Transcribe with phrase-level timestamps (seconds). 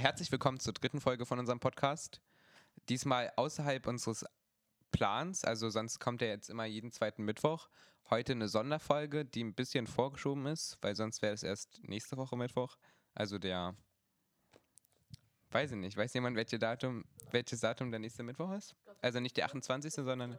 [0.00, 2.20] Herzlich willkommen zur dritten Folge von unserem Podcast.
[2.88, 4.24] Diesmal außerhalb unseres
[4.92, 7.68] Plans, also sonst kommt er jetzt immer jeden zweiten Mittwoch.
[8.08, 12.36] Heute eine Sonderfolge, die ein bisschen vorgeschoben ist, weil sonst wäre es erst nächste Woche
[12.36, 12.76] Mittwoch.
[13.12, 13.74] Also der,
[15.50, 18.76] weiß ich nicht, weiß jemand, welche Datum, welches Datum der nächste Mittwoch ist?
[19.02, 20.38] Also nicht der 28., sondern...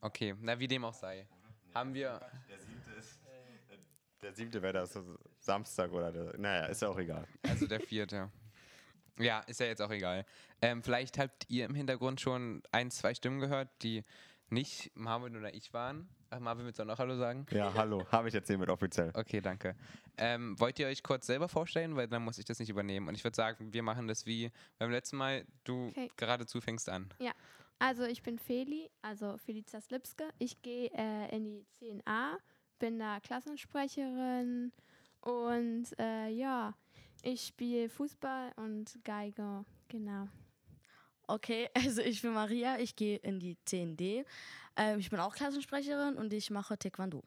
[0.00, 1.28] Okay, na wie dem auch sei.
[1.72, 2.20] Haben wir...
[4.24, 4.98] Der siebte wäre das
[5.38, 7.26] Samstag oder der, Naja, ist ja auch egal.
[7.42, 8.30] Also der vierte.
[9.18, 10.24] Ja, ist ja jetzt auch egal.
[10.62, 14.02] Ähm, vielleicht habt ihr im Hintergrund schon ein, zwei Stimmen gehört, die
[14.48, 16.08] nicht Marvin oder ich waren.
[16.30, 17.44] Ach, Marvin, willst du auch noch Hallo sagen?
[17.50, 18.04] Ja, hallo.
[18.10, 19.10] Habe ich jetzt hiermit offiziell.
[19.14, 19.76] Okay, danke.
[20.16, 21.94] Ähm, wollt ihr euch kurz selber vorstellen?
[21.94, 23.08] Weil dann muss ich das nicht übernehmen.
[23.08, 25.44] Und ich würde sagen, wir machen das wie beim letzten Mal.
[25.64, 26.10] Du Okay.
[26.16, 27.12] geradezu fängst an.
[27.20, 27.32] Ja,
[27.78, 30.24] also ich bin Feli, also Felicitas Lipske.
[30.38, 32.36] Ich gehe äh, in die 10a,
[32.78, 34.72] bin da Klassensprecherin
[35.20, 36.74] und äh, ja,
[37.22, 40.28] ich spiele Fußball und Geige, genau.
[41.26, 44.24] Okay, also ich bin Maria, ich gehe in die 10D.
[44.76, 47.22] Ähm, ich bin auch Klassensprecherin und ich mache Taekwondo.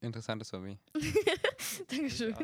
[0.00, 0.78] Interessantes Hobby.
[1.88, 2.34] Dankeschön.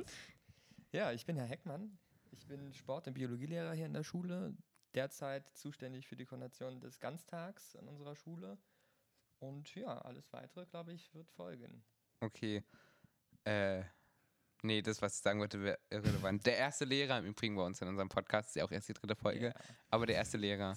[0.92, 1.98] Ja, ich bin Herr Heckmann.
[2.33, 4.55] Ich bin Sport- und Biologielehrer hier in der Schule.
[4.95, 8.58] Derzeit zuständig für die Koordination des Ganztags an unserer Schule.
[9.39, 11.84] Und ja, alles weitere, glaube ich, wird folgen.
[12.20, 12.65] Okay.
[13.45, 13.83] Äh,
[14.62, 16.47] nee, das, was ich sagen wollte, wäre irrelevant.
[16.47, 18.95] Der erste Lehrer im Übrigen bei uns in unserem Podcast, ist ja auch erst die
[18.95, 19.55] dritte Folge, Ja.
[19.91, 20.77] aber der erste Lehrer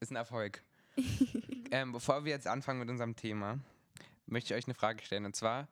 [0.00, 0.62] ist ein Erfolg.
[1.70, 3.58] ähm, bevor wir jetzt anfangen mit unserem Thema,
[4.26, 5.24] möchte ich euch eine Frage stellen.
[5.26, 5.68] Und zwar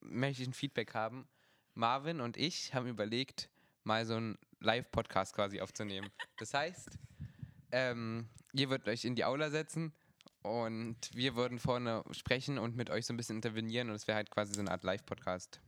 [0.00, 1.28] möchte ich ein Feedback haben.
[1.74, 3.50] Marvin und ich haben überlegt,
[3.82, 6.10] mal so einen Live-Podcast quasi aufzunehmen.
[6.38, 6.88] Das heißt,
[7.72, 9.92] ähm, ihr würdet euch in die Aula setzen
[10.44, 14.16] und wir würden vorne sprechen und mit euch so ein bisschen intervenieren und es wäre
[14.16, 15.60] halt quasi so eine Art Live-Podcast.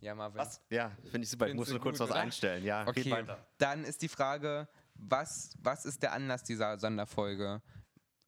[0.00, 0.38] Ja, Marvin.
[0.40, 0.60] Was?
[0.70, 1.46] Ja, finde ich super.
[1.48, 2.20] Ich muss nur kurz gut, was oder?
[2.20, 2.64] einstellen.
[2.64, 3.46] Ja, Okay, weiter.
[3.58, 7.62] dann ist die Frage, was, was ist der Anlass dieser Sonderfolge?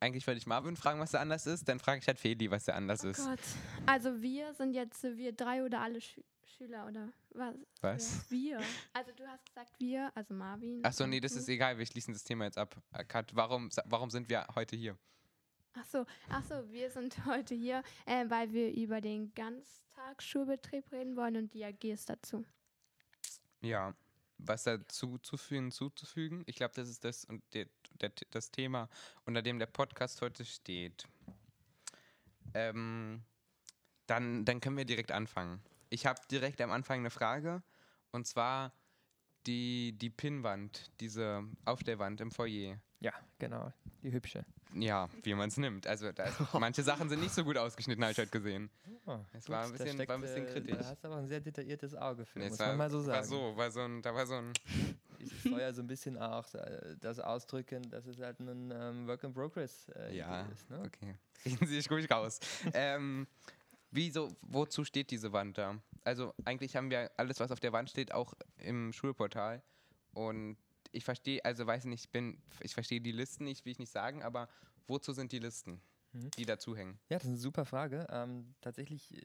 [0.00, 2.64] Eigentlich wollte ich Marvin fragen, was der Anlass ist, dann frage ich halt Feli, was
[2.66, 3.20] der Anlass ist.
[3.20, 3.38] Oh Gott.
[3.86, 6.20] Also wir sind jetzt wir drei oder alle Schü
[6.56, 7.54] Schüler oder was?
[7.80, 8.14] Was?
[8.14, 8.60] Ja, wir.
[8.92, 10.84] Also du hast gesagt wir, also Marvin.
[10.84, 11.38] Achso, nee, das du.
[11.38, 12.76] ist egal, wir schließen das Thema jetzt ab.
[12.92, 14.96] Äh, Kat, warum, warum sind wir heute hier?
[15.74, 21.16] Ach so, ach so, wir sind heute hier, äh, weil wir über den Ganztagsschulbetrieb reden
[21.16, 22.44] wollen und die AGs dazu.
[23.60, 23.94] Ja,
[24.38, 26.42] was dazu zu fügen, zuzufügen?
[26.46, 27.66] Ich glaube, das ist das und der,
[28.00, 28.88] der, das Thema,
[29.24, 31.06] unter dem der Podcast heute steht.
[32.54, 33.22] Ähm,
[34.06, 35.60] dann, dann können wir direkt anfangen.
[35.88, 37.62] Ich habe direkt am Anfang eine Frage
[38.12, 38.72] und zwar
[39.46, 42.80] die, die Pinnwand, diese Aufstellwand im Foyer.
[43.00, 43.72] Ja, genau.
[44.02, 44.44] Die hübsche.
[44.74, 45.86] Ja, wie man es nimmt.
[45.86, 48.68] Also da ist, manche Sachen sind nicht so gut ausgeschnitten, habe ich heute gesehen.
[49.06, 50.78] Oh, Es war ein da bisschen- war ein bisschen äh, kritisch.
[50.78, 53.00] Da hast du aber ein sehr detailliertes Auge für, Nee, muss war, man mal so
[53.00, 53.16] sagen.
[53.18, 54.52] War so, war so ein, da war so ein
[55.44, 59.22] soll ja so ein bisschen auch äh, das ausdrücken, dass es halt ein ähm, Work
[59.22, 60.68] in Progress äh, Ja, ist.
[60.68, 60.82] Ne?
[60.84, 61.14] okay.
[61.44, 62.40] Reden Sie sich ruhig raus.
[62.74, 63.26] ähm,
[63.96, 65.80] wieso, wozu steht diese Wand da?
[66.04, 69.62] Also eigentlich haben wir alles, was auf der Wand steht, auch im Schulportal.
[70.12, 70.56] Und
[70.92, 73.90] ich verstehe, also weiß nicht, ich bin, ich verstehe die Listen nicht, will ich nicht
[73.90, 74.48] sagen, aber
[74.86, 75.80] wozu sind die Listen,
[76.12, 76.30] Mhm.
[76.38, 76.98] die dazu hängen?
[77.08, 78.06] Ja, das ist eine super Frage.
[78.10, 79.20] Ähm, tatsächlich äh,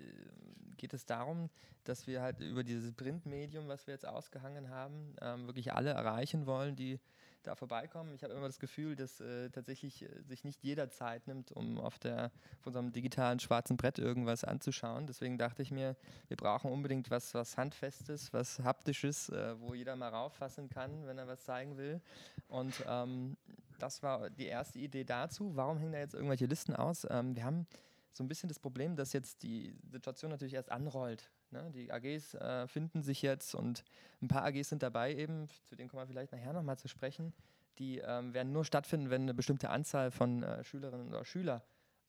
[0.78, 1.50] geht es darum,
[1.84, 6.46] dass wir halt über dieses Printmedium, was wir jetzt ausgehangen haben, ähm, wirklich alle erreichen
[6.46, 7.00] wollen, die
[7.44, 8.14] da vorbeikommen.
[8.14, 11.80] Ich habe immer das Gefühl, dass äh, tatsächlich äh, sich nicht jeder Zeit nimmt, um
[11.80, 15.08] auf, der, auf unserem digitalen schwarzen Brett irgendwas anzuschauen.
[15.08, 15.96] Deswegen dachte ich mir,
[16.28, 21.18] wir brauchen unbedingt was, was Handfestes, was Haptisches, äh, wo jeder mal rauffassen kann, wenn
[21.18, 22.02] er was zeigen will.
[22.48, 23.38] Und ähm,
[23.80, 25.56] das war die erste Idee dazu.
[25.56, 27.08] Warum hängen da jetzt irgendwelche Listen aus?
[27.10, 27.66] Ähm, wir haben
[28.14, 31.32] so ein bisschen das Problem, dass jetzt die Situation natürlich erst anrollt.
[31.52, 31.72] Ne?
[31.74, 33.84] Die AGs äh, finden sich jetzt und
[34.22, 37.34] ein paar AGs sind dabei eben, zu denen kommen wir vielleicht nachher nochmal zu sprechen.
[37.80, 41.64] Die ähm, werden nur stattfinden, wenn eine bestimmte Anzahl von äh, Schülerinnen oder Schüler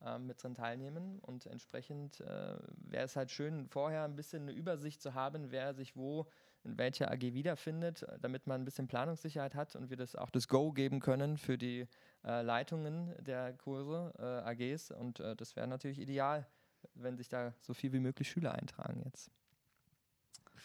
[0.04, 1.18] ähm, mit drin teilnehmen.
[1.20, 5.74] Und entsprechend äh, wäre es halt schön, vorher ein bisschen eine Übersicht zu haben, wer
[5.74, 6.26] sich wo
[6.64, 10.30] in welcher AG wiederfindet, äh, damit man ein bisschen Planungssicherheit hat und wir das auch
[10.30, 11.86] das Go geben können für die
[12.24, 14.90] äh, Leitungen der Kurse, äh, AGs.
[14.90, 16.46] Und äh, das wäre natürlich ideal,
[16.94, 19.30] wenn sich da so viel wie möglich Schüler eintragen jetzt.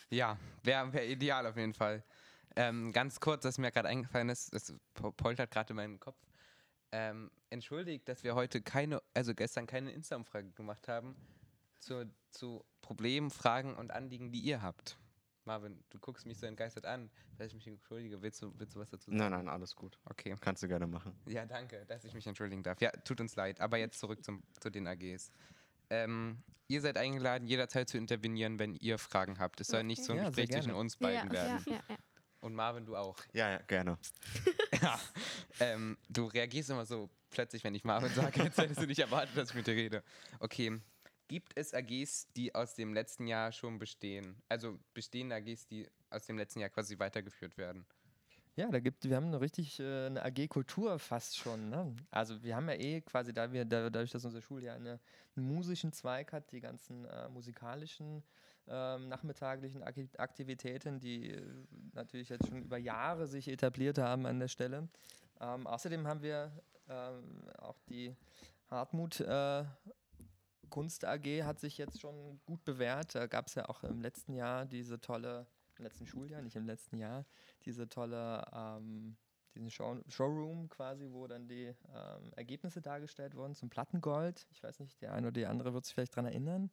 [0.09, 2.03] Ja, wäre wär ideal auf jeden Fall.
[2.55, 6.17] Ähm, ganz kurz, was mir gerade eingefallen ist, das po- poltert gerade in meinem Kopf.
[6.91, 11.15] Ähm, entschuldigt, dass wir heute keine, also gestern keine Insta-Umfrage gemacht haben
[11.79, 14.97] zu, zu Problemen, Fragen und Anliegen, die ihr habt.
[15.43, 18.21] Marvin, du guckst mich so entgeistert an, dass ich mich entschuldige.
[18.21, 19.17] Willst du, willst du was dazu sagen?
[19.17, 19.97] Nein, nein, alles gut.
[20.05, 20.35] Okay.
[20.41, 21.17] Kannst du gerne machen.
[21.25, 22.81] Ja, danke, dass ich mich entschuldigen darf.
[22.81, 23.61] Ja, tut uns leid.
[23.61, 25.31] Aber jetzt zurück zum, zu den AGs.
[25.89, 29.61] Ähm, ihr seid eingeladen, jederzeit zu intervenieren, wenn ihr Fragen habt.
[29.61, 31.63] Es soll nicht so ein Ja, Gespräch zwischen uns beiden ja, werden.
[31.67, 31.97] ja, ja, ja.
[32.39, 33.17] Und Marvin, du auch.
[33.33, 33.97] Ja, ja, gerne.
[34.81, 34.99] ja.
[35.59, 39.35] Ähm, du reagierst immer so plötzlich, wenn ich Marvin sage, jetzt hättest du nicht erwartet,
[39.35, 40.03] dass ich mit dir rede.
[40.39, 40.79] Okay.
[41.27, 44.39] Gibt es AGs, die aus dem letzten Jahr schon bestehen?
[44.47, 47.87] Also bestehende AGs, die aus dem letzten Jahr quasi weitergeführt werden?
[48.57, 51.69] Ja, da gibt, wir haben eine richtig äh, eine AG-Kultur fast schon.
[51.69, 51.95] Ne?
[52.09, 54.99] Also wir haben ja eh quasi, da wir, da, dadurch, dass unser Schuljahr eine,
[55.35, 58.23] einen musischen Zweig hat, die ganzen äh, musikalischen
[58.67, 61.43] ähm, nachmittaglichen Aktivitäten, die äh,
[61.93, 64.89] natürlich jetzt schon über Jahre sich etabliert haben an der Stelle.
[65.39, 66.51] Ähm, außerdem haben wir
[66.89, 68.15] ähm, auch die
[68.71, 69.65] Hartmut äh,
[70.71, 73.13] Kunst AG hat sich jetzt schon gut bewährt.
[73.13, 75.45] Da gab es ja auch im letzten Jahr diese tolle,
[75.79, 77.25] im letzten Schuljahr, nicht im letzten Jahr,
[77.65, 79.17] diese tolle, ähm,
[79.55, 84.47] diesen Show, Showroom quasi, wo dann die ähm, Ergebnisse dargestellt wurden zum Plattengold.
[84.51, 86.69] Ich weiß nicht, der eine oder die andere wird sich vielleicht daran erinnern.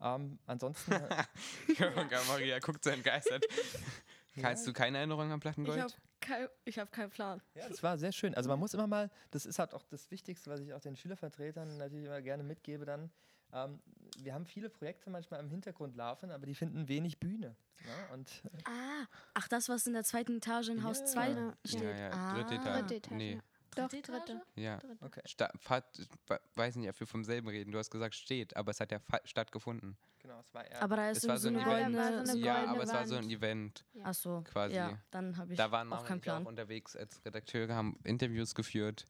[0.00, 0.92] Ähm, ansonsten,
[1.78, 2.24] Ja.
[2.28, 3.44] Maria guckt so entgeistert.
[4.40, 5.80] Kannst du keine Erinnerung an Ich Plattengold?
[5.80, 7.42] habe kein, ich hab keinen Plan.
[7.54, 8.34] ja, das war sehr schön.
[8.34, 10.94] Also man muss immer mal, das ist halt auch das Wichtigste, was ich auch den
[10.96, 13.10] Schülervertretern natürlich immer gerne mitgebe dann.
[13.52, 13.80] Ähm,
[14.18, 17.54] wir haben viele Projekte manchmal im Hintergrund laufen, aber die finden wenig Bühne.
[17.84, 18.14] Ne?
[18.14, 21.04] Und äh, Ah, ach, das, was in der zweiten Etage in Haus Ja.
[21.06, 21.52] 2 Genau.
[21.64, 21.82] steht.
[21.82, 22.80] ja, ja, ah, dritte Etage.
[22.80, 23.16] Dritte Etage.
[23.16, 23.32] Nee.
[23.34, 23.40] Ja.
[23.76, 24.32] Doch, Dritte dritte.
[24.32, 24.46] Etage?
[24.56, 24.76] Ja.
[24.78, 24.96] dritte.
[25.04, 25.20] okay.
[25.26, 25.84] Sta Fahrt,
[26.26, 27.70] we- weiß nicht, ob wir vom selben reden.
[27.70, 29.96] Du hast gesagt steht, aber es hat ja stattgefunden.
[30.18, 30.82] Genau, es war eher.
[30.82, 31.94] Aber da Es ist so, war so ein Event.
[31.94, 33.30] Ja, so eine ja, aber es war so ein.
[33.30, 34.74] Event Ach so, quasi.
[34.74, 36.46] Ja, dann habe ich Da waren auch keinen ich auch Plan.
[36.46, 39.04] unterwegs als Redakteure, haben Interviews geführt.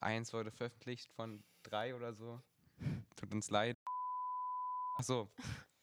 [0.00, 2.40] Eins wurde veröffentlicht von drei oder so.
[3.16, 3.76] Tut uns leid.
[4.98, 5.28] Ach so,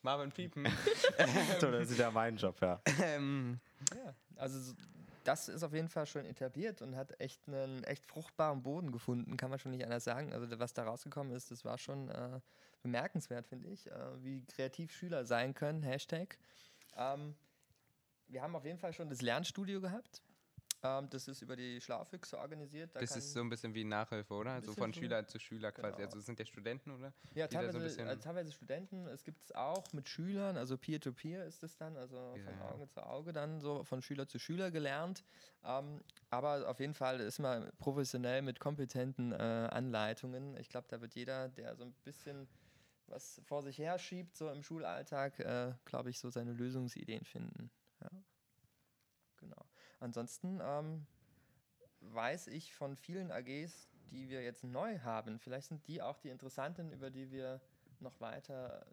[0.01, 0.65] Marvin Piepen.
[1.59, 2.81] Das ist ja mein Job, ja.
[3.01, 3.59] ähm,
[3.95, 4.73] Ja, also so-
[5.25, 9.37] das ist auf jeden Fall schon etabliert und hat echt einen echt fruchtbaren Boden gefunden,
[9.37, 10.33] kann man schon nicht anders sagen.
[10.33, 12.39] Also was da rausgekommen ist, das war schon äh,
[12.81, 16.39] bemerkenswert, finde ich, äh, wie kreativ Schüler sein können, Hashtag.
[16.95, 17.35] Ähm,
[18.27, 20.23] wir haben auf jeden Fall schon das Lernstudio gehabt.
[20.81, 22.95] Ähm, das ist über die Schlaufüchse organisiert.
[22.95, 24.55] Da das ist so ein bisschen wie Nachhilfe, oder?
[24.61, 24.93] So bisschen von.
[24.93, 25.95] Schüler zu Schüler quasi.
[25.97, 26.05] Genau.
[26.05, 27.13] Also es sind ja Studenten, oder?
[27.33, 29.05] Ja, da so teilweise, bisschen- äh, teilweise Studenten.
[29.07, 32.71] Es gibt es auch mit Schülern, also Peer-to-Peer ist es dann, also von Ja.
[32.71, 35.25] Auge zu Auge dann so von Schüler zu Schüler gelernt.
[35.65, 40.55] Ähm, aber auf jeden Fall ist man professionell mit kompetenten äh, Anleitungen.
[40.57, 42.47] Ich glaube, da wird jeder, der so ein bisschen
[43.07, 47.71] was vor sich her schiebt, so im Schulalltag, äh, glaube ich, so seine Lösungsideen finden.
[48.01, 48.09] Ja.
[49.99, 51.05] Ansonsten ähm,
[52.01, 56.29] weiß ich von vielen AGs, die wir jetzt neu haben, vielleicht sind die auch die
[56.29, 57.61] interessanten, über die wir
[57.99, 58.85] noch weiter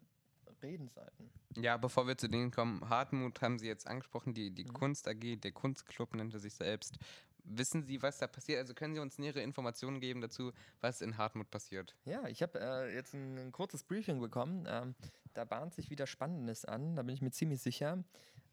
[0.61, 1.29] reden sollten.
[1.55, 4.73] Ja, bevor wir zu denen kommen, Hartmut haben Sie jetzt angesprochen, die, die Mhm.
[4.73, 6.97] Kunst AG, der Kunstclub nennt er sich selbst.
[7.43, 8.59] Wissen Sie, was da passiert?
[8.59, 10.51] Also können Sie uns nähere Informationen geben dazu,
[10.81, 11.95] was in Hartmut passiert?
[12.05, 14.65] Ja, ich habe äh, jetzt ein, ein kurzes Briefing bekommen.
[14.67, 14.95] Ähm,
[15.33, 18.03] da bahnt sich wieder Spannendes an, da bin ich mir ziemlich sicher.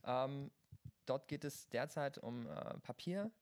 [0.04, 0.50] Ähm,
[1.06, 3.32] dort geht es derzeit um äh, Papierarbeiten.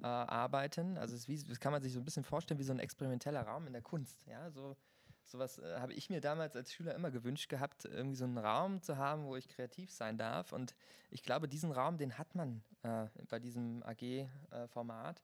[0.00, 0.96] Äh, Arbeiten.
[0.96, 3.42] also es wie, das kann man sich so ein bisschen vorstellen wie so ein experimenteller
[3.42, 4.26] Raum in der Kunst.
[4.26, 4.76] Ja, so
[5.28, 8.82] sowas äh, habe ich mir damals als Schüler immer gewünscht gehabt, irgendwie so einen Raum
[8.82, 10.52] zu haben, wo ich kreativ sein darf.
[10.52, 10.74] Und
[11.10, 15.22] ich glaube, diesen Raum, den hat man äh, bei diesem AG-Format.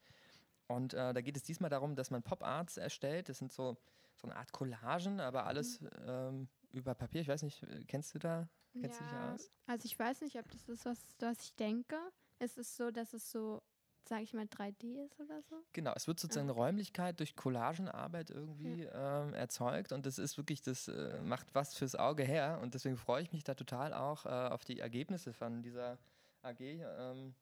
[0.67, 3.29] Und äh, da geht es diesmal darum, dass man Pop-Arts erstellt.
[3.29, 3.77] Das sind so,
[4.17, 7.21] so eine Art Collagen, aber alles ähm, über Papier.
[7.21, 8.49] Ich weiß nicht, äh, kennst du da?
[8.81, 9.51] Kennst du dich Ja, aus?
[9.67, 11.97] Also ich weiß nicht, ob das ist, was, was ich denke.
[12.39, 13.63] Es ist so, dass es so,
[14.09, 15.63] sage ich mal, 3D ist oder so.
[15.73, 20.61] Genau, es wird sozusagen eine Räumlichkeit durch Collagenarbeit irgendwie ähm, erzeugt und das ist wirklich,
[20.63, 24.27] das äh, macht was fürs Auge her und deswegen freue ich mich da total auch
[24.27, 25.99] äh, auf die Ergebnisse von dieser
[26.43, 26.61] AG.
[26.61, 27.35] Ähm,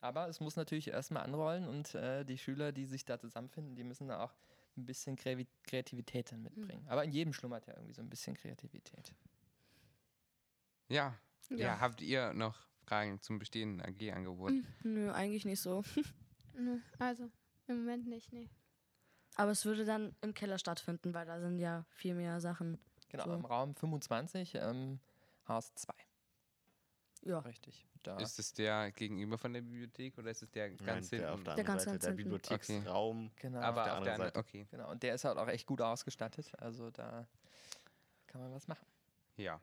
[0.00, 3.84] aber es muss natürlich erstmal anrollen und äh, die Schüler, die sich da zusammenfinden, die
[3.84, 4.34] müssen da auch
[4.76, 6.86] ein bisschen Kreativität dann mitbringen.
[6.88, 9.12] Aber in jedem schlummert ja irgendwie so ein bisschen Kreativität.
[10.88, 11.18] Ja.
[11.50, 14.50] Ja, habt ihr noch Fragen zum bestehenden AG-Angebot?
[14.50, 15.82] Hm, Nö, eigentlich nicht so.
[16.54, 17.30] Nö, Also,
[17.66, 18.48] im Moment nicht, nee.
[19.34, 22.78] Aber es würde dann im Keller stattfinden, weil da sind ja viel mehr Sachen.
[23.08, 23.32] Genau, So.
[23.34, 25.00] im Raum 25, ähm,
[25.48, 25.92] Haus 2.
[27.24, 27.38] Ja.
[27.40, 27.86] Richtig.
[28.02, 28.16] Da.
[28.18, 31.36] Ist es der gegenüber von der Bibliothek oder ist es der ganz Nein, der auf
[31.36, 31.44] hinten?
[31.44, 32.10] der Der ganz, Seite, ganz der.
[32.12, 33.30] Bibliotheksraum.
[33.36, 33.60] genau.
[33.60, 34.66] Aber der auf der anderen anderen, okay.
[34.70, 36.50] Genau, und der ist halt auch echt gut ausgestattet.
[36.58, 37.28] Also da
[38.26, 38.84] kann man was machen.
[39.36, 39.60] Ja.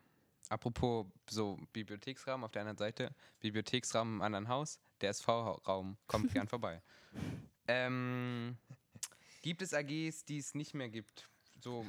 [0.48, 6.48] Apropos so Bibliotheksraum auf der anderen Seite, Bibliotheksraum im anderen Haus, der SV-Raum, kommt gern
[6.48, 6.82] vorbei.
[7.68, 8.56] Ähm,
[9.42, 11.28] gibt es AGs, die es nicht mehr gibt?
[11.60, 11.86] So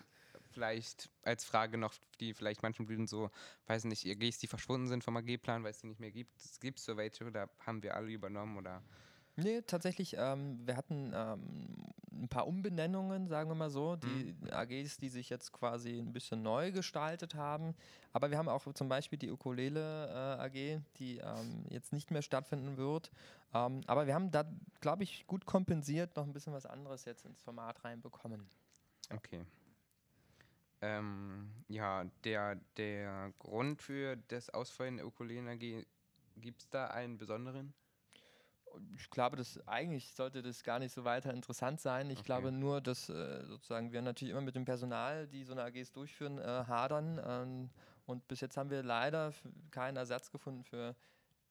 [0.51, 3.31] vielleicht als Frage noch, die vielleicht manchen Blüten so,
[3.67, 6.31] weiß nicht, AGs, die verschwunden sind vom AG-Plan, weil es die nicht mehr gibt.
[6.59, 8.83] Gibt es so welche oder haben wir alle übernommen oder
[9.37, 11.75] Nee, tatsächlich, ähm, wir hatten ähm,
[12.11, 16.41] ein paar Umbenennungen, sagen wir mal so, die AGs, die sich jetzt quasi ein bisschen
[16.41, 17.73] neu gestaltet haben.
[18.11, 22.21] Aber wir haben auch zum Beispiel die Ukulele äh, AG, die ähm, jetzt nicht mehr
[22.21, 23.11] stattfinden wird.
[23.53, 24.43] Ähm, aber wir haben da,
[24.81, 28.49] glaube ich, gut kompensiert noch ein bisschen was anderes jetzt ins Format reinbekommen.
[29.13, 29.45] Okay.
[30.81, 35.05] Ähm, ja, der, der Grund für das Ausfallen der
[35.47, 35.85] AG,
[36.37, 37.73] gibt es da einen besonderen?
[38.97, 42.09] Ich glaube, dass eigentlich sollte das gar nicht so weiter interessant sein.
[42.09, 42.25] Ich Okay.
[42.25, 45.91] glaube nur, dass äh, sozusagen wir natürlich immer mit dem Personal, die so eine AGs
[45.91, 47.21] durchführen, äh, hadern.
[47.23, 47.69] Ähm,
[48.05, 49.33] und bis jetzt haben wir leider
[49.71, 50.95] keinen Ersatz gefunden für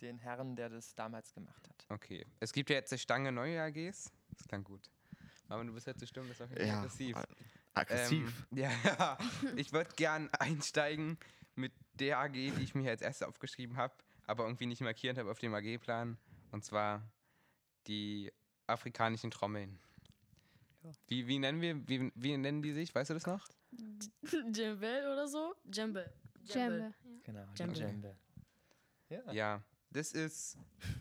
[0.01, 1.87] den Herrn, der das damals gemacht hat.
[1.91, 2.27] Okay.
[2.41, 4.13] Es gibt ja jetzt eine Stange neue AGs.
[4.31, 4.91] Das klang gut.
[5.49, 7.17] Aber du bist jetzt so stumm, das ist Fall Ja, aggressiv.
[7.75, 8.47] Aggressiv.
[8.53, 8.71] Ähm, ja,
[9.57, 11.19] ich würde gern einsteigen
[11.55, 13.95] mit der AG, die ich mir als erste aufgeschrieben habe,
[14.27, 16.17] aber irgendwie nicht markiert habe auf dem AG-Plan.
[16.53, 17.03] Und zwar
[17.87, 18.33] die
[18.67, 19.79] afrikanischen Trommeln.
[21.09, 22.95] Wie, wie, nennen wir, wie, wie nennen die sich?
[22.95, 23.47] Weißt du das noch?
[24.23, 25.55] Djembe oder so?
[25.65, 26.11] Djembe.
[26.43, 26.95] Djembe.
[27.23, 27.75] Genau, Djembe.
[27.75, 28.17] Djembe.
[29.11, 30.57] Ja, Ja, das ist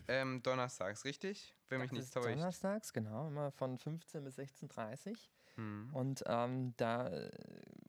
[0.08, 1.54] ähm, donnerstags, richtig?
[1.68, 2.28] Wenn mich das nicht ist täuscht.
[2.28, 5.16] donnerstags, genau, immer von 15 bis 16.30 Uhr.
[5.60, 5.90] Hm.
[5.92, 7.10] Und ähm, da,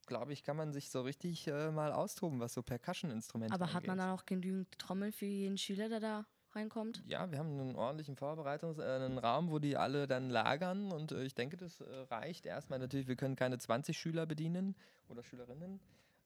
[0.05, 3.87] glaube ich, kann man sich so richtig äh, mal austoben, was so Percussion-Instrumente Aber hat
[3.87, 4.07] man angeht.
[4.07, 7.01] dann auch genügend Trommel für jeden Schüler, der da reinkommt?
[7.05, 11.13] Ja, wir haben einen ordentlichen Vorbereitungs-, äh, einen Raum, wo die alle dann lagern und
[11.13, 12.79] äh, ich denke, das äh, reicht erstmal.
[12.79, 14.75] Natürlich, wir können keine 20 Schüler bedienen
[15.07, 15.79] oder Schülerinnen,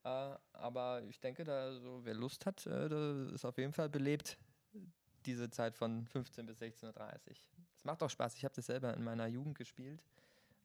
[0.03, 4.37] äh, aber ich denke, da so, wer Lust hat, äh, ist auf jeden Fall belebt
[5.25, 7.35] diese Zeit von 15 bis 16.30 Uhr.
[7.75, 8.35] Es macht auch Spaß.
[8.35, 10.03] Ich habe das selber in meiner Jugend gespielt,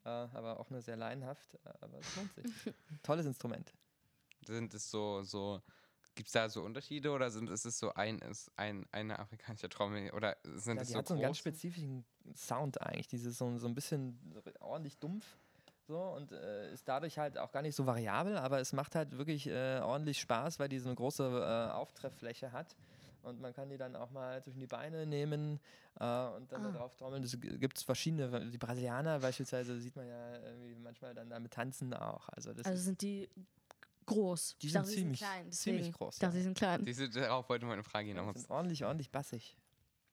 [0.09, 2.45] aber auch nur sehr laienhaft, äh, aber es lohnt sich.
[3.03, 3.73] Tolles Instrument.
[4.45, 5.61] Sind es so, so,
[6.15, 9.69] gibt es da so Unterschiede oder sind ist es so ein, ist ein, eine afrikanische
[9.69, 12.05] Trommel oder sind Ja, es die so hat so einen ganz spezifischen
[12.35, 13.07] Sound eigentlich.
[13.07, 14.19] Dieses so, so ein bisschen
[14.59, 15.25] ordentlich dumpf.
[15.87, 19.17] So, und äh, ist dadurch halt auch gar nicht so variabel, aber es macht halt
[19.17, 22.75] wirklich äh, ordentlich Spaß, weil die so eine große äh, Auftrefffläche hat.
[23.23, 25.59] Und man kann die dann auch mal zwischen die Beine nehmen
[25.99, 26.71] äh, und dann da Ah.
[26.71, 27.23] drauf trommeln.
[27.23, 32.27] Es gibt verschiedene, die Brasilianer beispielsweise sieht man ja irgendwie manchmal dann damit tanzen auch.
[32.29, 33.29] Also das Also sind die
[34.07, 34.57] groß?
[34.61, 35.51] Die Ich sind dachte, ziemlich- klein.
[35.51, 36.83] ziemlich groß, Ich dachte, die sind klein.
[36.85, 38.33] Diese, darauf wollte meine Frage hinaus.
[38.35, 39.55] sind ordentlich, ordentlich bassig.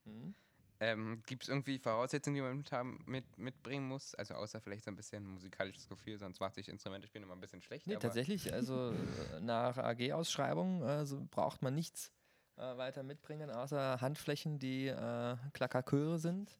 [0.05, 0.33] Mhm.
[0.81, 4.15] Ähm, Gibt es irgendwie Voraussetzungen, die man mit, haben, mit, mitbringen muss?
[4.15, 7.41] Also außer vielleicht so ein bisschen musikalisches Gefühl, sonst macht sich Instrumente spielen immer ein
[7.41, 7.85] bisschen schlecht.
[7.85, 12.13] Nee, aber tatsächlich, also äh, nach AG-Ausschreibung äh, so braucht man nichts
[12.59, 16.57] äh, weiter mitbringen, außer Handflächen, die äh, Klackerchöre sind,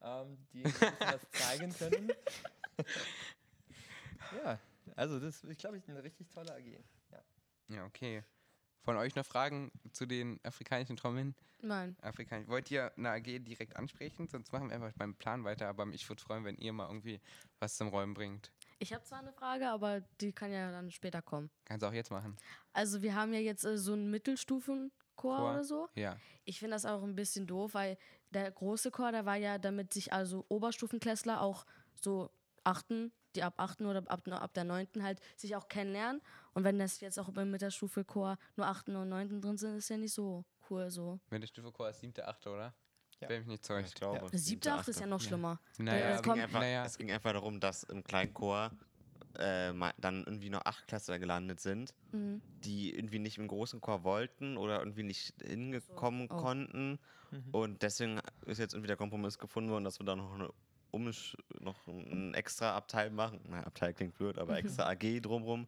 [0.00, 0.64] ähm, die
[1.00, 2.10] was zeigen können.
[4.44, 4.58] ja,
[4.96, 6.80] also das ist, glaube ich, eine richtig tolle AG.
[7.10, 7.22] Ja.
[7.68, 8.24] Ja, okay.
[8.82, 11.36] Von euch noch Fragen zu den afrikanischen Trommeln?
[11.60, 11.96] Nein.
[12.02, 12.48] Afrikanisch.
[12.48, 14.26] Wollt ihr eine AG direkt ansprechen?
[14.26, 15.68] Sonst machen wir einfach beim Plan weiter.
[15.68, 17.20] Aber ich würde freuen, wenn ihr mal irgendwie
[17.60, 18.50] was zum Räumen bringt.
[18.80, 21.50] Ich habe zwar eine Frage, aber die kann ja dann später kommen.
[21.64, 22.36] Kannst du auch jetzt machen.
[22.72, 24.90] Also wir haben ja jetzt äh, so einen Mittelstufenchor
[25.22, 25.50] Chor.
[25.50, 25.88] oder so.
[25.94, 26.16] Ja.
[26.44, 27.96] Ich finde das auch ein bisschen doof, weil
[28.30, 31.64] der große Chor, der war ja, damit sich also Oberstufenklässler auch
[31.94, 32.30] so
[32.64, 33.82] achten, die ab 8.
[33.82, 34.88] oder ab, ab der 9.
[35.02, 36.20] halt sich auch kennenlernen.
[36.54, 38.88] Und wenn das jetzt auch beim Mittelstufe-Chor nur 8.
[38.90, 39.40] und 9.
[39.40, 41.18] drin sind, ist ja nicht so cool so.
[41.30, 42.74] Mittelstufe Chor ist siebte, achte, oder?
[43.20, 43.28] Ja.
[43.28, 43.98] Wenn mich nicht Ja, ich täuscht.
[44.00, 44.30] glaube.
[44.30, 45.60] Der siebte, achte ist ja noch schlimmer.
[45.78, 46.84] Naja, es ging einfach, naja.
[46.84, 48.72] es ging einfach darum, dass im Kleinchor
[49.38, 52.40] äh, dann irgendwie noch acht Klasse gelandet sind, Mhm.
[52.64, 56.36] die irgendwie nicht im großen Chor wollten oder irgendwie nicht hingekommen Oh.
[56.36, 56.98] konnten.
[57.30, 57.44] Mhm.
[57.52, 60.50] Und deswegen ist jetzt irgendwie der Kompromiss gefunden worden, dass wir da noch, eine,
[60.90, 63.40] Umsch noch ein extra Abteil machen.
[63.48, 65.66] Na, Abteil klingt blöd, aber extra AG drumrum,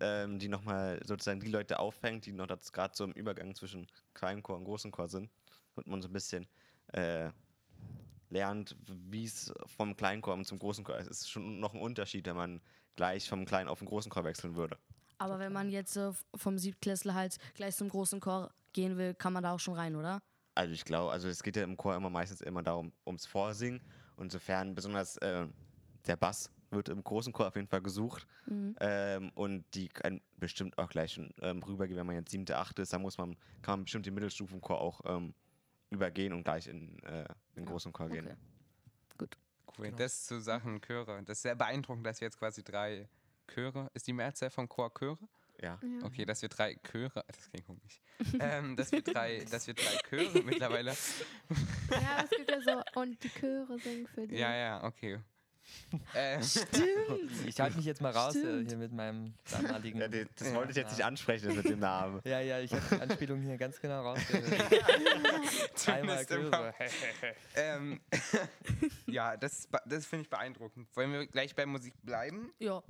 [0.00, 4.42] ähm, die nochmal sozusagen die Leute auffängt, die noch gerade so im Übergang zwischen kleinen
[4.42, 5.30] Chor und großen Chor sind.
[5.74, 6.46] Und man so ein bisschen
[6.92, 7.30] äh,
[8.30, 11.10] lernt, wie es vom kleinen Chor zum großen Chor ist.
[11.10, 12.60] Es ist schon noch ein Unterschied, wenn man
[12.96, 14.78] gleich vom kleinen auf den großen Chor wechseln würde.
[15.18, 19.32] Aber wenn man jetzt äh, vom Siebtklässler halt gleich zum großen Chor gehen will, kann
[19.32, 20.20] man da auch schon rein, oder?
[20.54, 23.80] Also ich glaube, also es geht ja im Chor immer meistens immer darum, ums Vorsingen.
[24.16, 25.46] Und insofern besonders äh,
[26.06, 28.26] der Bass wird im großen Chor auf jeden Fall gesucht.
[28.46, 28.74] Mhm.
[28.80, 32.82] Ähm, und die kann bestimmt auch gleich schon ähm, rübergehen, wenn man jetzt siebte, achte
[32.82, 35.34] ist, dann muss man, kann man bestimmt den Mittelstufenchor auch ähm,
[35.90, 38.26] übergehen und gleich in äh, den großen Chor gehen.
[38.26, 38.36] Okay.
[39.78, 39.86] Cool.
[39.86, 39.98] Genau.
[39.98, 41.22] Das zu Sachen Chöre.
[41.24, 43.08] Das ist sehr beeindruckend, dass wir jetzt quasi drei
[43.48, 43.90] Chöre.
[43.94, 45.28] Ist die Mehrzahl von Chor Chöre?
[45.60, 45.78] Ja.
[45.82, 46.04] Ja.
[46.04, 47.24] Okay, dass wir drei Chöre.
[47.26, 48.00] Das klingt komisch.
[48.40, 50.90] ähm, dass, wir drei, dass wir drei Chöre mittlerweile.
[50.90, 54.36] ja, es gibt ja so, und die Chöre singen für die.
[54.36, 55.20] Ja, ja, okay.
[56.14, 56.38] äh,
[57.46, 58.68] Ich halte mich jetzt mal raus äh, Stimmt.
[58.68, 60.00] hier mit meinem damaligen.
[60.00, 60.54] Ja, die, das Ja.
[60.54, 62.20] wollte ich jetzt nicht ansprechen das mit dem Namen.
[62.24, 64.72] Ja, ja, ich habe die Anspielung hier ganz genau rausgehört.
[65.88, 66.74] Einmal größer.
[67.56, 68.00] ähm,
[69.06, 70.88] ja, das, das finde ich beeindruckend.
[70.96, 72.52] Wollen wir gleich bei Musik bleiben?
[72.58, 72.82] Ja.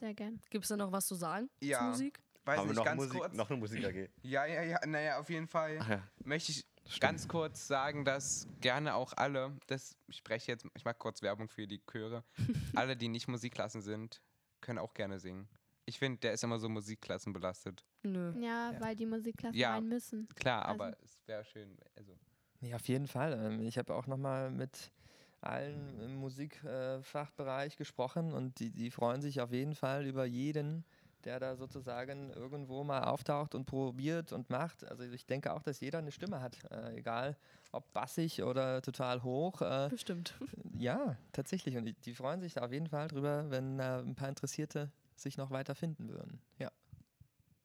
[0.00, 0.40] Sehr gern.
[0.50, 1.78] Gibt es da noch was zu sagen Ja.
[1.78, 2.20] zu Musik?
[2.44, 3.34] Weiß Haben wir nicht, noch, ganz Musik, kurz.
[3.34, 4.08] noch eine Musik AG?
[4.22, 5.76] Ja, ja, ja, naja, auf jeden Fall.
[5.76, 6.02] Ja.
[6.24, 6.66] möchte ich
[7.00, 11.48] ganz kurz sagen, dass gerne auch alle, das ich spreche jetzt, ich mache kurz Werbung
[11.48, 12.24] für die Chöre,
[12.74, 14.20] alle, die nicht Musikklassen sind,
[14.60, 15.48] können auch gerne singen.
[15.84, 17.84] Ich finde, der ist immer so Musikklassen belastet.
[18.04, 18.32] Nö.
[18.40, 18.80] Ja, Ja.
[18.80, 19.74] weil die Musikklassen Ja.
[19.74, 20.28] rein müssen.
[20.36, 21.76] Klar, Also- aber es wäre schön.
[21.96, 22.16] Also,
[22.60, 23.32] Nee, auf jeden Fall.
[23.32, 24.92] Ähm, Ich habe auch nochmal mit
[25.40, 30.84] allen im Musikfachbereich gesprochen und die, die freuen sich auf jeden Fall über jeden,
[31.24, 34.84] der da sozusagen irgendwo mal auftaucht und probiert und macht.
[34.88, 37.36] Also ich denke auch, dass jeder eine Stimme hat, äh, egal
[37.72, 39.62] ob bassig oder total hoch.
[39.62, 40.34] Äh, Bestimmt.
[40.78, 41.76] ja, tatsächlich.
[41.76, 44.90] Und die, die freuen sich da auf jeden Fall drüber, wenn äh, ein paar Interessierte
[45.16, 46.40] sich noch weiter finden würden.
[46.58, 46.70] Ja.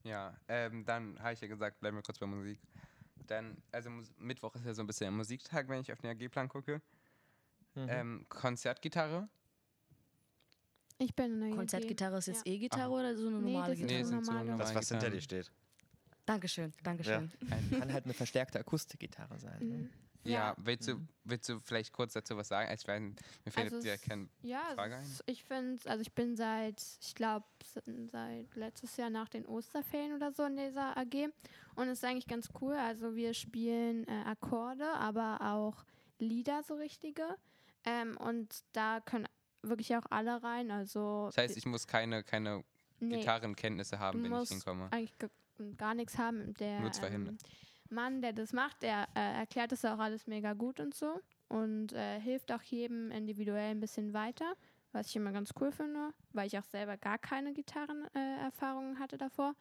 [0.04, 2.60] ja, ähm, dann habe ich ja gesagt, bleiben wir kurz bei Musik.
[3.26, 6.48] Dann, also Mus Mittwoch ist ja so ein bisschen Musiktag, wenn ich auf den AG-Plan
[6.48, 6.80] gucke.
[7.74, 7.86] Mhm.
[7.88, 9.28] Ähm, Konzertgitarre.
[10.98, 12.52] Ich bin in der Konzertgitarre ist jetzt Ja.
[12.54, 13.98] E-Gitarre oder so eine Nee, normale das ist Gitarre?
[13.98, 14.58] eine sind so normale.
[14.58, 15.50] Das, was hinter dir steht.
[16.26, 17.30] Dankeschön, Dankeschön.
[17.50, 19.58] Ein, Kann halt eine verstärkte Akustikgitarre sein.
[19.60, 19.76] Ne?
[19.78, 19.90] Mhm.
[20.24, 20.54] ja, Ja.
[20.58, 22.70] willst, du, willst du vielleicht kurz dazu was sagen?
[22.74, 25.02] Ich weiß, nicht, mir fällt Also jetzt ja es- kein Ja, Frage ein?
[25.04, 27.46] ist, ich finde, also ich bin seit, ich glaube,
[28.10, 31.30] seit letztes Jahr nach den Osterferien oder so in dieser AG
[31.76, 32.74] und es ist eigentlich ganz cool.
[32.74, 35.82] Also wir spielen äh, Akkorde, aber auch
[36.18, 37.24] Lieder, so richtige.
[37.84, 39.26] Ähm, und da können
[39.62, 40.70] wirklich auch alle rein.
[40.70, 42.64] Also Das heißt, ich muss keine, keine
[43.00, 44.88] nee, Gitarrenkenntnisse haben, wenn ich hinkomme.
[44.90, 45.30] eigentlich ge-
[45.76, 46.54] gar nichts haben.
[46.54, 47.30] Der Nur zwei Hände.
[47.32, 47.38] ähm,
[47.90, 51.92] Mann, der das macht, der äh, erklärt das auch alles mega gut und so und
[51.94, 54.52] äh, hilft auch jedem individuell ein bisschen weiter,
[54.92, 59.16] was ich immer ganz cool finde, weil ich auch selber gar keine Gitarrenerfahrungen äh, hatte
[59.16, 59.54] davor.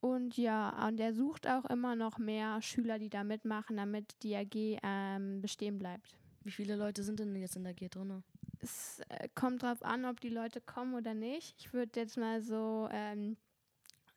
[0.00, 4.34] Und ja, und er sucht auch immer noch mehr Schüler, die da mitmachen, damit die
[4.34, 6.18] AG ähm, bestehen bleibt.
[6.42, 8.24] Wie viele Leute sind denn jetzt in der G drin?
[8.62, 11.56] Es äh, kommt drauf an, ob die Leute kommen oder nicht.
[11.58, 13.36] Ich würde jetzt mal so, ähm,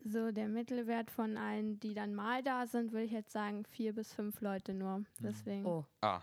[0.04, 3.94] so der Mittelwert von allen, die dann mal da sind, würde ich jetzt sagen, vier
[3.94, 5.04] bis fünf Leute nur.
[5.20, 5.66] Deswegen.
[5.66, 6.22] Oh, Ah,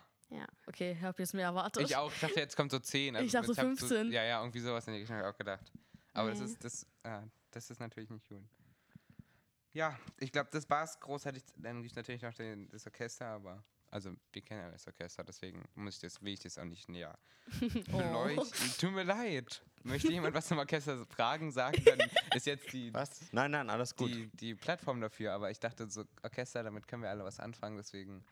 [0.66, 1.82] okay, ich habe jetzt mehr erwartet.
[1.82, 2.10] ich auch.
[2.12, 3.16] Ich dachte, jetzt kommt so 10.
[3.16, 4.12] Ich dachte hab 15.
[4.12, 5.70] ja, ja, irgendwie sowas in die Richtung auch gedacht.
[6.14, 6.44] Aber das Nee.
[6.46, 8.42] ist das, ah, das ist natürlich nicht gut.
[9.72, 11.42] Ja, ich glaube, das war's großartig.
[11.56, 15.22] Dann gibt es natürlich noch den, das Orchester, aber also wir kennen ja das Orchester,
[15.22, 17.16] deswegen muss ich das, will ich das auch nicht näher
[17.92, 17.98] Oh.
[17.98, 18.70] beleuchten.
[18.80, 19.62] Tut mir leid.
[19.84, 22.00] Möchte jemand was zum Orchester fragen, sagen, dann
[22.34, 23.20] ist jetzt die, Was?
[23.32, 24.10] Nein, nein, alles gut.
[24.10, 25.32] die, die Plattform dafür.
[25.32, 28.24] Aber ich dachte, so Orchester, damit können wir alle was anfangen, deswegen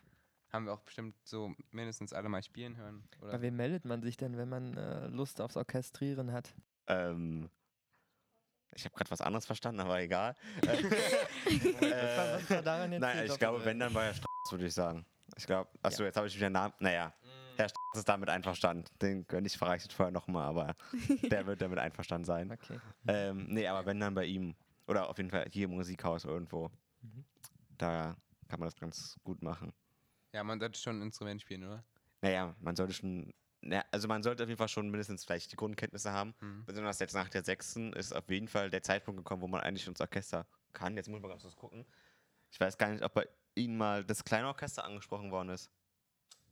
[0.51, 3.03] haben wir auch bestimmt so mindestens alle mal spielen hören.
[3.21, 6.53] Oder Bei wem meldet man sich denn, wenn man äh, Lust aufs Orchestrieren hat?
[6.87, 7.49] Ähm,
[8.73, 10.35] ich habe gerade was anderes verstanden, aber egal.
[10.65, 14.65] Was war- was war daran jetzt Nein, ich glaube, wenn, dann war er Strauß, würde
[14.67, 15.05] ich sagen.
[15.37, 16.73] Ich glaube, achso, jetzt habe ich wieder einen Namen.
[16.79, 17.57] Naja, Mm.
[17.57, 18.85] Herr Strauß ist damit einverstanden.
[19.01, 20.75] Den gönne ich verreicht vorher nochmal, aber
[21.31, 22.51] der wird damit einverstanden sein.
[22.51, 22.79] Okay.
[23.07, 24.55] Ähm, nee, aber wenn dann bei ihm.
[24.87, 26.69] Oder auf jeden Fall hier im Musikhaus irgendwo.
[27.01, 27.25] Mhm.
[27.77, 28.15] Da
[28.47, 29.73] kann man das ganz gut machen.
[30.33, 31.83] Ja, man sollte schon ein Instrument spielen, oder?
[32.21, 33.33] Naja, man sollte schon.
[33.61, 36.33] Na, also man sollte auf jeden Fall schon mindestens vielleicht die Grundkenntnisse haben.
[36.39, 36.65] Mhm.
[36.65, 39.85] Besonders jetzt nach der sechsten ist auf jeden Fall der Zeitpunkt gekommen, wo man eigentlich
[39.87, 40.95] ins Orchester kann.
[40.95, 41.85] Jetzt muss man ganz kurz gucken.
[42.49, 45.69] Ich weiß gar nicht, ob bei Ihnen mal das kleine Orchester angesprochen worden ist.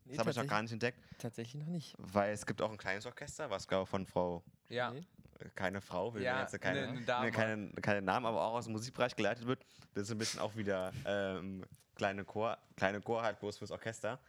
[0.05, 1.93] Nee, Das habe ich noch gar nicht entdeckt, Tatsächlich noch nicht.
[1.97, 4.91] weil es gibt auch ein kleines Orchester, was glaube ich von Frau, Ja.
[4.91, 5.03] Nee.
[5.39, 7.31] äh, keine Frau, will Ja, jetzt keine, eine- eine Dame.
[7.31, 9.63] keine, keine Namen, aber auch aus dem Musikbereich geleitet wird.
[9.93, 11.63] Das ist ein bisschen auch wieder ähm,
[11.95, 14.19] kleine Chor, kleine Chor halt bloß fürs Orchester.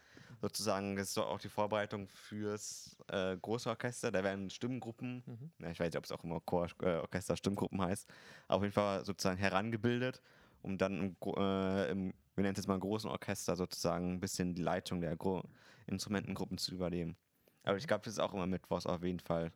[0.42, 4.10] Sozusagen, das ist doch auch die Vorbereitung fürs äh, große Orchester.
[4.10, 5.50] Da werden Stimmgruppen, Mhm.
[5.58, 8.08] ja, ich weiß nicht, ob es auch immer Chor, äh, Orchester, Stimmgruppen heißt,
[8.48, 10.20] auf jeden Fall sozusagen herangebildet,
[10.62, 14.54] um dann im, äh, im wir nennen es jetzt mal großen Orchester sozusagen ein bisschen
[14.54, 15.42] die Leitung der Gro
[15.86, 17.16] Instrumentengruppen zu übernehmen.
[17.64, 19.52] Aber ich glaube, das ist auch immer mittwochs auf jeden Fall.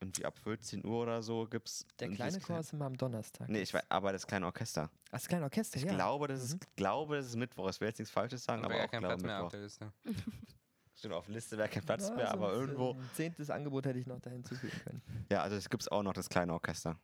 [0.00, 1.84] Irgendwie ab 14 Uhr oder so gibt es.
[1.98, 3.48] Der kleine Chor ist immer am Donnerstag.
[3.48, 4.90] Nee, ich weiß, aber das kleine Orchester.
[5.06, 5.92] Ach, das kleine Orchester, Ich ja.
[5.92, 6.60] glaube, das ist, Mhm.
[6.76, 7.68] glaube, das ist Mittwoch.
[7.70, 9.58] Ich will jetzt nichts Falsches sagen, Aber aber auch kein glaube Platz mehr auf Mittwoch.
[9.58, 9.92] der Liste.
[10.94, 12.92] Stimmt, auf Liste wäre kein Platz Ja, mehr, so aber ein- irgendwo.
[12.92, 15.02] Ein zehntes Angebot hätte ich noch da hinzufügen können.
[15.32, 16.96] Ja, also es gibt auch noch das kleine Orchester.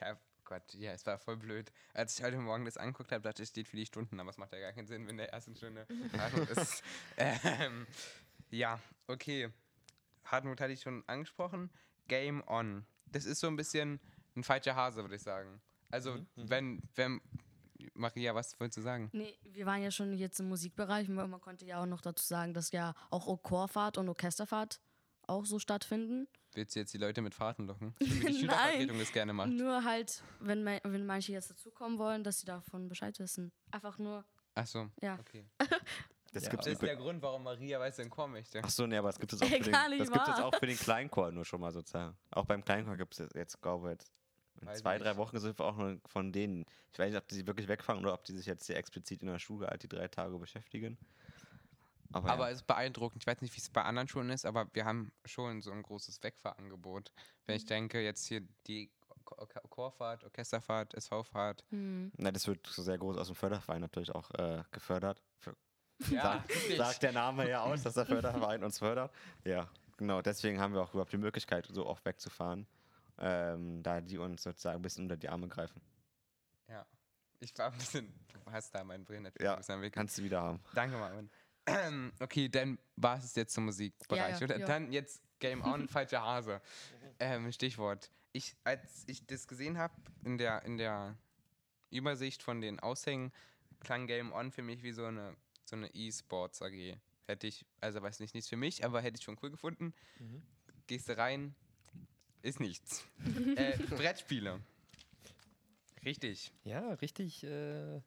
[0.00, 1.70] Ja, Gott, ja, es war voll blöd.
[1.92, 4.30] Als ich heute Morgen das angeguckt habe, dachte ich, es steht für die Stunden, aber
[4.30, 6.82] es macht ja gar keinen Sinn, wenn der ersten Stunde Hartmut ist.
[7.18, 7.86] Ähm,
[8.50, 9.50] ja, okay.
[10.24, 11.68] Hartmut hatte ich schon angesprochen.
[12.08, 12.86] Game on.
[13.12, 14.00] Das ist so ein bisschen
[14.36, 15.60] ein falscher Hase, würde ich sagen.
[15.90, 17.20] Also, wenn, wenn.
[17.92, 19.10] Maria, was wolltest du sagen?
[19.12, 21.08] Nee, wir waren ja schon jetzt im Musikbereich.
[21.08, 24.80] Man man konnte ja auch noch dazu sagen, dass ja auch Chorfahrt und Orchesterfahrt
[25.26, 26.26] auch so stattfinden.
[26.58, 27.94] Willst du jetzt die Leute mit Fahrten locken?
[28.00, 29.50] Wie die Schülervertretung das gerne macht.
[29.50, 33.52] Nur halt, wenn, wenn manche jetzt dazukommen wollen, dass sie davon Bescheid wissen.
[33.70, 34.24] Einfach nur,
[34.56, 35.16] Ach so, ja.
[35.20, 35.46] okay.
[36.32, 38.60] Das Ja, gibt's Das ist der Grund, warum Maria weiß, in Chor möchte.
[38.62, 40.66] Ach so, nee, aber es gibt es auch, für den, das gibt es auch für
[40.66, 42.18] den Kleinchor nur schon mal sozusagen.
[42.32, 44.06] Auch beim Kleinchor gibt es jetzt, glaube ich,
[44.60, 45.06] in Weiß zwei, nicht.
[45.06, 46.66] drei Wochen sind wir auch nur von denen.
[46.92, 49.22] Ich weiß nicht, ob die sie wirklich wegfangen oder ob die sich jetzt hier explizit
[49.22, 50.98] in der Schule halt die drei Tage beschäftigen.
[52.12, 52.50] Aber, Aber ja.
[52.52, 53.22] es ist beeindruckend.
[53.22, 55.82] Ich weiß nicht, wie es bei anderen Schulen ist, aber wir haben schon so ein
[55.82, 57.12] großes Wegfahrangebot.
[57.46, 58.90] Wenn ich denke, jetzt hier die
[59.24, 61.64] Cho- Cho- Chorfahrt, Orchesterfahrt, SV-Fahrt.
[61.70, 62.10] Hm.
[62.16, 65.22] Na, das wird so sehr groß aus dem Förderverein natürlich auch äh, gefördert.
[65.38, 65.54] Für,
[66.10, 69.12] Ja, sagt, sagt der Name ja aus, dass der Förderverein uns fördert.
[69.44, 69.68] Ja,
[69.98, 70.22] genau.
[70.22, 72.66] Deswegen haben wir auch überhaupt die Möglichkeit, so oft wegzufahren,
[73.18, 75.82] ähm, da die uns sozusagen ein bisschen unter die Arme greifen.
[76.68, 76.86] Ja.
[77.40, 78.14] Ich war ein bisschen.
[78.32, 79.90] Du hast da meinen Brillen natürlich Ja.
[79.90, 80.60] Kannst du wieder haben.
[80.74, 81.30] Danke, Marvin.
[82.20, 84.58] Okay, dann war es jetzt zum Musikbereich, Ja, ja, oder?
[84.58, 84.66] ja.
[84.66, 86.60] Dann jetzt Game On, falscher Hase.
[87.20, 88.12] Ähm, Stichwort.
[88.32, 89.92] Ich, als ich das gesehen habe
[90.24, 91.16] in der, in der
[91.90, 93.32] Übersicht von den Aushängen,
[93.80, 96.96] klang Game On für mich wie so eine, so eine E-Sports AG.
[97.26, 99.92] Hätte ich, also weiß nicht, nichts für mich, aber hätte ich schon cool gefunden.
[100.86, 101.56] Gehst du rein,
[102.42, 103.04] ist nichts.
[103.56, 104.60] äh, Brettspiele.
[106.04, 106.52] Richtig.
[106.62, 108.00] Ja, richtig, äh,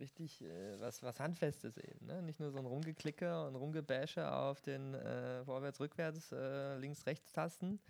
[0.00, 2.06] richtig äh, was, was Handfestes eben.
[2.06, 2.22] Ne?
[2.22, 7.80] Nicht nur so ein Rumgeklicke und Rumgebäsche auf den äh, Vorwärts-, Rückwärts-, äh, Links-Rechts-Tasten,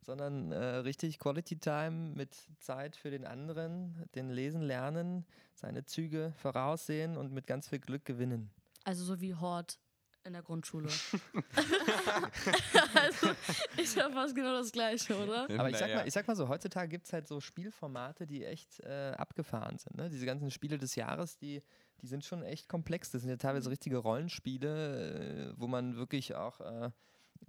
[0.00, 6.32] sondern äh, richtig Quality Time mit Zeit für den anderen, den Lesen lernen, seine Züge
[6.36, 8.50] voraussehen und mit ganz viel Glück gewinnen.
[8.84, 9.78] Also so wie Hort
[10.24, 10.88] in der Grundschule.
[12.94, 13.30] also,
[13.76, 15.48] ist ja fast genau das Gleiche, oder?
[15.58, 18.44] Aber ich sag, mal, ich sag mal so, heutzutage gibt es halt so Spielformate, die
[18.44, 19.96] echt äh, abgefahren sind.
[19.96, 20.08] Ne?
[20.08, 21.62] Diese ganzen Spiele des Jahres, die,
[22.00, 23.10] die sind schon echt komplex.
[23.10, 26.90] Das sind ja teilweise richtige Rollenspiele, äh, wo man wirklich auch äh,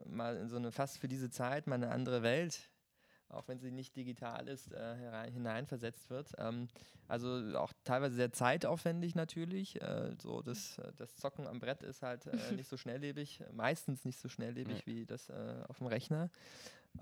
[0.05, 2.69] mal in so eine, fast für diese Zeit, mal eine andere Welt,
[3.29, 6.31] auch wenn sie nicht digital ist, äh, herein, hineinversetzt wird.
[6.37, 6.67] Ähm,
[7.07, 9.81] also auch teilweise sehr zeitaufwendig natürlich.
[9.81, 14.05] Äh, so das, äh, das Zocken am Brett ist halt äh, nicht so schnelllebig, meistens
[14.05, 16.29] nicht so schnelllebig wie das äh, auf dem Rechner.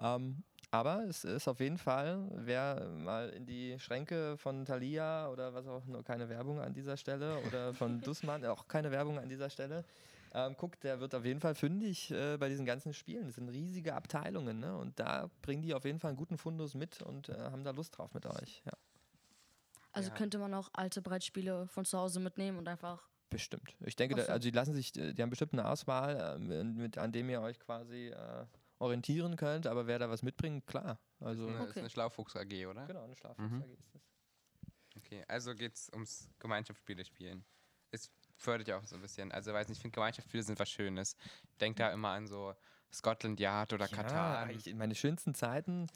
[0.02, 5.54] Ähm, aber es ist auf jeden Fall, wer mal in die Schränke von Thalia oder
[5.54, 9.28] was auch, nur keine Werbung an dieser Stelle oder von Dussmann, auch keine Werbung an
[9.28, 9.84] dieser Stelle,
[10.34, 13.26] ähm, guckt, der wird auf jeden Fall fündig äh, bei diesen ganzen Spielen.
[13.26, 14.78] Das sind riesige Abteilungen ne?
[14.78, 17.72] und da bringen die auf jeden Fall einen guten Fundus mit und äh, haben da
[17.72, 18.62] Lust drauf mit euch.
[18.66, 18.74] Ja,
[19.94, 20.16] Also Ja.
[20.16, 23.08] könnte man auch alte Brettspiele von zu Hause mitnehmen und einfach.
[23.30, 23.76] bestimmt.
[23.86, 24.32] Ich denke, da, so.
[24.34, 27.42] also die lassen sich, äh, die haben bestimmt eine Auswahl, äh, mit, an dem ihr
[27.42, 28.46] euch quasi äh,
[28.80, 30.98] orientieren könnt, aber wer da was mitbringt, klar.
[31.20, 31.80] Also Das ist Okay.
[31.82, 32.88] eine Schlaufuchs AG, oder?
[32.88, 33.74] genau, eine Schlafwurst Mhm.
[33.74, 34.02] ist das.
[34.98, 37.46] Okay, also geht es ums Gemeinschaftsspiele spielen.
[37.92, 38.10] Es
[38.42, 39.32] fördert ja auch so ein bisschen.
[39.32, 41.16] Also weiß nicht, ich finde Gemeinschaftsspiele sind was Schönes.
[41.60, 42.54] Denk da immer an so
[42.92, 44.50] Scotland Yard oder Ja, Katar.
[44.50, 45.88] ich, meine schönsten Zeiten,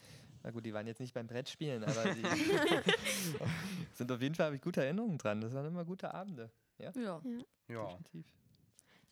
[0.42, 2.22] na gut, die waren jetzt nicht beim Brettspielen, aber die
[3.94, 5.40] sind auf jeden Fall, habe ich gute Erinnerungen dran.
[5.40, 6.50] Das waren immer gute Abende.
[6.78, 7.20] Ja, Ja.
[7.68, 7.84] Ja.
[7.86, 8.26] definitiv.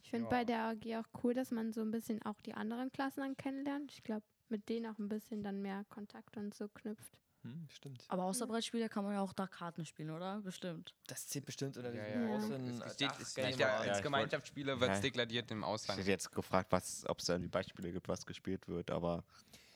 [0.02, 0.30] Ich finde Ja.
[0.30, 3.36] bei der AG auch cool, dass man so ein bisschen auch die anderen Klassen dann
[3.36, 3.90] kennenlernt.
[3.92, 7.18] Ich glaube, mit denen auch ein bisschen dann mehr Kontakt und so knüpft.
[7.44, 8.04] Hm, stimmt.
[8.08, 10.40] Aber außer Brettspiele kann man ja auch da Karten spielen, oder?
[10.40, 10.94] Bestimmt.
[11.06, 12.26] Das zählt bestimmt unter Ja, ja.
[12.26, 16.00] großen Es steht, es steht ja, als ich Gemeinschaftsspiele wird es deklariert im Ich Ausland.
[16.00, 19.22] hätte jetzt gefragt, ob es da irgendwie Beispiele gibt, was gespielt wird, aber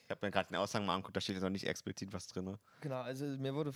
[0.06, 2.26] ich habe mir gerade den Aushang mal angeguckt, da steht jetzt noch nicht explizit was
[2.28, 2.56] drin.
[2.80, 3.72] Genau, also mir wurde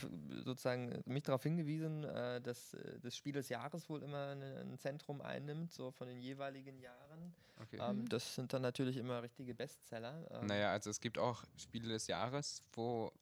[0.46, 4.78] sozusagen äh, mich darauf hingewiesen, äh, dass äh, das Spiel des Jahres wohl immer ein
[4.78, 7.35] Zentrum einnimmt, so von den jeweiligen Jahren.
[7.61, 7.76] Okay.
[7.83, 10.26] Ähm, das sind dann natürlich immer richtige Bestseller.
[10.31, 13.12] Ähm, Naja, also es gibt auch Spiele des Jahres, wo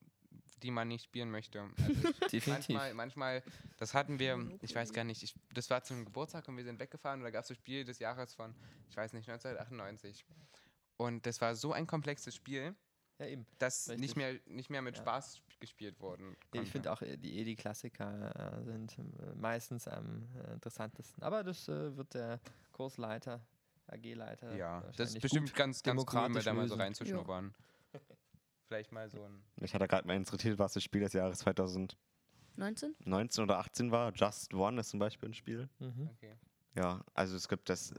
[0.62, 1.60] die man nicht spielen möchte.
[1.60, 1.72] Also
[2.32, 2.46] definitiv.
[2.76, 3.42] manchmal, manchmal,
[3.78, 6.78] das hatten wir, ich weiß gar nicht, ich, das war zum Geburtstag und wir sind
[6.78, 8.54] weggefahren und da gab es so Spiel des Jahres von,
[8.88, 10.24] ich weiß nicht, 1998.
[10.96, 12.74] Und das war so ein komplexes Spiel,
[13.18, 13.46] Ja, eben.
[13.58, 14.00] das Richtig.
[14.00, 15.02] nicht mehr, nicht mehr mit Ja.
[15.02, 16.36] Spaß sp- gespielt worden.
[16.54, 19.02] Ja, Ich finde auch, äh, die, eh die Klassiker äh, sind äh,
[19.34, 21.22] meistens am äh, interessantesten.
[21.22, 22.40] Aber das äh, wird der
[22.72, 23.40] Kursleiter,
[23.88, 24.54] AG-Leiter.
[24.56, 27.54] Ja, das ist bestimmt gut ganz, ganz cool, da mal so reinzuschnuppern.
[28.70, 29.42] Vielleicht mal so ein.
[29.60, 31.96] Ich hatte gerade mal interessiert, was das Spiel des Jahres 2019
[33.04, 33.42] 19?
[33.42, 34.12] oder 18 war.
[34.14, 35.68] Just One ist zum Beispiel ein Spiel.
[35.80, 36.08] Mhm.
[36.14, 36.36] Okay.
[36.76, 37.92] Ja, also es gibt das,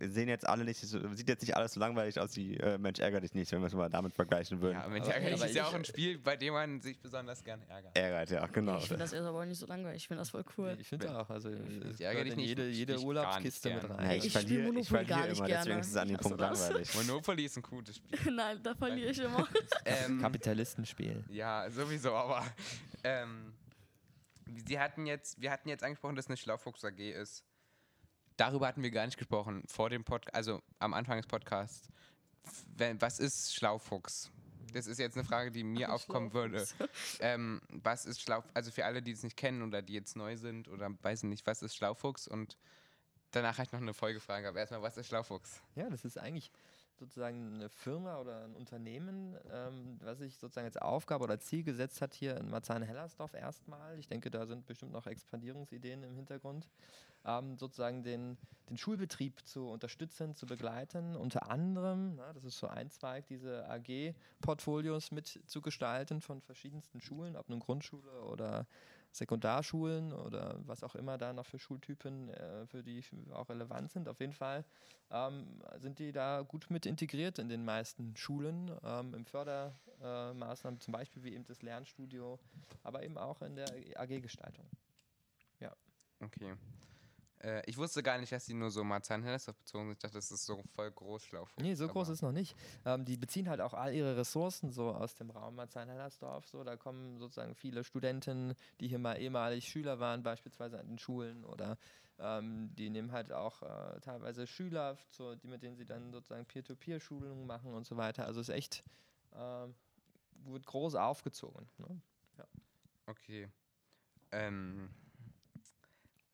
[0.00, 3.22] sehen jetzt alle nicht, sieht jetzt nicht alles so langweilig aus wie äh, Mensch ärger
[3.22, 4.76] dich nicht, wenn wir es mal damit vergleichen würden.
[4.78, 7.00] Ja, Mensch, Aber- ärgerlich aber ist ja ich- auch ein Spiel, bei dem man sich
[7.00, 7.96] besonders gerne ärgert.
[7.96, 8.76] Ärgert, ja, genau.
[8.76, 10.02] Ich finde das aber auch nicht so langweilig.
[10.02, 10.76] Ich finde das voll cool.
[10.78, 14.04] Ich finde auch, also es ärgere dich nicht, jede, jede ich gar Urlaubskiste mit rein.
[14.04, 15.64] Ja, ich, Ich spiel verliere, ich Monopoly gar verliere nicht immer, gerne.
[15.64, 16.60] deswegen ist es an dem Punkt das?
[16.60, 16.94] langweilig.
[16.94, 18.32] Monopoly ist ein gutes Spiel.
[18.34, 19.48] Nein, da verliere ich immer.
[19.86, 21.24] ähm, Kapitalistenspiel.
[21.30, 22.44] ja, sowieso, aber
[23.04, 23.54] ähm,
[24.66, 27.44] Sie hatten jetzt, wir hatten jetzt angesprochen, dass es eine Schlaufuchs AG ist.
[28.38, 31.88] Darüber hatten wir gar nicht gesprochen vor dem Podcast, also am Anfang des Podcasts.
[32.76, 34.30] wenn, was ist Schlaufuchs?
[34.72, 36.64] Das ist jetzt eine Frage, die mir aufkommen würde.
[37.18, 40.36] Ähm, was ist Schlau, also für alle, die es nicht kennen oder die jetzt neu
[40.36, 42.28] sind oder weiß nicht, was ist Schlaufuchs?
[42.28, 42.56] Und
[43.32, 44.46] danach habe ich noch eine Folgefrage.
[44.46, 45.60] Aber erstmal, was ist Schlaufuchs?
[45.74, 46.52] Ja, das ist eigentlich
[46.98, 52.00] sozusagen eine Firma oder ein Unternehmen, ähm, was sich sozusagen als Aufgabe oder Ziel gesetzt
[52.02, 53.98] hat, hier in Marzahn-Hellersdorf erstmal.
[53.98, 56.68] Ich denke, da sind bestimmt noch Expandierungsideen im Hintergrund,
[57.24, 58.36] ähm, sozusagen den,
[58.68, 61.16] den Schulbetrieb zu unterstützen, zu begleiten.
[61.16, 67.00] Unter anderem, na, das ist so ein Zweig, diese AG-Portfolios mit zu gestalten von verschiedensten
[67.00, 68.66] Schulen, ob nun Grundschule oder
[69.12, 74.08] Sekundarschulen oder was auch immer da noch für Schultypen äh, für die auch relevant sind.
[74.08, 74.64] Auf jeden Fall
[75.10, 80.92] ähm, sind die da gut mit integriert in den meisten Schulen, ähm, im Fördermaßnahmen, zum
[80.92, 82.38] Beispiel wie eben das Lernstudio,
[82.82, 84.66] aber eben auch in der AG-Gestaltung.
[85.60, 85.72] Ja.
[86.20, 86.54] Okay.
[87.42, 89.92] Äh, ich wusste gar nicht, dass die nur so Marzahn-Hellersdorf bezogen sind.
[89.92, 91.62] Ich dachte, das ist so voll groß Schlaufuchs.
[91.62, 92.56] Nee, so groß ist es noch nicht.
[92.84, 96.46] Ähm, die beziehen halt auch all ihre Ressourcen so aus dem Raum Marzahn-Hellersdorf.
[96.48, 100.98] So, da kommen sozusagen viele Studenten, die hier mal ehemalig Schüler waren, beispielsweise an den
[100.98, 101.78] Schulen oder
[102.20, 106.44] ähm, die nehmen halt auch äh, teilweise Schüler, so, die, mit denen sie dann sozusagen
[106.46, 108.26] Peer-to-Peer-Schulungen machen und so weiter.
[108.26, 108.84] Also es ist echt,
[109.34, 109.74] ähm,
[110.44, 111.68] wird groß aufgezogen.
[111.78, 112.00] Ne?
[113.06, 113.48] Okay.
[114.32, 114.90] Ähm,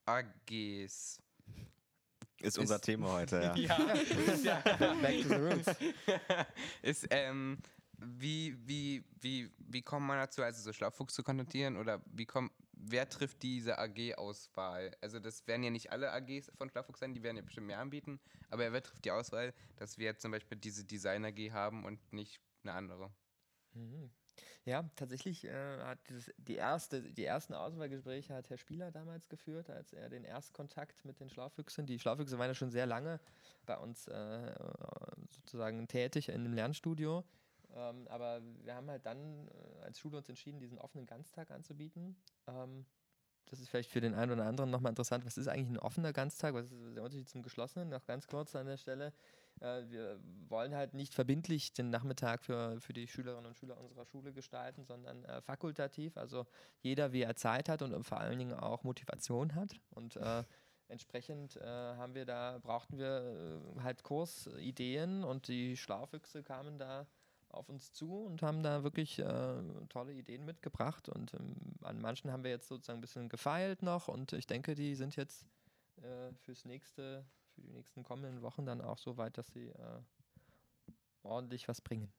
[0.07, 1.21] AGs.
[2.41, 3.55] Ist unser Ist- Thema heute, ja.
[4.43, 4.61] ja.
[5.01, 5.67] Back to the roots.
[6.83, 7.59] ist, ähm,
[7.99, 12.53] wie, wie, wie, wie kommt man dazu, also so Schlaufuchs zu kontaktieren oder wie kommt,
[12.73, 14.95] wer trifft diese AG-Auswahl?
[15.01, 17.79] Also das werden ja nicht alle AGs von Schlaufuchs sein, die werden ja bestimmt mehr
[17.79, 22.13] anbieten, aber wer trifft die Auswahl, dass wir jetzt zum Beispiel diese Design-AG haben und
[22.13, 23.11] nicht eine andere?
[23.73, 24.11] Mhm.
[24.65, 29.69] Ja, tatsächlich äh, hat dieses, die, erste, die ersten Auswahlgespräche hat Herr Spieler damals geführt,
[29.71, 31.87] als er den Erstkontakt mit den Schlaufüchsen.
[31.87, 33.21] Die Schlaufüchse waren ja schon sehr lange
[33.67, 34.55] bei uns äh,
[35.31, 37.25] sozusagen tätig in dem Lernstudio.
[37.75, 42.17] Ähm, aber wir haben halt dann äh, als Schule uns entschieden, diesen offenen Ganztag anzubieten.
[42.47, 42.87] Ähm,
[43.47, 45.27] das ist vielleicht für den einen oder anderen nochmal interessant.
[45.27, 46.55] Was ist eigentlich ein offener Ganztag?
[46.55, 47.89] Was ist der Unterschied zum geschlossenen?
[47.89, 49.13] Noch ganz kurz an der Stelle.
[49.61, 54.05] Äh, wir wollen halt nicht verbindlich den Nachmittag für, für die Schülerinnen und Schüler unserer
[54.07, 56.17] Schule gestalten, sondern äh, fakultativ.
[56.17, 56.47] Also
[56.81, 59.75] jeder, wie er Zeit hat und vor allen Dingen auch Motivation hat.
[59.91, 60.45] Und äh,
[60.89, 67.07] entsprechend äh, haben wir da, brauchten wir äh, halt Kursideen und die Schlaufüchse kamen da
[67.55, 71.09] auf uns zu und haben da wirklich äh, tolle Ideen mitgebracht.
[71.09, 74.75] Und ähm, an manchen haben wir jetzt sozusagen ein bisschen gefeilt noch und ich denke,
[74.75, 75.47] die sind jetzt
[76.03, 80.01] äh, fürs nächste, für die nächsten kommenden Wochen dann auch so weit, dass sie äh,
[81.23, 82.13] ordentlich was bringen.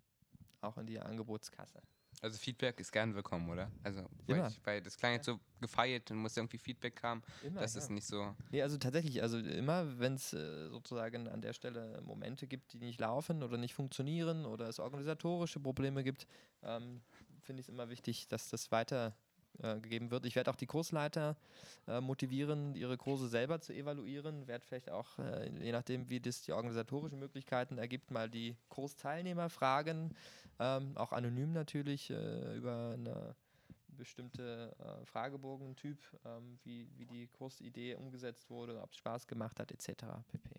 [0.62, 1.82] Auch in die Angebotskasse.
[2.22, 3.70] Also Feedback ist gern willkommen, oder?
[3.84, 7.22] Also, weil, ich, weil das klang jetzt so gefeiert und muss irgendwie Feedback haben.
[7.44, 7.82] Immer, das ja.
[7.82, 8.34] ist nicht so.
[8.52, 12.78] Nee, also tatsächlich, also immer, wenn es äh, sozusagen an der Stelle Momente gibt, die
[12.78, 16.26] nicht laufen oder nicht funktionieren oder es organisatorische Probleme gibt,
[16.64, 17.02] ähm,
[17.42, 19.16] finde ich es immer wichtig, dass das weiter
[19.62, 20.26] äh, gegeben wird.
[20.26, 21.36] Ich werde auch die Kursleiter
[21.88, 26.42] äh, motivieren, ihre Kurse selber zu evaluieren, werde vielleicht auch, äh, je nachdem, wie das
[26.42, 30.16] die organisatorischen Möglichkeiten ergibt, mal die Kursteilnehmer fragen,
[30.60, 33.36] ähm, auch anonym natürlich, äh, über eine
[33.96, 39.72] bestimmte äh, Fragebogen-Typ, ähm, wie, wie die Kursidee umgesetzt wurde, ob es Spaß gemacht hat,
[39.72, 40.06] etc.
[40.28, 40.50] pp.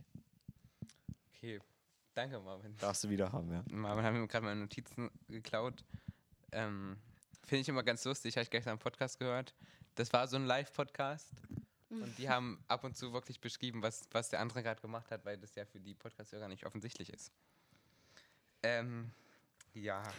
[1.35, 1.61] Okay.
[2.15, 2.75] Danke, Marvin.
[2.79, 3.63] Darfst du wieder haben, ja.
[3.71, 5.85] Marvin hat mir gerade meine Notizen geklaut.
[6.51, 6.97] Ähm,
[7.47, 9.55] Finde ich immer ganz lustig, habe ich gestern im Podcast gehört.
[9.95, 11.31] Das war so ein Live-Podcast.
[11.89, 15.25] Und die haben ab und zu wirklich beschrieben, was, was der andere gerade gemacht hat,
[15.25, 17.31] weil das ja für die Podcast-Hörer nicht offensichtlich ist.
[18.63, 19.13] Ähm,
[19.75, 20.03] ja.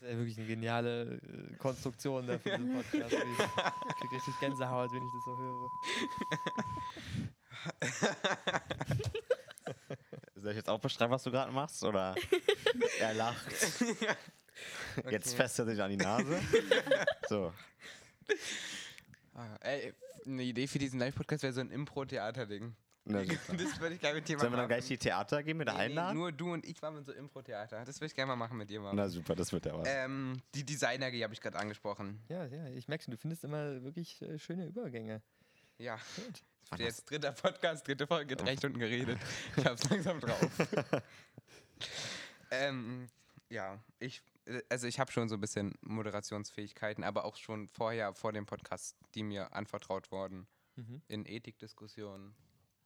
[0.00, 3.12] Das ist ja wirklich eine geniale äh, Konstruktion da für diesen Podcast.
[3.14, 5.68] Ich kriege richtig Gänsehaut, wenn ich das so höre.
[10.36, 11.82] Soll ich jetzt auch beschreiben, was du gerade machst?
[11.82, 12.14] Oder
[13.00, 13.52] er lacht.
[15.10, 15.36] Jetzt Okay.
[15.36, 16.40] fässt er sich an die Nase.
[17.28, 17.52] So.
[19.34, 19.92] Ah, ey,
[20.26, 22.74] eine Idee für diesen Live-Podcast wäre so ein Impro-Theater-Ding.
[23.04, 23.22] Na.
[23.24, 25.72] Das würde ich gerne mit dir Sollen wir dann gleich die Theater gehen mit Nee,
[25.74, 26.16] nee, einladen?
[26.18, 27.84] nur du und ich waren mit so Impro-Theater.
[27.84, 28.96] Das würde ich gerne mal machen mit dir, Marvin.
[28.96, 29.88] Na super, das wird ja was.
[29.90, 32.20] Ähm, die Designer-G habe ich gerade angesprochen.
[32.28, 35.22] Ja, ja, ich merke schon, du findest immer wirklich äh, schöne Übergänge.
[35.78, 35.98] Ja.
[36.16, 36.78] Gut.
[36.80, 39.18] Jetzt dritter Podcast, dritte Folge, drei Stunden geredet.
[39.56, 40.50] Ich hab's langsam drauf.
[42.50, 43.06] ähm,
[43.48, 44.20] ja, ich,
[44.70, 48.96] also ich habe schon so ein bisschen Moderationsfähigkeiten, aber auch schon vorher, vor dem Podcast,
[49.14, 50.46] die mir anvertraut wurden.
[50.76, 51.02] Mhm.
[51.08, 52.34] In Ethikdiskussionen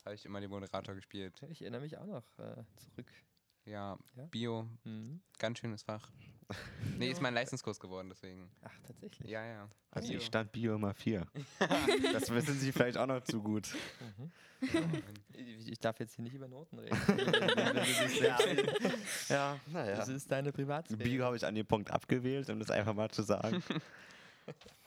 [0.04, 1.42] habe ich immer den Moderator gespielt.
[1.50, 3.10] Ich erinnere mich auch noch äh, zurück.
[3.64, 4.26] Ja, Ja.
[4.26, 5.22] Bio, Mhm.
[5.38, 6.10] ganz schönes Fach.
[6.98, 8.50] Nee, ist mein Leistungskurs geworden, deswegen.
[8.62, 9.28] Ach, tatsächlich.
[9.30, 9.68] Ja, ja.
[9.90, 10.18] Also Bio.
[10.18, 11.26] ich stand Bio immer 4.
[12.12, 13.68] das wissen Sie vielleicht auch noch zu gut.
[15.32, 16.96] Ich, ich darf jetzt hier nicht über Noten reden.
[19.28, 19.96] Ja, naja.
[19.96, 21.02] Das ist deine Privatsphäre.
[21.02, 23.62] Bio habe ich an dem Punkt abgewählt, um das einfach mal zu sagen.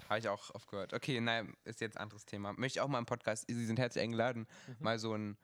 [0.09, 0.93] Habe ich auch oft gehört.
[0.93, 2.53] Okay, nein, ist jetzt ein anderes Thema.
[2.53, 4.47] Möchte ich auch mal im Podcast, Sie sind herzlich eingeladen,
[4.79, 5.37] mal so einen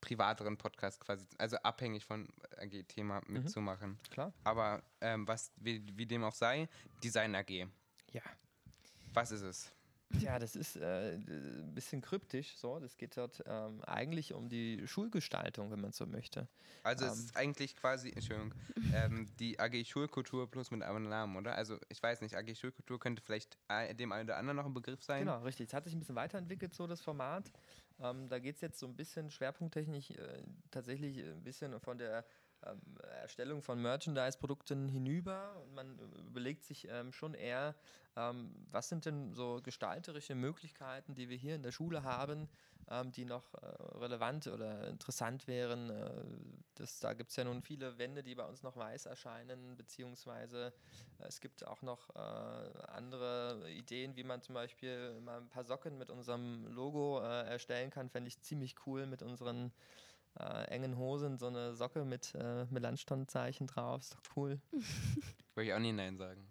[0.00, 3.98] privateren Podcast quasi, also abhängig von AG-Thema mitzumachen.
[4.10, 4.32] Klar.
[4.44, 6.68] Aber ähm, was, wie, wie dem auch sei,
[7.02, 7.66] Design AG.
[8.12, 8.22] Ja.
[9.12, 9.72] Was ist es?
[10.18, 12.56] Ja, das ist äh, ein bisschen kryptisch.
[12.56, 16.48] So, das geht dort ähm, eigentlich um die Schulgestaltung, wenn man so möchte.
[16.82, 17.24] Also es Ähm.
[17.26, 18.52] ist eigentlich quasi, Entschuldigung,
[18.92, 21.54] ähm, die AG Schulkultur plus mit einem Namen, oder?
[21.54, 24.74] Also ich weiß nicht, AG Schulkultur könnte vielleicht äh, dem einen oder anderen noch ein
[24.74, 25.20] Begriff sein.
[25.26, 25.68] Genau, richtig.
[25.68, 27.52] Es hat sich ein bisschen weiterentwickelt, so das Format.
[28.00, 32.24] Ähm, da geht es jetzt so ein bisschen schwerpunkttechnisch äh, tatsächlich ein bisschen von der
[32.66, 32.80] ähm,
[33.20, 37.74] Erstellung von Merchandise-Produkten hinüber und man überlegt sich ähm, schon eher,
[38.16, 42.48] ähm, was sind denn so gestalterische Möglichkeiten, die wir hier in der Schule haben,
[42.88, 43.66] ähm, die noch äh,
[43.98, 45.90] relevant oder interessant wären.
[45.90, 46.24] Äh,
[46.74, 50.72] das, da gibt es ja nun viele Wände, die bei uns noch weiß erscheinen, beziehungsweise
[51.18, 52.18] äh, es gibt auch noch äh,
[52.88, 57.90] andere Ideen, wie man zum Beispiel mal ein paar Socken mit unserem Logo äh, erstellen
[57.90, 59.72] kann, fände ich ziemlich cool mit unseren
[60.38, 64.60] äh, engen Hosen, so eine Socke mit äh, Melanchthon-Zeichen drauf, ist doch cool.
[65.54, 66.46] Würde ich auch nie Nein sagen.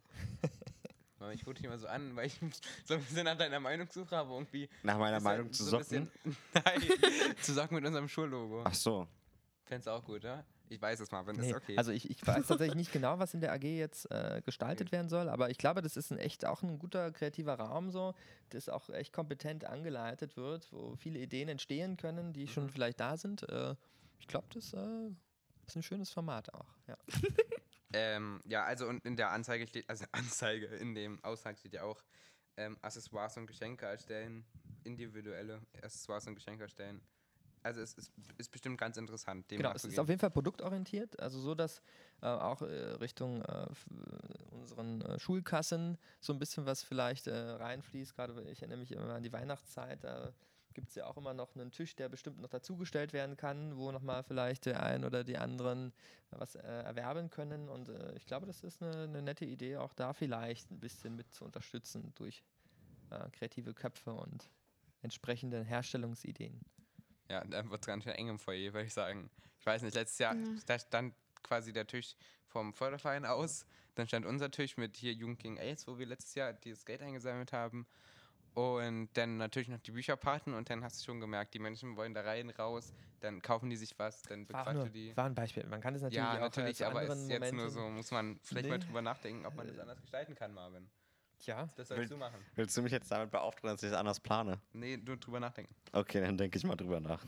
[1.34, 2.40] Ich gucke dich immer so an, weil ich
[2.86, 4.70] so ein bisschen nach deiner Meinung suche, aber irgendwie.
[4.84, 6.10] Nach meiner ist halt Meinung zu so Socken.
[6.24, 6.82] bisschen- Nein,
[7.42, 8.64] zu Socken mit unserem Schullogo.
[8.66, 9.06] Ach so.
[9.66, 10.46] Fändest du auch gut, oder?
[10.70, 11.78] Ich weiß es mal, wenn Nee, ist okay.
[11.78, 15.10] Also ich, ich weiß tatsächlich nicht genau, was in der AG jetzt äh, gestaltet werden
[15.10, 18.14] soll, aber ich glaube, das ist ein echt auch ein guter kreativer Raum so,
[18.50, 23.18] das auch echt kompetent angeleitet wird, wo viele Ideen entstehen können, die schon vielleicht da
[23.18, 23.48] sind.
[23.50, 23.76] Äh,
[24.20, 25.10] ich glaube, das äh,
[25.66, 26.68] ist ein schönes Format auch.
[26.88, 26.96] Ja.
[27.92, 31.84] Ähm, ja, also und in der Anzeige steht, also Anzeige, in dem Aushang steht ja
[31.84, 32.04] auch
[32.58, 34.46] ähm, Accessoires und Geschenke erstellen,
[34.84, 37.02] individuelle Accessoires und Geschenke erstellen.
[37.62, 41.20] Also es ist, ist bestimmt ganz interessant, dem Genau, es ist auf jeden Fall produktorientiert,
[41.20, 41.82] also so, dass
[42.22, 43.68] äh, auch äh, Richtung äh, äh,
[44.52, 48.16] unseren äh, Schulkassen so ein bisschen was vielleicht äh, reinfließt.
[48.16, 50.32] Gerade ich erinnere mich immer an die Weihnachtszeit, da
[50.74, 53.92] gibt es ja auch immer noch einen Tisch, der bestimmt noch dazugestellt werden kann, wo
[53.92, 55.92] nochmal vielleicht der ein oder die anderen
[56.30, 57.68] was erwerben können.
[57.68, 61.34] Und ich glaube, das ist eine, eine nette Idee, auch da vielleicht ein bisschen mit
[61.34, 62.44] zu unterstützen durch
[63.32, 64.52] kreative Köpfe und
[65.02, 66.62] entsprechende Herstellungsideen.
[67.30, 69.30] Ja, dann wird es ganz schön eng im Foyer, würde ich sagen.
[69.60, 70.44] Ich weiß nicht, letztes Jahr, Ja.
[70.66, 71.14] da stand
[71.44, 72.16] quasi der Tisch
[72.48, 73.66] vom Förderverein aus.
[73.96, 77.02] Dann stand unser Tisch mit hier Jugend gegen AIDS, wo wir letztes Jahr dieses Geld
[77.02, 77.86] eingesammelt haben.
[78.56, 82.14] Und dann natürlich noch die Bücherpaten und dann hast du schon gemerkt, die Menschen wollen
[82.14, 85.16] da rein, raus, dann kaufen die sich was, dann War, auch bequatscht nur, die.
[85.16, 85.66] war ein Beispiel.
[85.68, 88.40] Man kann das natürlich ja, auch äh, natürlich, aber ist jetzt nur so, muss man
[88.44, 88.86] vielleicht mal Nee.
[88.86, 90.90] drüber nachdenken, ob man das anders gestalten kann, Marvin.
[91.46, 92.38] Ja, Das sollst du machen.
[92.56, 94.60] Willst du mich jetzt damit beauftragen, dass ich das anders plane?
[94.74, 95.74] Nee, nur drüber nachdenken.
[95.92, 97.24] Okay, dann denke ich mal drüber nach.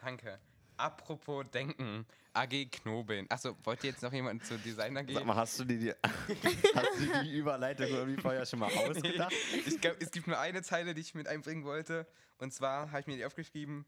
[0.00, 0.38] Danke.
[0.76, 3.26] Apropos Denken, AG Knobeln.
[3.30, 5.16] Achso, wollt ihr jetzt noch jemanden zu Designer gehen?
[5.16, 5.92] Sag mal, hast du dir die,
[6.74, 9.32] hast du die Überleitung irgendwie vorher schon mal ausgedacht?
[9.66, 12.06] ich glaube, es gibt nur eine Zeile, die ich mit einbringen wollte.
[12.38, 13.86] Und zwar habe ich mir die aufgeschrieben: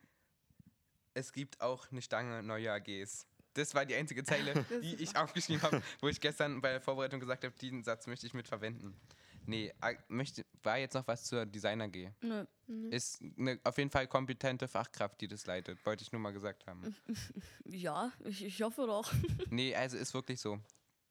[1.12, 3.26] Es gibt auch eine Stange neue AGs.
[3.52, 7.20] Das war die einzige Zeile, die ich aufgeschrieben habe, wo ich gestern bei der Vorbereitung
[7.20, 8.98] gesagt habe, diesen Satz möchte ich mit verwenden.
[9.48, 9.72] Nee,
[10.08, 12.12] möchte, war jetzt noch was zur Design AG.
[12.20, 12.44] Nö.
[12.90, 15.84] Ist eine auf jeden Fall kompetente Fachkraft, die das leitet.
[15.86, 16.94] Wollte ich nur mal gesagt haben.
[17.64, 19.10] Ja, ich, ich hoffe doch.
[19.50, 20.60] Nee, also ist wirklich so.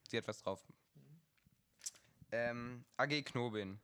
[0.08, 0.64] Sie hat was drauf.
[2.32, 3.80] Ähm, AG Knobeln.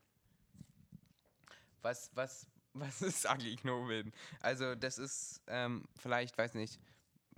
[1.82, 4.14] Was, was, was ist AG Knobeln?
[4.40, 6.80] Also, das ist, ähm, vielleicht, weiß nicht,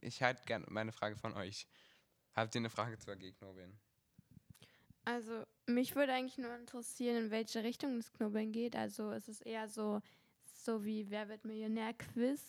[0.02, 1.66] ich hätte gerne meine Frage von euch.
[2.34, 3.80] Habt ihr eine Frage zu AG Knobeln?
[5.06, 8.76] Also, mich würde eigentlich nur interessieren, in welche Richtung das Knobeln geht.
[8.76, 10.02] Also, ist es eher so,
[10.46, 12.42] so wie Wer wird Millionär-Quiz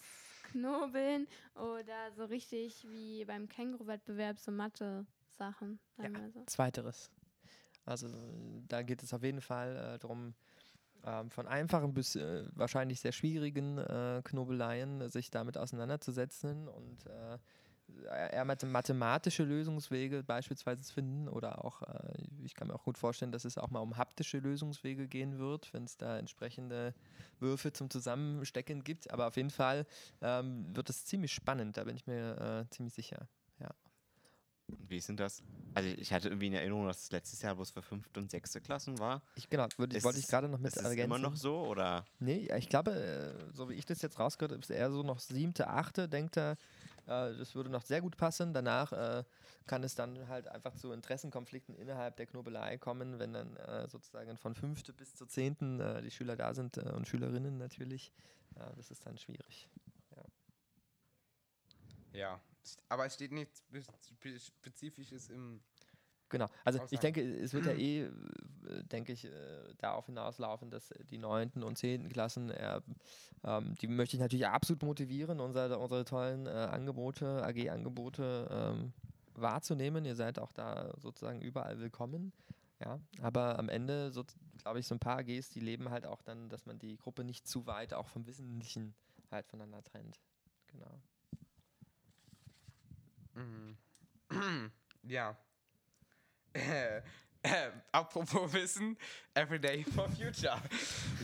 [0.46, 5.78] knobeln oder so richtig wie beim Känguru-Wettbewerb so Mathe-Sachen.
[5.96, 6.44] wir so.
[6.46, 7.10] Zweiteres.
[7.84, 8.08] Also
[8.68, 10.34] da geht es auf jeden Fall äh, darum,
[11.04, 17.38] ähm, von einfachen bis äh, wahrscheinlich sehr schwierigen äh, Knobeleien sich damit auseinanderzusetzen und äh,
[18.04, 22.98] eher mathe- mathematische Lösungswege beispielsweise zu finden oder auch, äh, ich kann mir auch gut
[22.98, 26.94] vorstellen, dass es auch mal um haptische Lösungswege gehen wird, wenn es da entsprechende
[27.38, 29.10] Würfe zum Zusammenstecken gibt.
[29.12, 29.86] Aber auf jeden Fall
[30.20, 33.28] ähm, wird es ziemlich spannend, da bin ich mir äh, ziemlich sicher.
[34.88, 35.42] Wie ist denn das?
[35.74, 38.60] Also ich hatte irgendwie in Erinnerung, dass es letztes Jahr bloß für fünfte und sechste
[38.60, 39.22] Klassen war.
[39.34, 41.04] Ich, genau, würde, Ist wollte ich gerade noch mit Ist ergänzen.
[41.04, 42.04] immer noch so oder?
[42.18, 45.02] Nee, ja, ich glaube, äh, so wie ich das jetzt rausgehört habe, ist eher so
[45.02, 46.56] noch siebte, achte, denkt er, äh,
[47.06, 48.52] das würde noch sehr gut passen.
[48.52, 49.24] Danach äh,
[49.66, 54.36] kann es dann halt einfach zu Interessenkonflikten innerhalb der Knobelei kommen, wenn dann äh, sozusagen
[54.36, 58.12] von fünfte bis zur zehnten äh, die Schüler da sind äh, und Schülerinnen natürlich.
[58.56, 59.68] Ja, das ist dann schwierig.
[62.16, 62.40] Ja.
[62.88, 65.60] Aber es steht nichts spe spe Spezifisches im.
[66.28, 68.10] Genau, also ich denke, es wird ja eh, äh,
[68.90, 69.30] denke ich, äh,
[69.78, 72.82] darauf hinauslaufen, dass die neunten und zehnten Klassen, eher,
[73.44, 78.92] ähm, die möchte ich natürlich absolut motivieren, unsere, unsere tollen äh, Angebote, AG-Angebote ähm,
[79.34, 80.04] wahrzunehmen.
[80.04, 82.32] Ihr seid auch da sozusagen überall willkommen.
[82.84, 84.24] Ja, aber am Ende, so,
[84.58, 87.24] glaube ich, so ein paar AGs, die leben halt auch dann, dass man die Gruppe
[87.24, 88.94] nicht zu weit auch vom Wesentlichen
[89.30, 90.20] halt voneinander trennt.
[90.66, 91.00] Genau.
[93.34, 93.76] Mhm.
[95.04, 95.36] ja.
[96.56, 96.98] Äh,
[97.42, 98.96] äh, apropos Wissen,
[99.34, 100.60] Everyday for Future.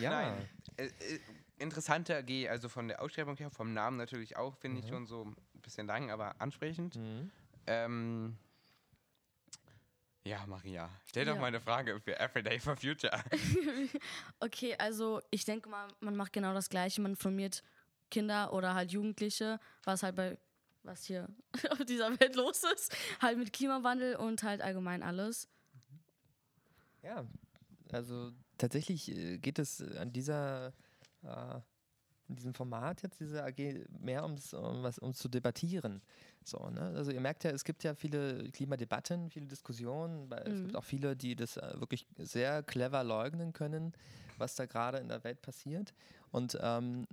[0.00, 0.48] Ja, Nein.
[0.76, 1.20] Äh, äh,
[1.58, 4.90] interessante AG, also von der Ausschreibung her, vom Namen natürlich auch, finde ich Mhm.
[4.90, 6.96] schon so ein bisschen lang, aber ansprechend.
[6.96, 7.30] Mhm.
[7.66, 8.36] Ähm,
[10.24, 11.40] ja, Maria, stell doch Ja.
[11.40, 13.22] mal eine Frage für Everyday for Future.
[14.40, 17.00] Okay, also ich denke mal, man macht genau das Gleiche.
[17.00, 17.62] Man informiert
[18.10, 20.36] Kinder oder halt Jugendliche, was halt bei,
[20.84, 21.28] was hier
[21.70, 25.48] auf dieser Welt los ist, halt mit Klimawandel und halt allgemein alles.
[27.02, 27.24] Ja,
[27.92, 30.68] also tatsächlich äh, geht es äh, an dieser,
[31.22, 31.60] äh,
[32.28, 36.00] in diesem Format jetzt, diese AG, mehr ums, um was, ums zu debattieren.
[36.44, 36.80] So, ne?
[36.94, 40.62] Also ihr merkt ja, es gibt ja viele Klimadebatten, viele Diskussionen, weil es Mhm.
[40.62, 43.92] gibt auch viele, die das äh, wirklich sehr clever leugnen können,
[44.38, 45.92] was da gerade in der Welt passiert.
[46.30, 47.06] Und ähm,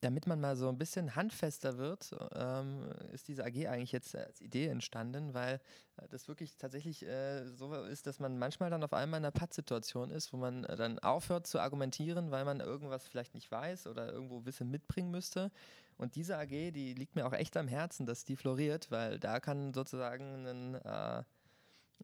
[0.00, 4.40] damit man mal so ein bisschen handfester wird, ähm, ist diese AG eigentlich jetzt als
[4.40, 5.60] Idee entstanden, weil
[5.96, 9.32] äh, das wirklich tatsächlich äh, so ist, dass man manchmal dann auf einmal in einer
[9.32, 13.86] Pattsituation ist, wo man äh, dann aufhört zu argumentieren, weil man irgendwas vielleicht nicht weiß
[13.86, 15.50] oder irgendwo Wissen mitbringen müsste.
[15.98, 19.38] Und diese AG, die liegt mir auch echt am Herzen, dass die floriert, weil da
[19.38, 21.22] kann sozusagen ein, äh,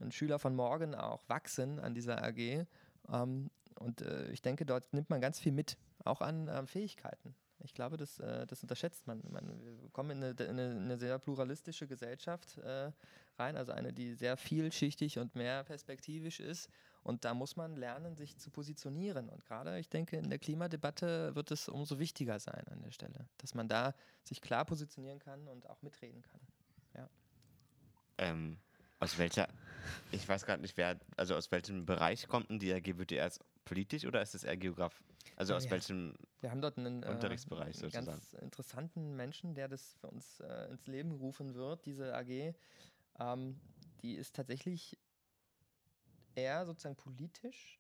[0.00, 2.66] ein Schüler von morgen auch wachsen an dieser AG.
[3.10, 7.34] Ähm, und äh, ich denke, dort nimmt man ganz viel mit, auch an ähm, Fähigkeiten.
[7.60, 9.22] Ich glaube, das, äh, das unterschätzt man.
[9.30, 9.60] man.
[9.82, 12.92] Wir kommen in eine, in eine, in eine sehr pluralistische Gesellschaft äh,
[13.38, 16.70] rein, also eine, die sehr vielschichtig und mehr perspektivisch ist.
[17.02, 19.28] Und da muss man lernen, sich zu positionieren.
[19.28, 23.28] Und gerade, ich denke, in der Klimadebatte wird es umso wichtiger sein an der Stelle,
[23.38, 26.40] dass man da sich klar positionieren kann und auch mitreden kann.
[28.18, 28.58] Ähm,
[28.98, 29.48] aus welcher,
[30.10, 32.94] ich weiß gerade nicht, wer, also aus welchem Bereich kommt denn die AG?
[33.66, 35.02] Politisch oder ist es eher Geograf?
[35.36, 35.72] Also aus Ja.
[35.72, 40.40] welchem, Wir haben dort einen, äh, Unterrichtsbereich einen ganz interessanten Menschen, der das für uns
[40.40, 42.54] äh, ins Leben rufen wird, diese AG.
[43.18, 43.60] Ähm,
[44.02, 44.96] die ist tatsächlich
[46.36, 47.78] eher sozusagen politisch,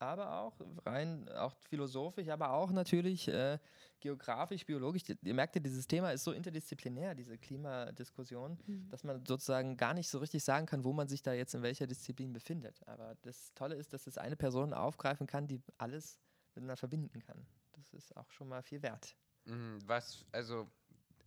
[0.00, 3.58] aber auch rein auch philosophisch, aber auch natürlich äh,
[4.00, 5.02] geografisch, biologisch.
[5.02, 8.58] Die- Ihr merkt ja, dieses Thema ist so interdisziplinär, diese Klimadiskussion,
[8.90, 11.62] dass man sozusagen gar nicht so richtig sagen kann, wo man sich da jetzt in
[11.62, 12.86] welcher Disziplin befindet.
[12.86, 16.18] Aber das Tolle ist, dass es eine Person aufgreifen kann, die alles
[16.54, 17.46] miteinander verbinden kann.
[17.72, 19.16] Das ist auch schon mal viel wert.
[19.44, 20.68] Mhm, Was, also,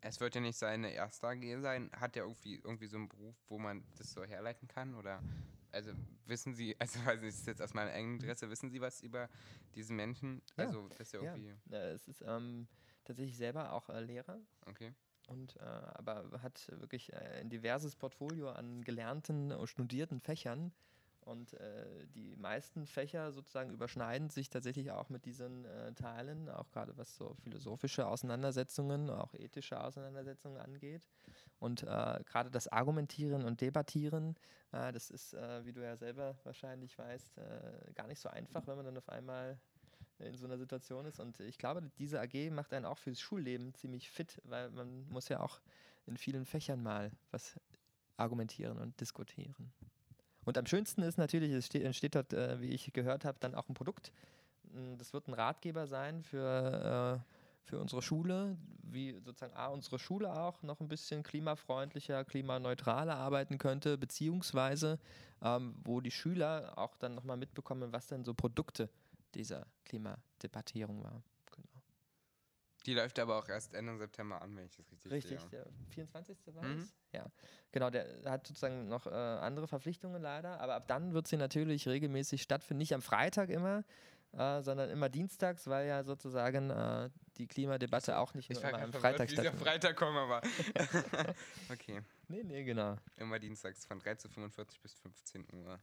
[0.02, 1.90] es wird ja nicht seine erste AG sein.
[1.94, 4.96] Hat er irgendwie, irgendwie so einen Beruf, wo man das so herleiten kann?
[4.96, 5.22] Oder,
[5.72, 5.92] also,
[6.26, 9.30] wissen Sie, also, weiß nicht, ist jetzt aus meiner engen Interesse, wissen Sie was über
[9.76, 10.42] diese Menschen?
[10.58, 12.68] Ja, Also, das ist ja Ja, irgendwie, äh, es ist ähm,
[13.04, 14.94] tatsächlich selber auch äh, Lehrer okay.
[15.28, 20.72] und äh, aber hat wirklich äh, ein diverses Portfolio an gelernten und studierten Fächern.
[21.24, 26.72] Und äh, die meisten Fächer sozusagen überschneiden sich tatsächlich auch mit diesen äh, Teilen, auch
[26.72, 31.04] gerade was so philosophische Auseinandersetzungen, auch ethische Auseinandersetzungen angeht.
[31.62, 31.86] Und äh,
[32.26, 34.36] gerade das Argumentieren und Debattieren,
[34.72, 38.66] äh, das ist, äh, wie du ja selber wahrscheinlich weißt, äh, gar nicht so einfach,
[38.66, 39.60] wenn man dann auf einmal
[40.18, 41.20] in so einer Situation ist.
[41.20, 45.30] Und ich glaube, diese AG macht einen auch fürs Schulleben ziemlich fit, weil man muss
[45.30, 45.62] ja auch
[46.08, 47.60] in vielen Fächern mal was
[48.18, 49.72] argumentieren und diskutieren.
[50.46, 53.54] Und am schönsten ist natürlich, es steht, entsteht dort, äh, wie ich gehört habe, dann
[53.54, 54.12] auch ein Produkt.
[54.64, 60.00] Mm, Das wird ein Ratgeber sein für, äh, für unsere Schule, wie sozusagen A, unsere
[60.00, 65.00] Schule auch noch ein bisschen klimafreundlicher, klimaneutraler arbeiten könnte, beziehungsweise
[65.42, 68.90] ähm, wo die Schüler auch dann nochmal mitbekommen, was denn so Produkte
[69.36, 71.22] dieser Klimadebattierung war.
[71.56, 71.68] Genau.
[72.86, 75.50] Die läuft aber auch erst Ende September an, wenn ich das richtig, Richtig, sehe.
[75.52, 76.38] der 24.
[76.56, 76.80] war Mhm.
[76.80, 76.96] es?
[77.14, 77.26] Ja.
[77.72, 81.88] Genau, der hat sozusagen noch äh, andere Verpflichtungen leider, aber ab dann wird sie natürlich
[81.88, 82.80] regelmäßig stattfinden.
[82.80, 83.84] Nicht am Freitag immer,
[84.34, 88.82] äh, sondern immer dienstags, weil ja sozusagen äh, die Klimadebatte auch nicht Ich nur immer
[88.82, 89.62] am Freitag stattfindet.
[89.62, 90.42] Freitag kommen, aber.
[91.72, 92.02] okay.
[92.28, 92.96] Nee, nee, genau.
[93.18, 95.80] Immer dienstags von 13.45 bis 15 Uhr.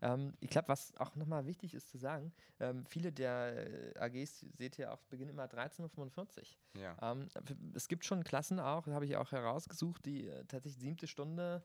[0.00, 4.46] Ähm, ich glaube, was auch nochmal wichtig ist zu sagen, ähm, viele der äh, AGs,
[4.56, 6.38] seht ihr auch, beginnen immer 13.45
[6.76, 6.80] Uhr.
[6.80, 6.96] Ja.
[7.02, 7.28] Ähm,
[7.74, 11.62] es gibt schon Klassen auch, habe ich auch herausgesucht, die äh, tatsächlich siebte Stunde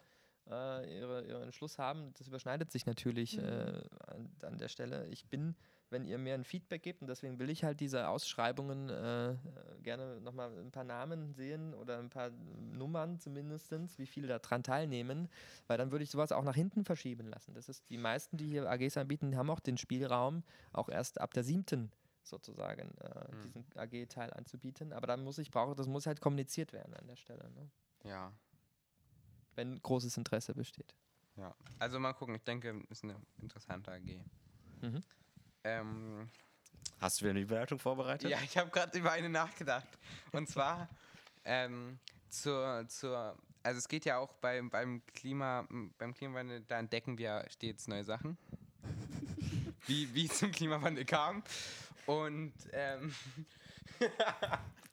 [0.50, 2.14] äh, ihre, ihren Entschluss haben.
[2.18, 3.44] Das überschneidet sich natürlich Mhm.
[3.46, 5.08] äh, an, an der Stelle.
[5.08, 5.56] Ich bin,
[5.92, 9.36] wenn ihr mir ein Feedback gebt, und deswegen will ich halt diese Ausschreibungen äh,
[9.82, 14.64] gerne nochmal ein paar Namen sehen oder ein paar Nummern zumindest, wie viele da dran
[14.64, 15.30] teilnehmen,
[15.68, 17.54] weil dann würde ich sowas auch nach hinten verschieben lassen.
[17.54, 21.34] Das ist die meisten, die hier AGs anbieten, haben auch den Spielraum, auch erst ab
[21.34, 21.92] der siebten
[22.24, 23.42] sozusagen äh, Hm.
[23.42, 24.94] diesen AG-Teil anzubieten.
[24.94, 27.70] Aber dann muss ich brauche, das muss halt kommuniziert werden an der Stelle, ne?
[28.04, 28.32] Ja.
[29.56, 30.94] wenn großes Interesse besteht.
[31.36, 31.54] Ja.
[31.80, 34.22] Also mal gucken, ich denke, ist eine interessante AG.
[34.82, 35.02] Mhm.
[35.64, 36.30] Ähm,
[37.00, 38.30] Hast du wieder eine Überleitung vorbereitet?
[38.30, 39.88] ja, ich habe gerade über eine nachgedacht.
[40.32, 40.90] Und zwar
[41.46, 42.00] ähm,
[42.30, 45.66] zur, zur, also es geht ja auch beim, beim Klima,
[45.98, 48.38] beim Klimawandel, da entdecken wir stets neue Sachen.
[49.88, 51.44] wie, wie es zum Klimawandel kam.
[52.06, 53.14] Und ähm,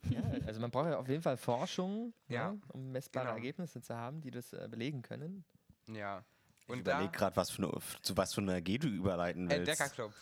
[0.08, 3.36] Ja, also man braucht ja auf jeden Fall Forschung, Ja, ne, um messbare genau.
[3.36, 5.44] Ergebnisse zu haben, die das äh, belegen können.
[5.88, 6.24] ja.
[6.68, 9.48] Ich Und da überlege gerade, was für eine, zu was für eine AG du überleiten
[9.48, 9.68] willst.
[9.68, 10.12] Entdeckerclub.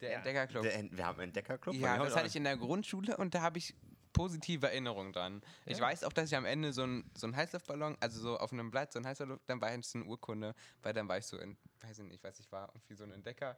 [0.00, 0.62] Der Ja, Entdeckerclub.
[0.62, 1.74] Der En wir haben einen Entdeckerclub.
[1.74, 3.74] Ja, das hatte ich in der Grundschule und da habe ich
[4.12, 5.42] positive Erinnerungen dran.
[5.66, 5.84] Ich Ja.
[5.84, 8.70] weiß auch, dass ich am Ende so ein, so ein Heißluftballon, also so auf einem
[8.70, 11.56] Blatt, so ein Heißluftballon, dann war es eine Urkunde, weil dann war ich so, in,
[11.80, 13.56] weiß ich nicht, was ich war, irgendwie so ein Entdecker.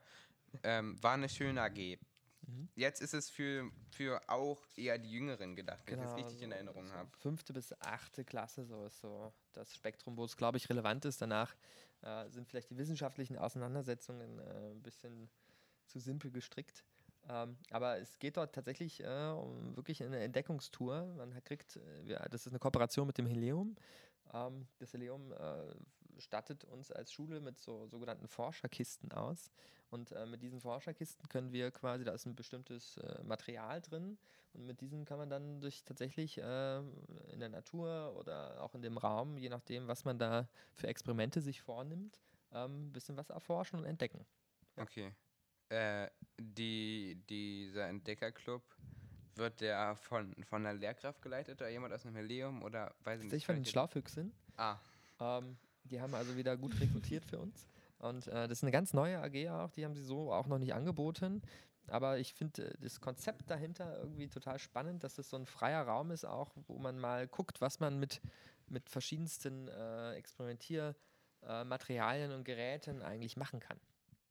[0.62, 1.98] Ähm, war eine schöne AG.
[2.46, 2.68] Mhm.
[2.74, 6.52] Jetzt ist es für, für auch eher die Jüngeren gedacht, wenn ich das richtig in
[6.52, 7.08] Erinnerung so habe.
[7.18, 11.22] Fünfte bis achte Klasse, so ist so das Spektrum, wo es, glaube ich, relevant ist.
[11.22, 11.54] Danach
[12.02, 15.30] äh, sind vielleicht die wissenschaftlichen Auseinandersetzungen äh, ein bisschen
[15.92, 16.84] zu simpel gestrickt.
[17.28, 21.06] Ähm, aber es geht dort tatsächlich äh, um wirklich eine Entdeckungstour.
[21.16, 23.76] Man kriegt, äh, das ist eine Kooperation mit dem Helium.
[24.32, 25.74] Ähm, das Helium äh,
[26.18, 29.52] stattet uns als Schule mit so sogenannten Forscherkisten aus.
[29.90, 34.18] Und äh, mit diesen Forscherkisten können wir quasi, da ist ein bestimmtes äh, Material drin.
[34.54, 38.82] Und mit diesen kann man dann durch tatsächlich äh, in der Natur oder auch in
[38.82, 42.18] dem Raum, je nachdem, was man da für Experimente sich vornimmt,
[42.52, 44.26] ähm, ein bisschen was erforschen und entdecken.
[44.76, 45.12] Okay.
[45.72, 48.62] Äh, die, dieser Entdeckerclub,
[49.36, 53.24] wird der von, von einer Lehrkraft geleitet oder jemand aus einem Helium oder weiß ich
[53.24, 53.32] nicht?
[53.32, 54.32] Tatsächlich von den Schlaufüchsen.
[54.56, 54.78] Ah,
[55.20, 57.66] Ähm, die haben also wieder gut rekrutiert für uns.
[57.98, 60.58] Und äh, das ist eine ganz neue AG auch, die haben sie so auch noch
[60.58, 61.42] nicht angeboten.
[61.88, 65.86] Aber ich finde äh, das Konzept dahinter irgendwie total spannend, dass das so ein freier
[65.86, 68.20] Raum ist, auch wo man mal guckt, was man mit,
[68.68, 73.80] mit verschiedensten äh, Experimentiermaterialien und Geräten eigentlich machen kann.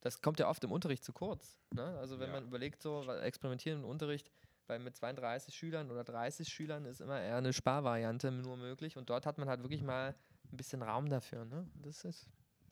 [0.02, 1.58] Das kommt ja oft im Unterricht zu kurz.
[1.70, 1.82] Ne?
[1.98, 2.34] Also wenn Ja.
[2.34, 4.30] man überlegt, so experimentieren im Unterricht,
[4.66, 8.96] weil mit 32 Schülern oder 30 Schülern ist immer eher eine Sparvariante nur möglich.
[8.96, 10.14] Und dort hat man halt wirklich mal
[10.52, 11.44] ein bisschen Raum dafür.
[11.44, 11.66] Ne?
[11.82, 12.28] Das ist.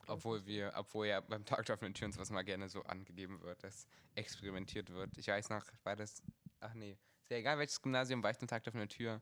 [0.06, 3.62] obwohl wir, obwohl ja beim Tag der offenen Türen sowas mal gerne so angegeben wird,
[3.62, 5.16] dass experimentiert wird.
[5.16, 6.22] Ich weiß noch, war das,
[6.58, 9.20] ach nee, ist ja egal, welches Gymnasium war ich zum Tag der offenen Tür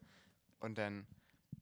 [0.61, 1.07] und dann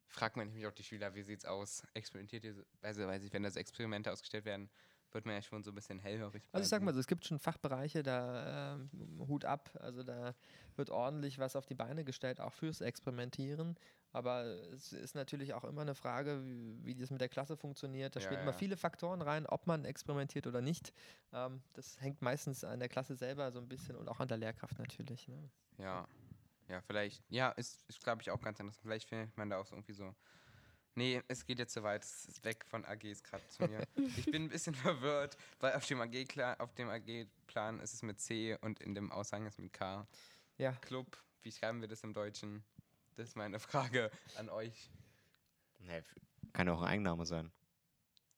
[0.07, 1.83] fragt man nämlich auch die Schüler, wie sieht's aus?
[1.95, 4.71] Experimentiert ihr, so- also weiß ich, wenn da so Experimente ausgestellt werden,
[5.17, 6.45] wird man ja schon so ein bisschen hellhörig.
[6.53, 8.91] Also ich sag mal so, es gibt schon Fachbereiche, da ähm,
[9.27, 10.35] Hut ab, also da
[10.77, 13.77] wird ordentlich was auf die Beine gestellt, auch fürs Experimentieren.
[14.13, 18.15] Aber es ist natürlich auch immer eine Frage, wie, wie das mit der Klasse funktioniert.
[18.15, 18.59] Da Ja, spielen immer ja.
[18.59, 20.93] viele Faktoren rein, ob man experimentiert oder nicht.
[21.33, 24.37] Ähm, das hängt meistens an der Klasse selber so ein bisschen und auch an der
[24.39, 25.29] Lehrkraft natürlich.
[25.29, 25.51] Ne?
[25.79, 26.07] Ja,
[26.69, 28.83] ja, vielleicht, ja, ist, ist glaube ich auch ganz interessant.
[28.83, 30.15] Vielleicht findet man da auch so irgendwie so.
[30.97, 32.03] Nee, es geht jetzt zu weit.
[32.03, 33.87] Es ist weg von AGs gerade zu mir.
[34.17, 38.81] ich bin ein bisschen verwirrt, weil auf dem AG AG-Plan ist es mit C und
[38.81, 40.07] in dem Aushang ist es mit K.
[40.57, 40.73] Ja.
[40.73, 42.65] Club, wie schreiben wir das im Deutschen?
[43.15, 44.91] Das ist meine Frage an euch.
[45.81, 46.03] Nee,
[46.55, 47.53] kann ja auch ein Eigenname sein.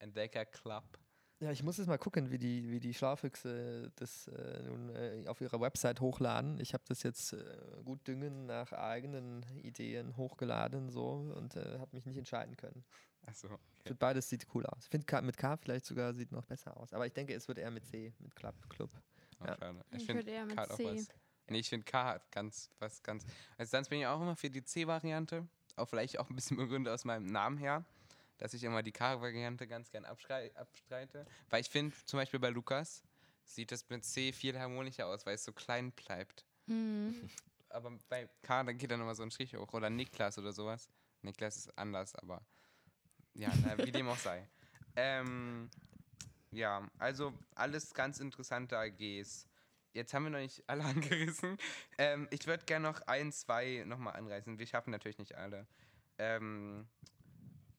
[0.00, 0.84] Entdecker Club.
[1.40, 5.24] Ja, ich muss jetzt mal gucken, wie die, wie die Schlaufüchse das äh, nun äh,
[5.28, 6.58] auf ihrer Website hochladen.
[6.58, 7.44] Ich habe das jetzt äh,
[7.84, 12.84] gut düngen nach eigenen Ideen hochgeladen so und äh, habe mich nicht entscheiden können.
[13.24, 14.84] Achso, Ich find Beides sieht cool aus.
[14.84, 16.92] Ich finde mit K vielleicht sogar sieht noch besser aus.
[16.92, 18.54] Aber ich denke, es wird eher mit C, mit Club.
[18.68, 18.90] Club.
[19.40, 19.56] oh, Ja.
[19.56, 19.84] schade.
[19.92, 20.86] Ich find würde eher mit K hat auch C.
[20.86, 21.08] was.
[21.50, 23.24] Nee, ich finde K hat ganz, was ganz.
[23.56, 25.46] Also sonst bin ich auch immer für die C-Variante.
[25.76, 27.84] Auch vielleicht auch ein bisschen begründet aus meinem Namen her,
[28.38, 31.26] dass ich immer die K-Variante ganz gern abstreite.
[31.50, 33.02] Weil ich finde, zum Beispiel bei Lukas
[33.44, 36.44] sieht das mit C viel harmonischer aus, weil es so klein bleibt.
[36.66, 37.28] Mhm.
[37.70, 39.72] Aber bei K, da geht dann immer so ein Strich hoch.
[39.72, 40.88] Oder Niklas oder sowas.
[41.22, 42.42] Niklas ist anders, aber
[43.34, 44.48] ja, na, wie dem auch sei.
[45.00, 45.70] Ähm,
[46.50, 49.46] ja, also alles ganz interessante AGs.
[49.92, 51.56] jetzt haben wir noch nicht alle angerissen.
[51.98, 54.58] Ähm, ich würde gerne noch ein, zwei nochmal anreißen.
[54.58, 55.68] Wir schaffen natürlich nicht alle.
[56.18, 56.88] Ähm,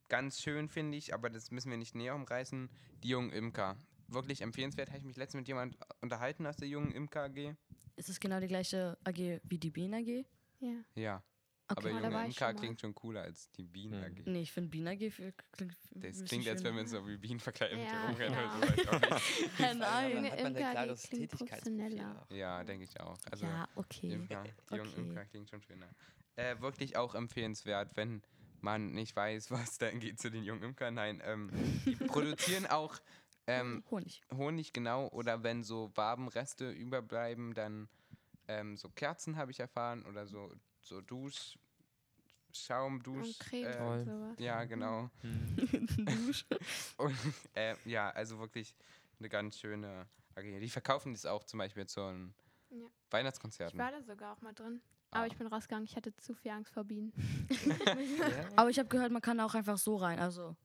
[0.10, 2.70] ganz schön finde ich, aber das müssen wir nicht näher umreißen.
[3.04, 3.78] Die jungen Imker.
[4.08, 4.90] Wirklich empfehlenswert.
[4.90, 7.56] Habe ich mich letztens mit jemand unterhalten aus der jungen Imker AG.
[7.96, 10.26] Ist es genau die gleiche AG wie die Bienen AG?
[10.60, 10.74] Ja.
[10.96, 11.24] Ja.
[11.72, 11.78] Okay.
[11.78, 14.12] Aber Ja, junge Imker klingt schon cooler als die Bienen Hm.
[14.12, 14.24] AG.
[14.26, 15.78] Nee, ich finde Bienen AG für, klingt.
[15.92, 17.78] Das klingt, als wenn wir uns so wie Bienen verkleiden.
[17.78, 18.74] mit Ja, Jungen, genau.
[18.76, 19.60] ich auch nicht.
[19.60, 20.12] Hä, nein.
[20.16, 22.26] Junge Imker, klingt professioneller.
[22.32, 23.20] Ja, denke ich auch.
[23.30, 24.14] Also ja, okay.
[24.14, 24.96] Imker, die jungen.
[24.96, 25.88] Imker klingt schon schöner.
[26.36, 28.24] Äh, wirklich auch empfehlenswert, wenn
[28.64, 30.94] man nicht weiß, was dann geht zu den jungen Imkern.
[30.96, 31.50] Nein, ähm,
[31.86, 33.00] die produzieren auch
[33.48, 34.22] ähm, Honig.
[34.36, 35.08] Honig, genau.
[35.08, 37.90] Oder wenn so Wabenreste überbleiben, dann
[38.48, 40.06] ähm, so Kerzen habe ich erfahren.
[40.06, 41.58] Oder so, so Dusch,
[42.52, 43.28] Schaum, Dusch.
[43.28, 44.36] Und Creme äh, und sowas.
[44.40, 45.10] ja, genau.
[46.98, 47.16] Und
[47.56, 48.76] äh, ja, also wirklich
[49.20, 50.60] eine ganz schöne AG.
[50.60, 52.34] Die verkaufen das auch zum Beispiel zu einem
[52.70, 52.78] Ja.
[52.86, 53.80] Ich Weihnachtskonzerten.
[53.80, 54.82] war da sogar auch mal drin.
[55.12, 55.28] Aber Ah.
[55.28, 55.86] ich bin rausgegangen.
[55.86, 57.14] Ich hatte zu viel Angst vor Bienen.
[58.20, 58.50] Ja.
[58.56, 60.20] Aber ich habe gehört, man kann auch einfach so rein.
[60.20, 60.56] Also,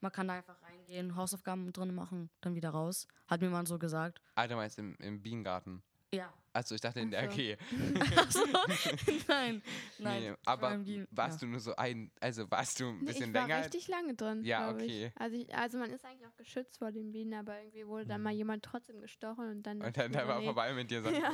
[0.00, 3.06] man kann da einfach reingehen, Hausaufgaben drin machen, dann wieder raus.
[3.28, 4.20] Hat mir mal so gesagt.
[4.34, 5.82] Ah, du meinst im, im Bienengarten.
[6.14, 6.32] Ja.
[6.54, 7.40] Achso, ich dachte in der Ach so.
[7.40, 7.56] AG.
[8.18, 8.40] Achso.
[9.26, 9.62] nein,
[9.98, 10.22] nein.
[10.22, 11.46] Nee, aber die- warst ja.
[11.46, 13.64] du nur so ein, also warst du ein Nee, bisschen ich war länger?
[13.64, 14.44] richtig lange drin.
[14.44, 15.06] Ja, okay.
[15.06, 15.20] Ich.
[15.20, 18.22] Also, ich, also man ist eigentlich auch geschützt vor den Bienen, aber irgendwie wurde dann
[18.22, 19.80] mal jemand trotzdem gestochen und dann.
[19.80, 20.44] Und dann, ich dann so, war nee.
[20.44, 21.02] vorbei mit dir.
[21.02, 21.08] So.
[21.22, 21.32] Ja,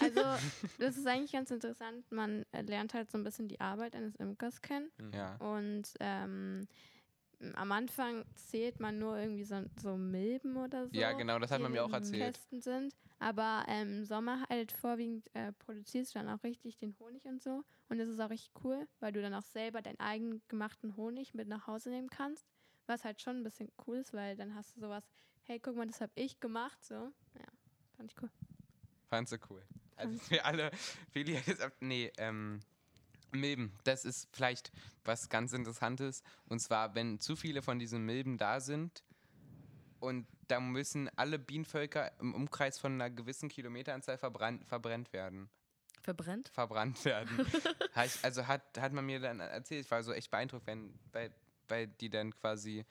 [0.00, 0.20] also
[0.78, 2.08] das ist eigentlich ganz interessant.
[2.12, 4.90] Man lernt halt so ein bisschen die Arbeit eines Imkers kennen.
[5.12, 5.34] Ja.
[5.38, 6.68] Und ähm,
[7.54, 10.92] am Anfang zählt man nur irgendwie so, so Milben oder so.
[10.92, 12.34] Ja, genau, das hat man mir auch erzählt.
[12.34, 12.94] Kästen sind.
[13.20, 17.42] Aber ähm, im Sommer halt vorwiegend äh, produzierst du dann auch richtig den Honig und
[17.42, 17.62] so.
[17.88, 21.34] Und das ist auch richtig cool, weil du dann auch selber deinen eigen gemachten Honig
[21.34, 22.48] mit nach Hause nehmen kannst.
[22.86, 25.04] Was halt schon ein bisschen cool ist, weil dann hast du sowas,
[25.42, 26.82] hey, guck mal, das habe ich gemacht.
[26.82, 27.46] So, ja,
[27.96, 28.30] fand ich cool.
[29.08, 29.62] Fandst du cool.
[29.96, 30.70] Also Fand wir alle,
[31.10, 32.60] Feli hat ab- nee, ähm,
[33.32, 34.72] Milben, das ist vielleicht
[35.04, 36.22] was ganz Interessantes.
[36.48, 39.04] Und zwar, wenn zu viele von diesen Milben da sind
[40.00, 45.48] und da müssen alle Bienenvölker im Umkreis von einer gewissen Kilometeranzahl verbrannt, verbrennt werden.
[46.02, 46.48] Verbrennt?
[46.48, 47.46] verbrannt werden.
[48.22, 51.34] Also hat, hat man mir dann erzählt, ich war so echt beeindruckt, wenn, weil,
[51.68, 52.86] weil die dann quasi,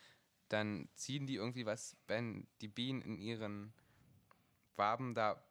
[0.50, 3.74] dann ziehen die irgendwie was, wenn die Bienen in ihren
[4.76, 5.44] Waben da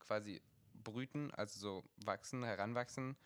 [0.00, 0.42] quasi
[0.72, 3.16] brüten, also so wachsen, heranwachsen,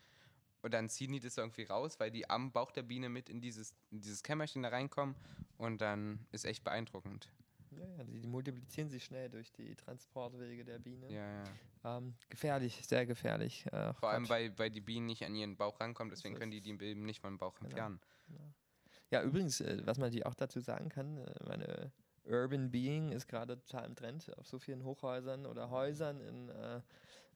[0.61, 3.41] und dann ziehen die das irgendwie raus, weil die am Bauch der Biene mit in
[3.41, 5.15] dieses, in dieses Kämmerchen da reinkommen
[5.57, 7.29] und dann ist echt beeindruckend.
[7.79, 11.09] Ja, ja, die, die multiplizieren sich schnell durch die Transportwege der Biene.
[11.11, 11.97] Ja, ja.
[11.97, 13.65] Ähm, gefährlich, sehr gefährlich.
[13.71, 16.61] Äh, Vor allem, weil, weil die Bienen nicht an ihren Bauch rankommen, deswegen können die
[16.61, 17.67] die Milben nicht vom Bauch Genau.
[17.69, 18.01] entfernen.
[19.11, 21.91] Ja, übrigens, äh, was man natürlich auch dazu sagen kann, äh, meine
[22.25, 24.37] Urban Being ist gerade total im Trend.
[24.37, 26.81] Auf so vielen Hochhäusern oder Häusern in, äh,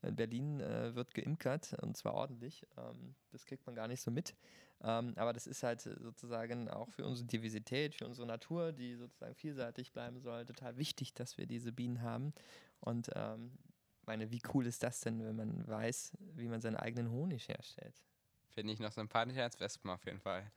[0.04, 2.66] in Berlin äh, wird geimkert und zwar ordentlich.
[2.78, 4.36] Ähm, das kriegt man gar nicht so mit.
[4.82, 8.96] Ähm, aber das ist halt äh, sozusagen auch für unsere Diversität, für unsere Natur, die
[8.96, 12.34] sozusagen vielseitig bleiben soll, total wichtig, dass wir diese Bienen haben.
[12.80, 13.52] Und ähm,
[14.06, 17.96] meine, wie cool ist das denn, wenn man weiß, wie man seinen eigenen Honig herstellt?
[18.50, 20.52] Finde ich noch sympathischer als Wespen auf jeden Fall.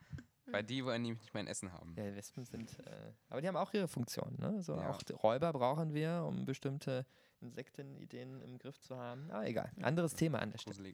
[0.46, 1.94] Weil die wollen nämlich nicht mein Essen haben.
[1.96, 4.36] Ja, Wespen sind, äh, aber die haben auch ihre Funktion.
[4.38, 4.62] Ne?
[4.62, 4.90] So Ja.
[4.90, 7.04] auch die Räuber brauchen wir, um bestimmte
[7.40, 9.30] Insektenideen im Griff zu haben.
[9.30, 10.92] Aber egal, anderes Thema an der Stelle.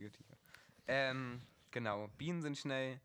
[0.87, 2.09] Ähm, genau.
[2.19, 3.01] Bienen sind schnell.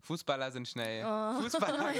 [0.00, 1.04] Fußballer sind schnell.
[1.04, 1.40] Oh.
[1.42, 1.94] Fußballer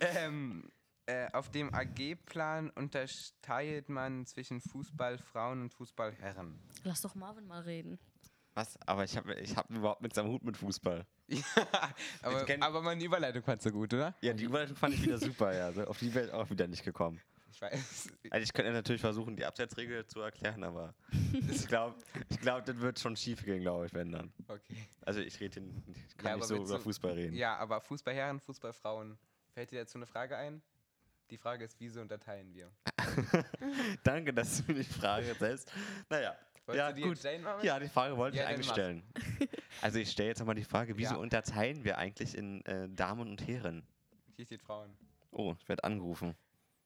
[0.00, 0.70] ähm,
[1.06, 6.58] äh, Auf dem AG-Plan unterteilt man zwischen Fußballfrauen und Fußballherren.
[6.84, 7.98] Lass doch Marvin mal reden.
[8.54, 8.78] Was?
[8.86, 11.04] Aber ich habe ich hab überhaupt nichts am Hut mit Fußball.
[12.22, 14.14] aber, aber meine Überleitung fandst du gut, oder?
[14.20, 15.66] Ja, die Überleitung fand ich wieder super, ja.
[15.66, 17.20] Also auf die Welt auch wieder nicht gekommen.
[17.54, 18.08] Ich weiß.
[18.30, 20.92] Also ich könnte natürlich versuchen, die Abseitsregel zu erklären, aber
[21.50, 21.94] ich glaube,
[22.28, 24.32] ich glaub, das wird schon schief gehen, glaube ich, wenn dann.
[24.48, 24.74] Okay.
[25.02, 27.36] Also ich rede ich kann Ja, nicht so über Fußball reden.
[27.36, 29.16] Ja, aber Fußballherren, Fußballfrauen.
[29.52, 30.62] Fällt dir dazu eine Frage ein?
[31.30, 32.72] Die Frage ist, wieso unterteilen wir?
[34.02, 35.70] Danke, dass du die Frage stellst.
[36.10, 36.36] Naja,
[36.66, 37.62] Wolltest ja du die gut.
[37.62, 39.04] Ja, die Frage wollte Ja, ich eigentlich stellen.
[39.80, 41.20] Also ich stelle jetzt nochmal die Frage, wieso Ja.
[41.20, 43.86] unterteilen wir eigentlich in äh, Damen und Herren?
[44.36, 44.96] Hier steht Frauen.
[45.30, 46.34] Oh, ich werde angerufen.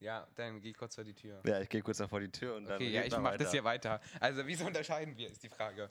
[0.01, 1.41] Ja, dann geh kurz vor die Tür.
[1.45, 3.41] Ja, ich gehe kurz vor die Tür und dann Okay, ja, ich wir mach das
[3.41, 3.51] weiter.
[3.51, 4.01] hier weiter.
[4.21, 5.91] Also, wieso unterscheiden wir, ist die Frage.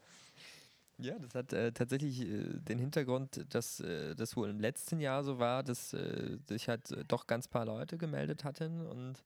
[0.99, 5.23] Ja, das hat äh, tatsächlich äh, den Hintergrund, dass äh, das wohl im letzten Jahr
[5.23, 9.23] so war, dass äh, sich halt äh, doch ganz paar Leute gemeldet hatten und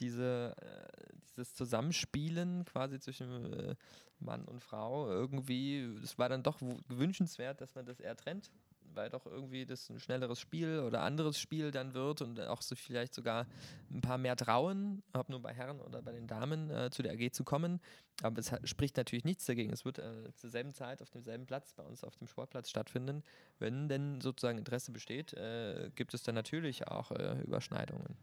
[0.00, 3.74] diese, äh, dieses Zusammenspielen quasi zwischen äh,
[4.18, 6.58] Mann und Frau irgendwie, es war dann doch
[6.88, 8.50] wünschenswert, dass man das eher trennt,
[8.94, 12.74] weil doch irgendwie das ein schnelleres Spiel oder anderes Spiel dann wird und auch so
[12.74, 13.46] vielleicht sogar
[13.90, 17.12] ein paar mehr trauen, ob nur bei Herren oder bei den Damen, äh, zu der
[17.12, 17.80] AG zu kommen.
[18.22, 19.72] Aber es spricht natürlich nichts dagegen.
[19.72, 23.22] Es wird äh, zur selben Zeit auf demselben Platz bei uns auf dem Sportplatz stattfinden.
[23.58, 28.16] Wenn denn sozusagen Interesse besteht, äh, gibt es dann natürlich auch äh, Überschneidungen.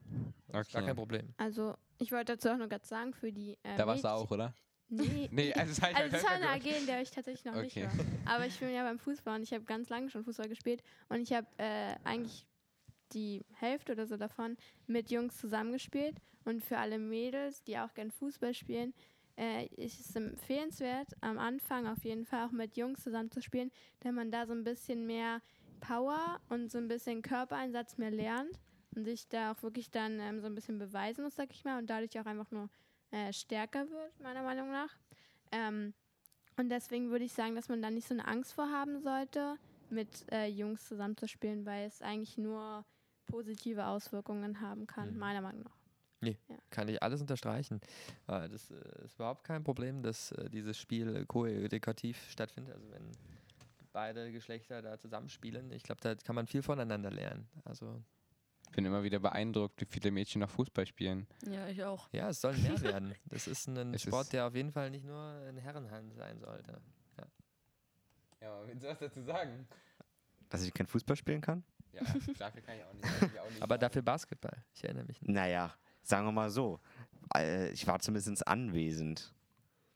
[0.48, 0.88] Das ist gar Okay.
[0.88, 1.34] kein Problem.
[1.38, 3.58] Also, ich wollte dazu auch noch gerade sagen, für die.
[3.64, 4.54] Äh, Da warst du auch, oder?
[4.92, 5.30] Nee.
[5.32, 7.64] Nee, also es halt Also es war eine AG, in der ich tatsächlich noch Okay.
[7.64, 8.36] nicht war.
[8.36, 11.22] Aber ich bin ja beim Fußball und ich habe ganz lange schon Fußball gespielt und
[11.22, 12.46] ich habe äh, eigentlich
[13.14, 16.16] die Hälfte oder so davon mit Jungs zusammengespielt.
[16.44, 18.94] Und für alle Mädels, die auch gern Fußball spielen,
[19.38, 23.72] äh, ist es empfehlenswert, am Anfang auf jeden Fall auch mit Jungs zusammen zu spielen,
[24.04, 25.42] denn man da so ein bisschen mehr
[25.80, 28.60] Power und so ein bisschen Körpereinsatz mehr lernt
[28.96, 31.78] und sich da auch wirklich dann ähm, so ein bisschen beweisen muss, sag ich mal,
[31.80, 32.70] und dadurch auch einfach nur
[33.12, 34.90] äh, stärker wird, meiner Meinung nach.
[35.52, 35.94] Ähm,
[36.58, 39.58] und deswegen würde ich sagen, dass man da nicht so eine Angst vor haben sollte,
[39.90, 42.86] mit äh, Jungs zusammenzuspielen, weil es eigentlich nur
[43.28, 45.20] positive Auswirkungen haben kann, Mhm.
[45.20, 45.78] meiner Meinung nach.
[46.70, 47.82] Kann ich alles unterstreichen.
[48.28, 52.76] Äh, Das äh, ist überhaupt kein Problem, dass dieses Spiel koedukativ stattfindet.
[52.76, 53.10] Also wenn
[53.92, 57.48] beide Geschlechter da zusammenspielen, ich glaube, da kann man viel voneinander lernen.
[57.66, 58.02] Also
[58.72, 61.28] bin immer wieder beeindruckt, wie viele Mädchen noch Fußball spielen.
[61.50, 62.10] Ja, ich auch.
[62.12, 63.16] ja, es soll mehr werden.
[63.26, 66.40] Das ist ein Es Sport, ist- der auf jeden Fall nicht nur in Herrenhand sein
[66.40, 66.80] sollte.
[68.42, 69.68] Ja, aber willst du was dazu sagen?
[70.50, 71.64] Dass ich kein Fußball spielen kann?
[71.94, 72.02] Ja,
[72.40, 73.62] dafür kann ich auch nicht.
[73.62, 74.64] Aber dafür Basketball.
[74.74, 75.22] Ich erinnere mich.
[75.22, 76.80] Naja, sagen wir mal so.
[77.36, 79.34] Äh, Ich war zumindest anwesend.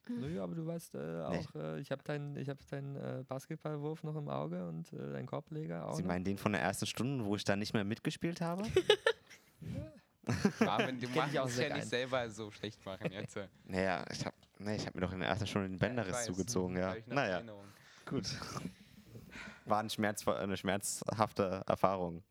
[0.10, 1.24] Naja, aber du weißt äh, Nee.
[1.24, 5.26] auch, äh, ich habe deinen hab deinen äh, Basketballwurf noch im Auge und äh, deinen
[5.26, 5.96] Korbleger auch.
[5.96, 6.08] Sie noch.
[6.10, 8.64] meinen den von der ersten Stunde, wo ich da nicht mehr mitgespielt habe?
[10.60, 13.38] Marvin, du machst auch es sehr ja nicht selber so schlecht machen jetzt.
[13.66, 16.26] Naja, ich habe nee, ich hab mir doch in der ersten Stunde den Bänderriss weiß.
[16.26, 16.96] zugezogen, ja.
[16.96, 17.66] Ich noch Naja, Erinnerung.
[18.06, 18.28] gut.
[19.66, 22.24] War ein Schmerz, eine schmerzhafte Erfahrung.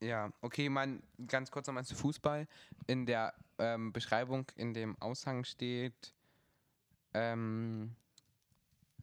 [0.00, 2.46] Ja, okay, man, ganz kurz nochmal zu Fußball.
[2.86, 6.14] In der ähm, Beschreibung, in dem Aushang steht,
[7.14, 7.94] ähm,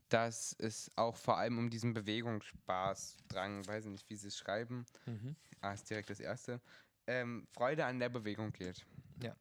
[0.09, 4.37] dass es auch vor allem um diesen Bewegungsspaß, Drang, weiß ich nicht, wie sie es
[4.37, 5.35] schreiben, Mhm.
[5.61, 6.61] ah, ist direkt das erste,
[7.07, 8.85] ähm, Freude an der Bewegung geht.
[9.21, 9.35] Ja.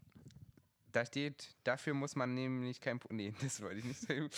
[0.92, 4.28] Da steht, dafür muss man nämlich kein, nee, das wollte ich nicht sagen,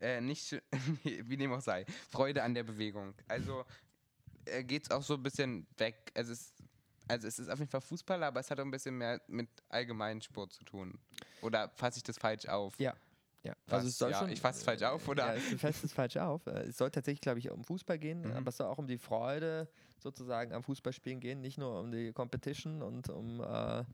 [0.00, 0.60] äh, nicht,
[1.04, 3.14] wie dem auch sei, Freude an der Bewegung.
[3.28, 3.64] Also
[4.44, 6.52] äh, geht es auch so ein bisschen weg, also es,
[7.06, 9.48] also es ist auf jeden Fall Fußball, aber es hat auch ein bisschen mehr mit
[9.70, 10.98] allgemeinen Sport zu tun.
[11.40, 12.78] Oder fasse ich das falsch auf?
[12.78, 12.94] Ja.
[13.44, 13.84] Ja, Was?
[13.84, 15.34] es soll Ja, schon, ich fasse es falsch auf, oder?
[15.36, 16.46] Ja, du fasst es falsch auf.
[16.46, 18.32] Äh, Es soll tatsächlich, glaube ich, um Fußball gehen, Mhm.
[18.32, 19.68] aber es soll auch um die Freude
[19.98, 23.84] sozusagen am Fußballspielen gehen, nicht nur um die Competition und um äh,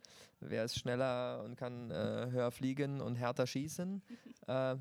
[0.40, 4.02] wer ist schneller und kann äh, höher fliegen und härter schießen.
[4.46, 4.76] äh,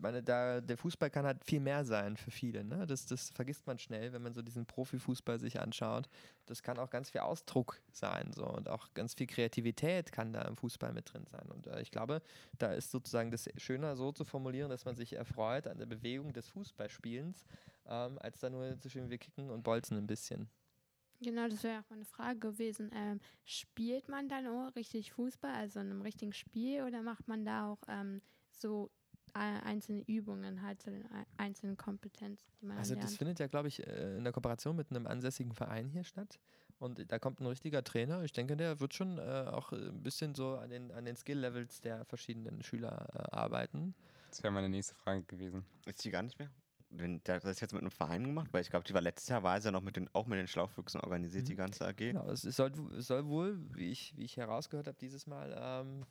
[0.00, 2.64] meine, da, der Fußball kann halt viel mehr sein für viele.
[2.64, 2.86] Ne?
[2.86, 6.08] Das, das vergisst man schnell, wenn man so diesen Profifußball sich anschaut.
[6.46, 10.42] Das kann auch ganz viel Ausdruck sein so und auch ganz viel Kreativität kann da
[10.42, 11.46] im Fußball mit drin sein.
[11.50, 12.22] Und äh, ich glaube,
[12.58, 16.32] da ist sozusagen das schöner so zu formulieren, dass man sich erfreut an der Bewegung
[16.32, 17.44] des Fußballspielens,
[17.86, 20.48] ähm, als da nur zu schön wir kicken und bolzen ein bisschen.
[21.22, 22.90] Genau, das wäre auch meine Frage gewesen.
[22.94, 27.44] Ähm, spielt man dann auch richtig Fußball, also in einem richtigen Spiel, oder macht man
[27.44, 28.90] da auch ähm, so
[29.34, 33.18] einzelne Übungen, halt zu den ei- einzelnen Kompetenzen, die man Also dann das lernt?
[33.18, 36.38] findet ja, glaube ich, äh, in der Kooperation mit einem ansässigen Verein hier statt.
[36.78, 38.22] Und da kommt ein richtiger Trainer.
[38.24, 39.20] Ich denke, der wird schon äh,
[39.50, 43.94] auch äh, ein bisschen so an den, an den Skill-Levels der verschiedenen Schüler äh, arbeiten.
[44.30, 45.64] Das wäre meine nächste Frage gewesen.
[45.86, 46.50] Ist die gar nicht mehr?
[46.92, 49.28] Wenn, der hat das jetzt mit einem Verein gemacht, weil ich glaube, die war letztes
[49.28, 51.56] Jahr, war es ja noch mit den, auch mit den Schlauchfüchsen organisiert, die Mhm.
[51.58, 51.94] ganze AG.
[51.96, 55.54] Genau, es, es, soll, es soll wohl, wie ich, wie ich herausgehört habe, dieses Mal
[55.56, 56.04] ähm,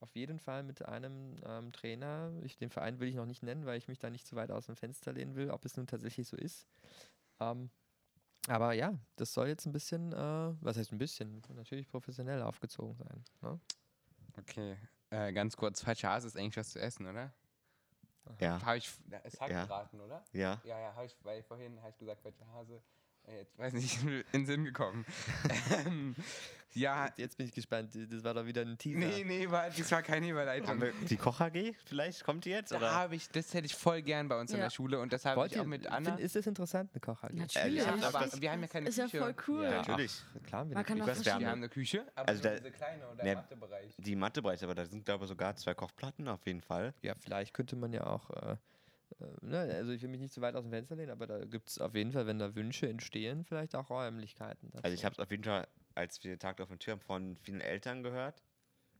[0.00, 3.66] auf jeden Fall mit einem ähm, Trainer, ich, den Verein will ich noch nicht nennen,
[3.66, 5.86] weil ich mich da nicht zu weit aus dem Fenster lehnen will, ob es nun
[5.86, 6.68] tatsächlich so ist.
[7.40, 7.70] Ähm,
[8.48, 12.96] aber ja, das soll jetzt ein bisschen, äh, was heißt ein bisschen, natürlich professionell aufgezogen
[12.96, 13.24] sein.
[13.42, 13.60] Ne?
[14.38, 14.76] Okay,
[15.10, 17.32] äh, ganz kurz, falsche Hase ist eigentlich was zu essen, oder?
[18.40, 18.90] Ja, Habe ich,
[19.24, 19.64] es hat Ja.
[19.64, 20.22] geraten, oder?
[20.32, 20.60] ja.
[20.64, 22.82] Ja, ja, habe ich, weil vorhin habe ich gesagt, falsche Hase.
[23.28, 25.04] Äh, Jetzt weiß nicht, in den Sinn gekommen.
[25.86, 26.14] ähm,
[26.74, 28.98] ja, Jetzt, jetzt bin ich gespannt, das war doch wieder ein Teaser.
[28.98, 30.80] nee, nee, war, das war keine Überleitung.
[31.08, 31.74] die Koch AG?
[31.86, 32.72] Vielleicht kommt die jetzt?
[32.72, 34.64] Da habe ich, das hätte ich voll gern bei uns in Ja.
[34.64, 36.10] der Schule und das habe ich ihr, auch mit Anna.
[36.10, 37.32] find, ist das interessant, eine Koch AG?
[37.32, 37.78] Natürlich.
[37.84, 39.18] ja, aber das- wir haben ja keine ist ja Küche.
[39.18, 39.64] voll cool.
[39.64, 39.76] Ja, Ja.
[39.78, 40.22] natürlich.
[40.46, 43.24] Klar, wir Man kann weiß, wir haben- eine Küche, aber Also der- diese kleine oder
[43.24, 43.94] ne, Mathebereich.
[43.98, 46.92] Die Mathebereich, aber da sind, glaube ich, sogar zwei Kochplatten auf jeden Fall.
[47.02, 48.56] Ja, vielleicht könnte man ja auch, äh,
[49.50, 51.78] also ich will mich nicht zu weit aus dem Fenster lehnen, aber da gibt es
[51.78, 54.70] auf jeden Fall, wenn da Wünsche entstehen, vielleicht auch Räumlichkeiten.
[54.82, 57.36] Also ich habe es auf jeden Fall, als wir Tag auf der Tür haben, von
[57.36, 58.42] vielen Eltern gehört.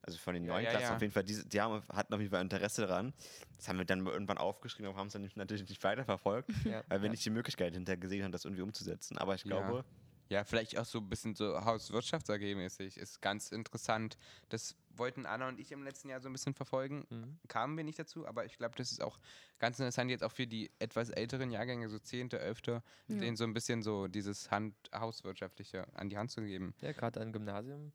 [0.03, 0.95] Also von den Ja, neuen ja, Klassen ja.
[0.95, 3.13] auf jeden Fall, die, die haben, hatten auf jeden Fall Interesse daran.
[3.57, 6.85] Das haben wir dann irgendwann aufgeschrieben, aber haben es dann natürlich nicht weiterverfolgt, Ja.
[6.89, 7.11] weil wir ja.
[7.11, 9.19] nicht die Möglichkeit hinterher gesehen haben, das irgendwie umzusetzen.
[9.19, 9.49] Aber ich Ja.
[9.61, 9.85] glaube,
[10.29, 12.99] Ja, vielleicht auch so ein bisschen so Hauswirtschafts-AG-mäßig.
[12.99, 14.19] Ist ganz interessant.
[14.51, 17.07] Das wollten Anna und ich im letzten Jahr so ein bisschen verfolgen.
[17.09, 17.39] Mhm.
[17.49, 19.19] Kamen wir nicht dazu, aber ich glaube, das ist auch
[19.59, 22.83] ganz interessant jetzt auch für die etwas älteren Jahrgänge, so 10., 11., Ja.
[23.09, 26.75] denen so ein bisschen so dieses Hand Hauswirtschaftliche an die Hand zu geben.
[26.81, 27.93] Ja, gerade am Gymnasium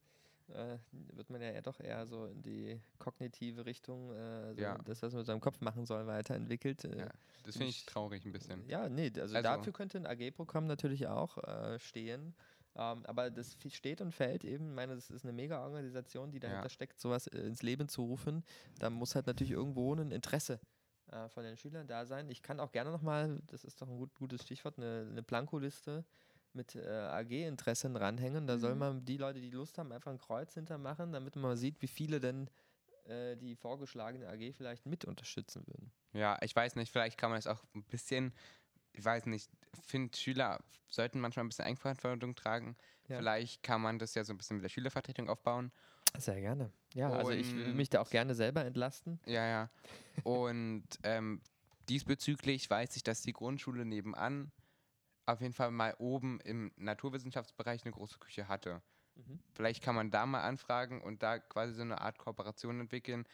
[0.49, 4.77] äh, wird man ja eher doch eher so in die kognitive Richtung, äh, so Ja.
[4.79, 6.83] das, was man mit seinem Kopf machen soll, weiterentwickelt.
[6.85, 7.09] Äh, Ja,
[7.43, 8.67] Das finde ich traurig ein bisschen.
[8.69, 12.35] Ja, nee, also, Also- dafür könnte ein AG-Programm natürlich auch äh, stehen.
[12.75, 16.39] Ähm, aber das steht und fällt eben, ich meine, das ist eine mega Organisation, die
[16.39, 16.69] dahinter Ja.
[16.69, 18.43] steckt, sowas äh, ins Leben zu rufen.
[18.79, 20.59] Da muss halt natürlich irgendwo ein Interesse
[21.27, 22.27] von den Schülern da sein.
[22.29, 26.05] Ich kann auch gerne nochmal, das ist doch ein gut, gutes Stichwort, eine, eine Blankoliste
[26.55, 28.47] mit äh, AG-Interessen ranhängen.
[28.47, 28.79] Da soll Mhm.
[28.79, 32.19] man die Leute, die Lust haben, einfach ein Kreuz hintermachen, damit man sieht, wie viele
[32.19, 32.49] denn
[33.05, 35.91] äh, die vorgeschlagene AG vielleicht mit unterstützen würden.
[36.13, 38.33] Ja, ich weiß nicht, vielleicht kann man das auch ein bisschen,
[38.93, 39.49] ich weiß nicht,
[39.85, 42.77] finde Schüler sollten manchmal ein bisschen Eigenverantwortung tragen.
[43.09, 43.17] Ja.
[43.17, 45.71] Vielleicht kann man das ja so ein bisschen mit der Schülervertretung aufbauen.
[46.17, 46.71] Sehr gerne.
[46.93, 49.19] Ja, also ich will mich Und- da auch gerne selber entlasten.
[49.25, 49.69] Ja, ja.
[50.23, 51.41] Und ähm,
[51.89, 54.51] diesbezüglich weiß ich, dass die Grundschule nebenan
[55.26, 58.82] auf jeden Fall mal oben im Naturwissenschaftsbereich eine große Küche hatte.
[59.15, 59.39] Mhm.
[59.53, 63.26] Vielleicht kann man da mal anfragen und da quasi so eine Art Kooperation entwickeln,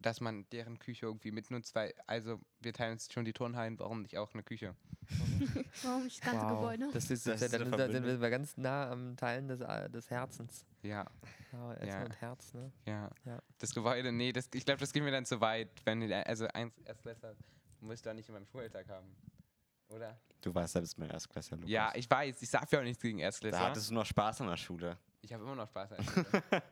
[0.00, 4.02] dass man deren Küche irgendwie mitnutzt, weil, also wir teilen uns schon die Turnhallen, warum
[4.02, 4.74] nicht auch eine Küche?
[5.82, 6.88] Warum nicht das ganze Gebäude?
[6.92, 10.08] Das ist, Das das ist dann, sind wir ganz nah am Teilen des, äh, des
[10.10, 10.64] Herzens.
[10.82, 11.04] Ja,
[11.52, 12.04] Ja, Essen Ja.
[12.04, 12.72] und Herz, ne?
[12.86, 13.10] ja.
[13.24, 13.42] Ja.
[13.58, 16.78] Das Gebäude, nee, das, ich glaube, das geht mir dann zu weit, wenn also eins
[16.86, 17.36] Erstklässler
[17.80, 19.14] müsste da nicht in meinem Schulalltag haben.
[19.88, 20.18] Oder?
[20.44, 21.70] Du warst selbst mein Erstklässler, Lukas.
[21.70, 23.60] Ja, ich weiß, ich sag ja auch nichts gegen Da Erstklässler.
[23.60, 24.96] hattest du noch Spaß an der Schule.
[25.22, 26.62] Ich habe immer noch Spaß an der Schule.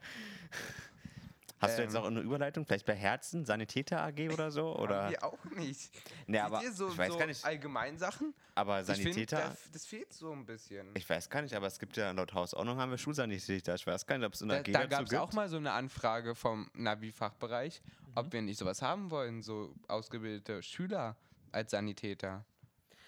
[1.61, 2.01] Hast du jetzt Ähm.
[2.03, 2.67] auch eine Überleitung?
[2.67, 4.77] Vielleicht bei Herzen, Sanitäter AG oder so?
[4.79, 5.05] Oder?
[5.05, 5.93] Haben wir auch nicht.
[6.27, 7.45] Nee, aber so, ich weiß so gar nicht.
[7.45, 8.35] Allgemeinsachen?
[8.57, 9.37] Aber Sanitäter.
[9.39, 10.89] das, das fehlt so ein bisschen.
[10.97, 13.77] Ich weiß gar nicht, aber es gibt ja laut Hausordnung haben wir Schulsanitäter.
[13.77, 15.57] Ich weiß gar nicht, ob es eine da AG da gab es auch mal so
[15.57, 17.81] eine Anfrage vom Navi-Fachbereich,
[18.17, 21.17] ob wir nicht sowas haben wollen, so ausgebildete Schüler
[21.53, 22.45] als Sanitäter.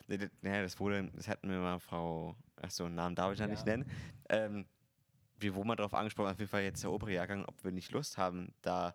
[0.07, 3.87] Nee, das, wurde, das hatten wir mal Frau, achso, Namen darf ich ja nicht nennen.
[4.29, 4.67] Ähm,
[5.39, 7.91] wir wurden mal darauf angesprochen, auf jeden Fall jetzt der obere Jahrgang, ob wir nicht
[7.93, 8.95] Lust haben, da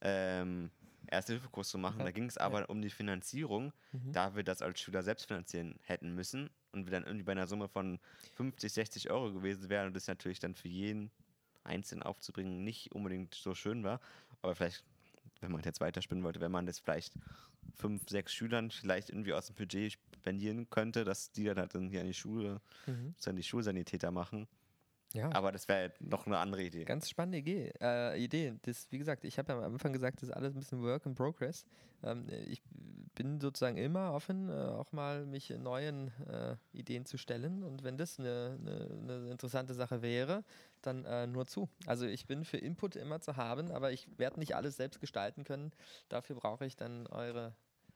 [0.00, 0.70] ähm,
[1.08, 1.98] Erste-Hilfe-Kurs zu machen.
[1.98, 4.12] Ja, Da ging es aber um die Finanzierung, Mhm.
[4.12, 7.46] da wir das als Schüler selbst finanzieren hätten müssen und wir dann irgendwie bei einer
[7.46, 7.98] Summe von
[8.34, 11.10] 50, 60 Euro gewesen wären und das natürlich dann für jeden
[11.62, 14.00] einzeln aufzubringen nicht unbedingt so schön war.
[14.42, 14.84] Aber vielleicht,
[15.40, 17.14] wenn man jetzt weiterspinnen wollte, wenn man das vielleicht
[17.76, 19.98] fünf, sechs Schülern vielleicht irgendwie aus dem Budget
[20.28, 23.14] spendieren könnte, dass die dann halt dann hier an die Schule, Mhm.
[23.22, 24.48] dann die Schulsanitäter machen.
[25.12, 25.30] Ja.
[25.32, 26.84] Aber das wäre noch eine andere Idee.
[26.84, 27.72] Ganz spannende Idee.
[27.80, 28.54] Äh, Idee.
[28.62, 31.06] Das, wie gesagt, ich habe ja am Anfang gesagt, das ist alles ein bisschen Work
[31.06, 31.66] in Progress.
[32.02, 32.60] Ähm, ich
[33.14, 37.62] bin sozusagen immer offen, äh, auch mal mich neuen äh, Ideen zu stellen.
[37.62, 40.42] Und wenn das eine, eine, eine interessante Sache wäre,
[40.82, 41.68] dann äh, nur zu.
[41.86, 45.44] Also ich bin für Input immer zu haben, aber ich werde nicht alles selbst gestalten
[45.44, 45.70] können.
[46.08, 47.54] Dafür brauche ich dann eure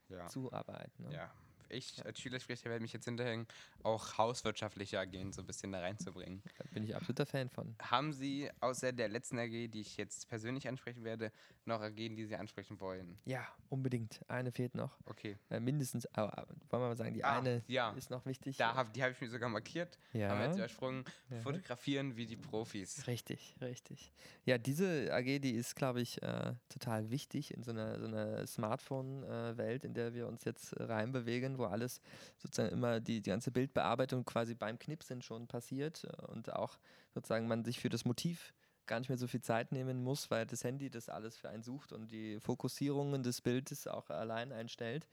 [0.08, 0.26] Ja.
[0.28, 0.96] Zuarbeit.
[1.00, 1.12] Ne?
[1.14, 1.32] ja.
[1.70, 3.46] Ich als Schülersprecher werde mich jetzt hinterhängen,
[3.82, 6.42] auch hauswirtschaftliche AGen so ein bisschen da reinzubringen.
[6.56, 7.74] Da bin ich absoluter Fan von.
[7.80, 11.32] Haben Sie außer der letzten AG, die ich jetzt persönlich ansprechen werde,
[11.68, 13.18] noch AGen, die Sie ansprechen wollen?
[13.24, 14.20] Ja, unbedingt.
[14.28, 14.98] Eine fehlt noch.
[15.04, 15.36] Okay.
[15.50, 17.92] Äh, mindestens, aber, wollen wir mal sagen, die Ah, eine ja.
[17.92, 18.56] ist noch wichtig.
[18.56, 19.98] Da hab, die habe ich mir sogar markiert.
[20.12, 20.46] Haben wir ja.
[20.46, 21.04] jetzt übersprungen.
[21.30, 21.40] Ja.
[21.40, 23.06] Fotografieren wie die Profis.
[23.06, 24.12] Richtig, richtig.
[24.44, 28.46] Ja, diese AG, die ist, glaube ich, äh, total wichtig in so einer, so einer
[28.46, 32.00] Smartphone-Welt, in der wir uns jetzt reinbewegen, wo alles
[32.38, 36.78] sozusagen immer die, die ganze Bildbearbeitung quasi beim Knipsen schon passiert und auch
[37.14, 38.54] sozusagen man sich für das Motiv
[38.88, 41.62] gar nicht mehr so viel Zeit nehmen muss, weil das Handy das alles für einen
[41.62, 45.06] sucht und die Fokussierungen des Bildes auch allein einstellt.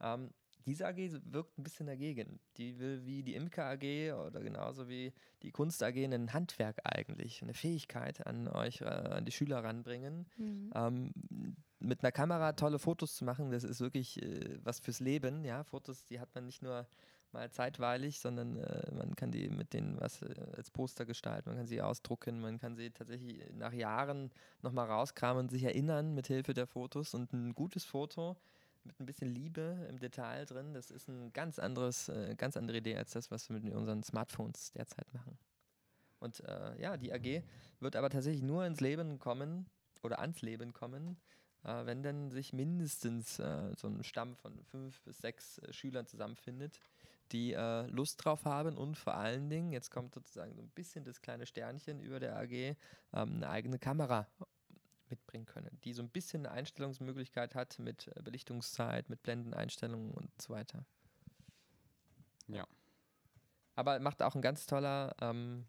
[0.00, 0.30] Ähm,
[0.66, 2.38] diese AG wirkt ein bisschen dagegen.
[2.56, 5.12] Die will wie die Imker AG oder genauso wie
[5.42, 10.26] die Kunst AG ein Handwerk eigentlich, eine Fähigkeit an euch, äh, an die Schüler ranbringen.
[10.36, 10.70] Mhm.
[10.74, 11.12] Ähm,
[11.80, 15.44] mit einer Kamera tolle Fotos zu machen, das ist wirklich äh, was fürs Leben.
[15.44, 16.86] Ja, Fotos, die hat man nicht nur
[17.32, 21.58] mal zeitweilig, sondern äh, man kann die mit denen was äh, als Poster gestalten, man
[21.58, 24.30] kann sie ausdrucken, man kann sie tatsächlich nach Jahren
[24.62, 27.14] nochmal rauskramen und sich erinnern mit Hilfe der Fotos.
[27.14, 28.36] Und ein gutes Foto
[28.84, 32.78] mit ein bisschen Liebe im Detail drin, das ist ein ganz anderes, äh, ganz andere
[32.78, 35.38] Idee als das, was wir mit unseren Smartphones derzeit machen.
[36.18, 37.42] Und äh, ja, die AG
[37.80, 39.66] wird aber tatsächlich nur ins Leben kommen
[40.02, 41.16] oder ans Leben kommen,
[41.64, 46.80] äh, wenn dann sich mindestens äh, so ein Stamm von fünf bis sechs Schülern zusammenfindet,
[47.32, 51.04] die äh, Lust drauf haben und vor allen Dingen, jetzt kommt sozusagen so ein bisschen
[51.04, 52.76] das kleine Sternchen über der AG, ähm,
[53.12, 54.28] eine eigene Kamera
[55.08, 60.30] mitbringen können, die so ein bisschen eine Einstellungsmöglichkeit hat mit äh, Belichtungszeit, mit Blendeneinstellungen und
[60.40, 60.84] so weiter.
[62.48, 62.66] Ja.
[63.74, 65.66] Aber macht auch ein ganz toller ähm,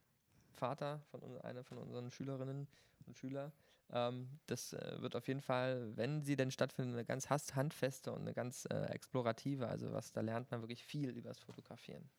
[0.51, 2.68] Vater von einer von unseren Schülerinnen
[3.05, 3.51] und Schüler.
[3.94, 8.22] Ähm, das äh, wird auf jeden Fall, wenn sie denn stattfindet, eine ganz handfeste und
[8.22, 9.68] eine ganz äh, explorative.
[9.68, 12.10] Also was, da lernt man wirklich viel übers Fotografieren.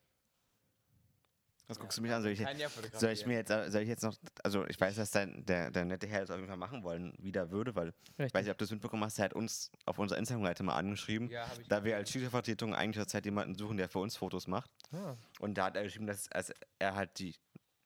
[1.67, 2.23] Was guckst du mich an?
[2.23, 4.97] Soll ich, ja soll ich mir jetzt, äh, soll ich jetzt noch, also ich weiß,
[4.97, 7.95] dass dein, der, der nette Herr das auf jeden Fall machen wollen, wieder würde, weil
[8.19, 10.77] ich weiß nicht, ob du es mitbekommen hast, er hat uns auf unserer Instagram-Seite mal
[10.77, 14.47] angeschrieben, Ja, da wir als Schülervertretung eigentlich zur Zeit jemanden suchen, der für uns Fotos
[14.47, 14.71] macht.
[14.93, 16.29] Ah, Und da hat er geschrieben, dass
[16.79, 17.35] er halt die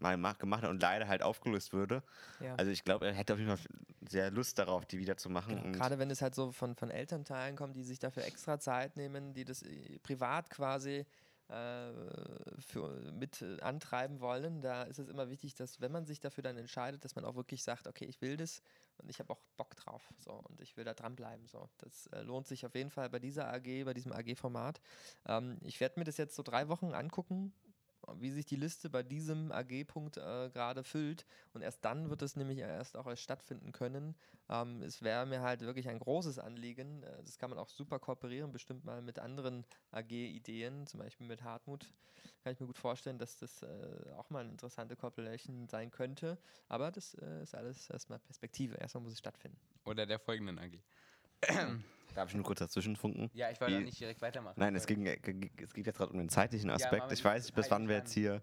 [0.00, 2.02] mal mach- gemacht hat und leider halt aufgelöst würde.
[2.40, 2.54] ja.
[2.56, 3.66] Also ich glaube, er hätte auf jeden Fall
[4.08, 5.56] sehr Lust darauf, die wieder zu machen.
[5.62, 5.78] Genau.
[5.78, 9.34] Gerade wenn es halt so von, von Elternteilen kommt, die sich dafür extra Zeit nehmen,
[9.34, 11.04] die das äh, privat quasi
[11.48, 11.92] äh,
[12.60, 16.42] für, mit äh, antreiben wollen, da ist es immer wichtig, dass wenn man sich dafür
[16.42, 18.62] dann entscheidet, dass man auch wirklich sagt, okay, ich will das
[18.98, 21.46] und ich habe auch Bock drauf so und ich will da dranbleiben.
[21.46, 21.68] So.
[21.78, 24.80] Das äh, lohnt sich auf jeden Fall bei dieser AG, bei diesem AG-Format.
[25.26, 27.52] Ähm, ich werde mir das jetzt so drei Wochen angucken,
[28.18, 31.26] wie sich die Liste bei diesem AG-Punkt äh, gerade füllt.
[31.52, 34.14] Und erst dann wird es nämlich erst auch erst stattfinden können.
[34.48, 37.02] Ähm, es wäre mir halt wirklich ein großes Anliegen.
[37.02, 41.42] Äh, das kann man auch super kooperieren, bestimmt mal mit anderen AG-Ideen, zum Beispiel mit
[41.42, 41.86] Hartmut.
[42.42, 43.66] Kann ich mir gut vorstellen, dass das äh,
[44.16, 46.38] auch mal eine interessante Cooperation sein könnte.
[46.68, 48.76] Aber das äh, ist alles erstmal Perspektive.
[48.76, 49.58] Erstmal muss es stattfinden.
[49.84, 50.78] Oder der folgenden AG.
[52.18, 53.30] darf ich nur kurz dazwischen funken?
[53.34, 54.54] Ja, ich wollte auch nicht direkt weitermachen.
[54.58, 55.18] Nein, es, ging, äh,
[55.62, 57.02] es geht jetzt gerade um den zeitlichen Aspekt.
[57.02, 58.42] aber ich weiß nicht, bis wann wir eigentlich jetzt hier,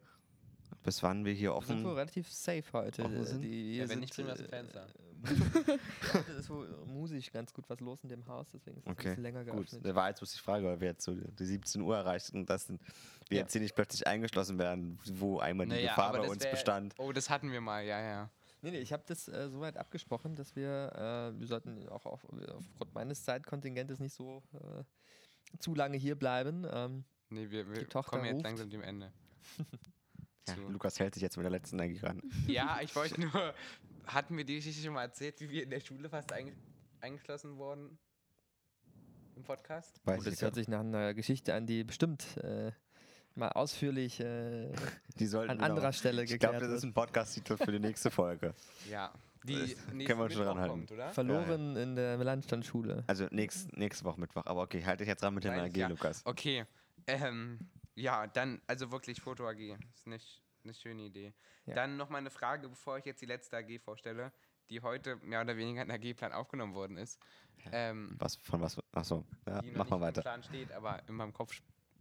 [0.84, 1.98] bis wann wir hier Wir sind wohl offen.
[1.98, 3.04] relativ safe heute.
[3.04, 3.42] offen Äh, sind?
[3.42, 4.88] Die, Ja, wenn sind, nicht, springen wir aus dem äh, Fenster.
[6.14, 8.92] Heute ist wohl musisch ganz gut was los in dem Haus, deswegen ist es ein
[8.94, 9.86] Okay, bisschen länger Gut, geöffnet.
[9.86, 12.48] da war jetzt bloß die Frage, weil wir jetzt so die 17 Uhr erreicht und
[12.48, 12.78] dass wir
[13.32, 13.38] Ja.
[13.40, 16.52] jetzt hier nicht plötzlich eingeschlossen werden, wo einmal die Naja, Gefahr aber bei uns wär-
[16.52, 16.94] bestand.
[17.00, 18.30] Oh, das hatten wir mal, ja, ja.
[18.66, 20.91] Nee, nee, ich habe das äh, soweit abgesprochen, dass wir,
[21.36, 26.66] äh, wir sollten auch auf, aufgrund meines Zeitkontingentes nicht so äh, zu lange hier bleiben.
[26.72, 28.45] Ähm, Nee, wir, wir Die Tochter kommen jetzt ruft.
[28.45, 29.13] langsam dem Ende.
[30.47, 32.22] Ja, Lukas hält sich jetzt mit der letzten eigentlich ran.
[32.45, 33.55] Ja, ich wollte nur.
[34.05, 36.53] Hatten wir die Geschichte schon mal erzählt, wie wir in der Schule fast einge
[37.01, 37.97] eingeschlossen wurden?
[39.36, 39.99] Im Podcast?
[40.05, 42.72] Weiß ich das hört sich nach einer Geschichte an, die bestimmt äh,
[43.36, 44.82] mal ausführlich äh, nicht.
[45.20, 47.80] Die sollten an noch- anderer Stelle Ich geklärt glaube, das ist ein Podcast-Titel für die
[47.80, 48.54] nächste Folge.
[48.90, 49.14] Ja.
[49.44, 49.76] Die
[50.06, 50.70] können wir schon ranhalten.
[50.88, 51.14] kommt, oder?
[51.14, 53.04] Verloren in der Landstandschule.
[53.06, 54.42] Also nächst, nächste Woche Mittwoch.
[54.48, 55.88] Aber okay, halte dich jetzt dran mit der Weiß, AG, ja.
[55.88, 56.26] Lukas.
[56.26, 56.66] Okay.
[57.06, 57.60] Ähm,
[57.94, 59.60] ja, dann, also wirklich Foto AG.
[59.94, 61.32] Ist nicht eine schöne Idee.
[61.68, 61.76] Ja.
[61.76, 64.32] Dann noch mal eine Frage, bevor ich jetzt die letzte AG vorstelle,
[64.72, 67.20] die heute mehr oder weniger in AG-Plan aufgenommen worden ist.
[67.72, 68.80] Ähm, Was, von was?
[68.94, 70.22] Achso, ja, die noch mach nicht mal im weiter.
[70.24, 71.54] Plan steht, aber in meinem Kopf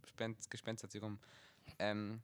[0.05, 1.19] gespenst, gespenstert sie rum.
[1.79, 2.21] Ähm,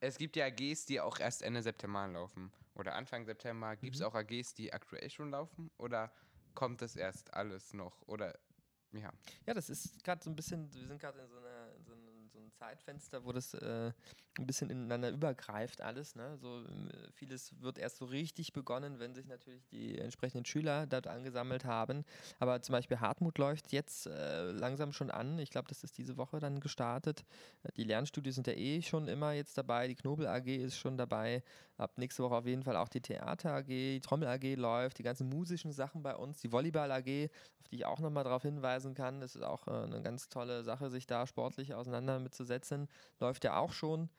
[0.00, 2.52] es gibt ja AGs, die auch erst Ende September laufen.
[2.74, 3.76] Oder Anfang September.
[3.76, 4.06] Gibt es Mhm.
[4.06, 5.70] auch AGs, die aktuell schon laufen?
[5.78, 6.12] Oder
[6.54, 8.02] kommt das erst alles noch?
[8.08, 8.38] Oder
[8.92, 9.10] ja.
[9.46, 11.92] Ja, das ist gerade so ein bisschen, wir sind gerade in so, einer, in so,
[11.92, 13.92] einem, so einem Zeitfenster, wo das äh,
[14.38, 16.14] ein bisschen ineinander übergreift alles.
[16.14, 16.36] Ne?
[16.38, 21.08] So, ähm, vieles wird erst so richtig begonnen, wenn sich natürlich die entsprechenden Schüler dort
[21.08, 22.04] angesammelt haben.
[22.38, 25.38] Aber zum Beispiel Hartmut läuft jetzt äh, langsam schon an.
[25.38, 27.24] Ich glaube, das ist diese Woche dann gestartet.
[27.64, 29.88] Äh, Die Lernstudios sind ja eh schon immer jetzt dabei.
[29.88, 31.42] Die Knobel AG ist schon dabei.
[31.78, 35.02] Ab nächste Woche auf jeden Fall auch die Theater AG, die Trommel AG läuft, die
[35.02, 38.94] ganzen musischen Sachen bei uns, die Volleyball AG, auf die ich auch nochmal darauf hinweisen
[38.94, 39.20] kann.
[39.20, 42.51] Das ist auch äh, eine ganz tolle Sache, sich da sportlich auseinander mitzusetzen.
[43.20, 44.10] Läuft ja auch schon.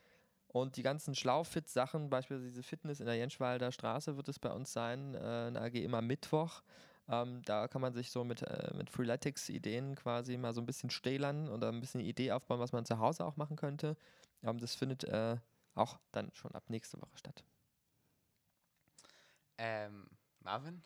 [0.48, 4.72] Und die ganzen Schlaufit-Sachen, beispielsweise diese Fitness in der Jenschwalder Straße wird es bei uns
[4.72, 6.62] sein, äh, eine AG immer Mittwoch.
[7.10, 10.90] Ähm, da kann man sich so mit, äh, mit Freeletics-Ideen quasi mal so ein bisschen
[10.90, 13.98] stählern oder ein bisschen Idee aufbauen, was man zu Hause auch machen könnte.
[14.44, 15.38] Ähm, das findet äh,
[15.74, 17.44] auch dann schon ab nächste Woche statt.
[19.58, 20.08] Ähm,
[20.40, 20.84] Marvin?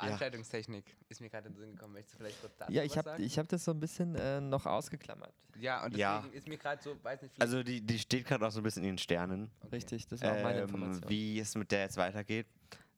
[0.00, 1.92] Veranstaltungstechnik ist mir gerade in den Sinn gekommen.
[1.94, 3.22] Möchtest du vielleicht kurz dazu Ja, ich habe sagen?
[3.22, 5.32] ich hab das so ein bisschen äh, noch ausgeklammert.
[5.58, 6.38] Ja, und deswegen Ja.
[6.38, 8.82] ist mir gerade so, weiß nicht, Also die, die steht gerade auch so ein bisschen
[8.82, 9.50] in den Sternen.
[9.72, 11.08] Richtig, das war auch meine ähm, Information.
[11.10, 12.46] wie es mit der jetzt weitergeht.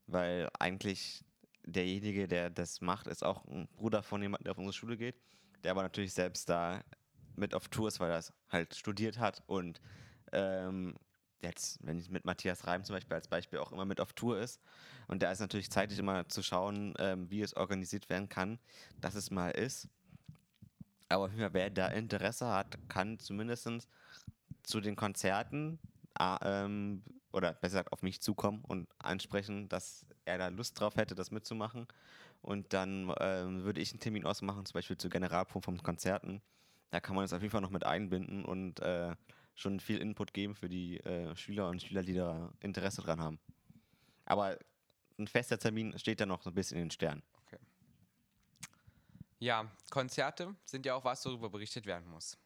[0.06, 1.24] Weil eigentlich
[1.64, 5.16] derjenige, der das macht, ist auch ein Bruder von jemandem, der auf unsere Schule geht.
[5.64, 6.82] Der aber natürlich selbst da
[7.36, 9.80] mit auf Tour ist, weil er es halt studiert hat und
[10.32, 10.96] ähm,
[11.42, 14.38] jetzt, wenn ich mit Matthias Reim zum Beispiel als Beispiel auch immer mit auf Tour
[14.38, 14.60] ist.
[15.06, 18.58] Und da ist natürlich zeitlich immer zu schauen, ähm, wie es organisiert werden kann,
[19.00, 19.88] dass es mal ist.
[21.08, 23.88] Aber wer da Interesse hat, kann zumindest
[24.62, 25.78] zu den Konzerten
[26.20, 31.14] ähm, oder besser gesagt auf mich zukommen und ansprechen, dass er da Lust drauf hätte,
[31.14, 31.86] das mitzumachen.
[32.42, 36.42] Und dann ähm, würde ich einen Termin ausmachen, zum Beispiel zur Generalprobe von Konzerten.
[36.90, 39.14] Da kann man es auf jeden Fall noch mit einbinden und äh,
[39.58, 43.38] schon viel Input geben für die äh, Schüler und Schüler, die da Interesse dran haben.
[44.24, 44.56] Aber
[45.18, 47.22] ein fester Termin steht da noch so ein bisschen in den Sternen.
[49.40, 52.36] Ja, Konzerte sind ja auch was, worüber berichtet werden muss.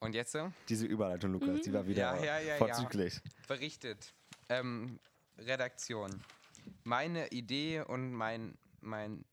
[0.00, 2.56] Und jetzt äh, Diese Überleitung, Lukas, die war wieder Ja, ja, ja, ja.
[2.56, 3.20] vorzüglich.
[3.46, 4.14] berichtet.
[4.48, 4.98] Ähm,
[5.38, 6.22] Redaktion.
[6.84, 9.24] Meine Idee und mein, mein,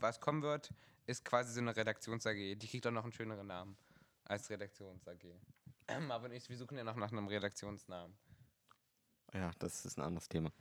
[0.00, 0.70] was kommen wird,
[1.06, 2.56] ist quasi so eine Redaktions-AG.
[2.56, 3.76] Die kriegt auch noch einen schöneren Namen
[4.24, 5.24] als Redaktions-AG.
[5.88, 8.16] Ähm, aber nicht, wir suchen ja noch nach einem Redaktionsnamen.
[9.32, 10.52] Ja, das ist ein anderes Thema.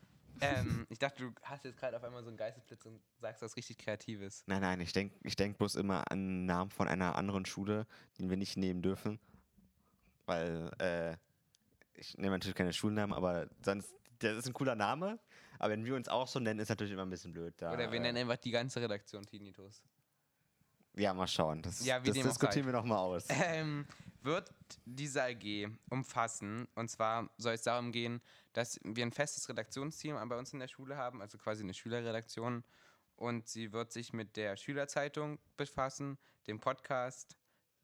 [0.41, 3.55] ähm, ich dachte, du hast jetzt gerade auf einmal so einen Geistesblitz und sagst was
[3.55, 4.43] richtig Kreatives.
[4.47, 7.85] Nein, nein, ich denke ich denk bloß immer an einen Namen von einer anderen Schule,
[8.17, 9.19] den wir nicht nehmen dürfen.
[10.25, 11.17] Weil, äh,
[11.93, 15.19] ich nehme natürlich keine Schulnamen, aber sonst, das ist ein cooler Name.
[15.59, 17.53] Aber wenn wir uns auch so nennen, ist natürlich immer ein bisschen blöd.
[17.57, 19.83] Da, Oder wir äh, nennen einfach die ganze Redaktion Tinnitus.
[20.95, 21.61] Ja, mal schauen.
[21.61, 23.25] Das, Ja, das diskutieren wir nochmal aus.
[23.29, 23.85] Ähm,
[24.23, 24.53] wird
[24.85, 28.21] diese AG umfassen, und zwar soll es darum gehen,
[28.53, 32.63] dass wir ein festes Redaktionsteam bei uns in der Schule haben, also quasi eine Schülerredaktion.
[33.15, 36.17] Und sie wird sich mit der Schülerzeitung befassen,
[36.47, 37.37] dem Podcast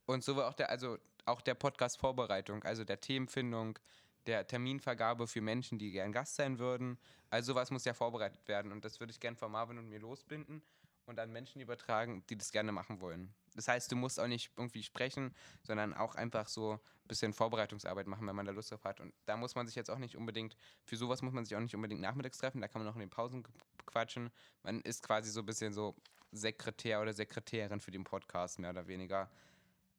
[0.05, 3.77] und so auch der, also auch der Podcast-Vorbereitung, also der Themenfindung,
[4.25, 6.97] der Terminvergabe für Menschen, die gern Gast sein würden.
[7.29, 9.99] Also sowas muss ja vorbereitet werden und das würde ich gern von Marvin und mir
[9.99, 10.63] losbinden
[11.07, 13.33] und an Menschen übertragen, die das gerne machen wollen.
[13.55, 15.33] Das heißt, du musst auch nicht irgendwie sprechen,
[15.63, 18.99] sondern auch einfach so ein bisschen Vorbereitungsarbeit machen, wenn man da Lust drauf hat.
[18.99, 21.61] Und da muss man sich jetzt auch nicht unbedingt, für sowas muss man sich auch
[21.61, 23.43] nicht unbedingt nachmittags treffen, da kann man auch in den Pausen
[23.85, 24.29] quatschen.
[24.63, 25.95] Man ist quasi so ein bisschen so
[26.31, 29.31] Sekretär oder Sekretärin für den Podcast, mehr oder weniger.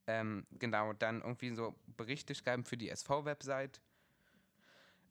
[0.07, 3.81] Ähm, genau, dann irgendwie so Berichte schreiben für die SV-Website.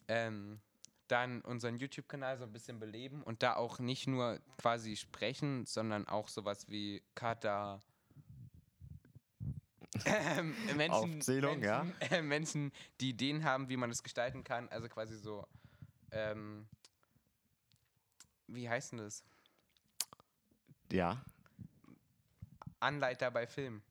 [0.08, 0.62] Ähm,
[1.08, 6.08] dann unseren YouTube-Kanal so ein bisschen beleben und da auch nicht nur quasi sprechen, sondern
[6.08, 7.82] auch sowas wie Kata.
[10.06, 11.84] Ähm, Menschen, Aufzählung, ja.
[11.84, 14.68] Menschen, äh, Menschen, die Ideen haben, wie man es gestalten kann.
[14.70, 15.48] Also quasi so.
[16.12, 16.68] Ähm,
[18.48, 19.24] wie heißt denn das?
[20.92, 21.24] Ja.
[22.80, 23.82] Anleiter bei Film.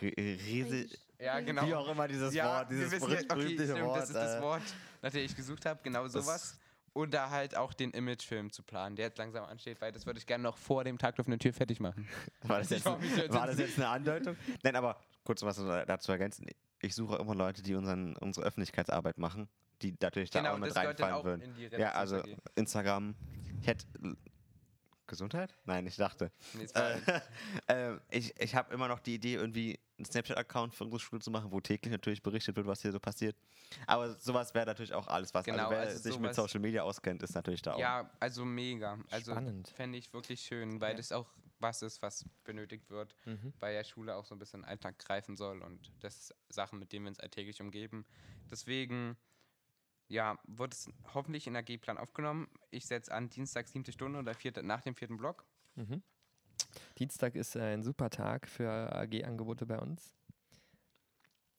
[0.00, 1.66] Re Riese, Ja, genau.
[1.66, 3.96] wie auch immer dieses ja, Wort, dieses wissen ja, okay, berühmte stimmt, Wort.
[3.98, 4.62] das ist das äh, Wort,
[5.02, 6.58] nach dem ich gesucht habe, genau das- sowas.
[6.94, 10.18] Und da halt auch den Imagefilm zu planen, der jetzt langsam ansteht, weil das würde
[10.18, 12.06] ich gerne noch vor dem Tag auf eine Tür fertig machen.
[12.42, 14.36] War das, Ich jetzt, war das jetzt eine Andeutung?
[14.62, 16.46] Nein, aber kurz was dazu ergänzen.
[16.80, 19.48] Ich suche immer Leute, die unseren, unsere Öffentlichkeitsarbeit machen,
[19.80, 21.70] die natürlich da genau, auch mit das reinfallen würden.
[21.78, 22.22] Ja, also.
[22.56, 23.14] Instagram.
[23.62, 23.86] Ich hätte.
[25.06, 25.54] Gesundheit?
[25.64, 26.30] Nein, ich dachte.
[26.54, 26.98] Nee, Äh,
[27.68, 31.30] ähm, ich ich habe immer noch die Idee, irgendwie einen Snapchat-Account für unsere Schule zu
[31.30, 33.36] machen, wo täglich natürlich berichtet wird, was hier so passiert.
[33.86, 35.46] Aber sowas wäre natürlich auch alles, was.
[35.46, 37.78] Genau, also wer also sich mit Social Media auskennt, ist natürlich da auch.
[37.78, 38.98] Ja, also mega.
[39.10, 39.68] Also Spannend.
[39.68, 40.96] fände ich wirklich schön, weil Ja.
[40.96, 43.52] das auch was ist, was benötigt wird, Mhm.
[43.60, 46.92] weil ja Schule auch so ein bisschen Alltag greifen soll und das ist Sachen, mit
[46.92, 48.04] denen wir uns alltäglich umgeben.
[48.50, 49.16] Deswegen,
[50.08, 52.48] ja, wird es hoffentlich in der G-Plan aufgenommen.
[52.70, 55.46] Ich setze an Dienstag, siebte Stunde oder vierte, nach dem vierten Block.
[55.76, 56.02] Mhm.
[56.98, 60.14] Dienstag ist äh, ein super Tag für AG-Angebote bei uns.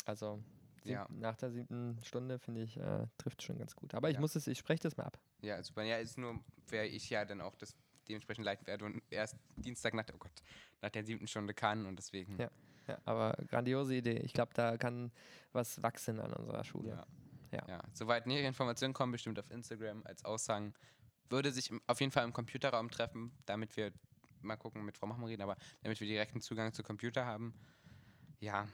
[0.06, 0.44] Also
[0.84, 1.08] Ja.
[1.10, 3.94] nach der siebten Stunde finde ich, äh, trifft schon ganz gut.
[3.94, 4.20] Aber ich Ja.
[4.22, 5.18] muss es, ich spreche das mal ab.
[5.42, 5.84] Ja, super.
[5.84, 7.76] Ja, ist nur, wäre ich ja dann auch das
[8.10, 10.44] dementsprechend leiten werde und erst Dienstag nach der, oh Gott,
[10.82, 12.38] nach der siebten Stunde kann und deswegen.
[12.40, 12.50] Ja.
[12.86, 14.18] Ja, aber grandiose Idee.
[14.26, 15.14] Ich glaube, da kann
[15.54, 16.90] was wachsen an unserer Schule.
[16.90, 17.08] Ja.
[17.54, 17.66] Ja.
[17.70, 17.82] ja.
[17.94, 20.74] Soweit nähere Informationen kommen, bestimmt auf Instagram als Aushang.
[21.30, 23.94] Würde sich auf jeden Fall im Computerraum treffen, damit wir
[24.44, 27.54] mal gucken, mit Frau Machmann reden, aber damit wir direkten Zugang zu Computer haben.
[28.40, 28.68] Ja.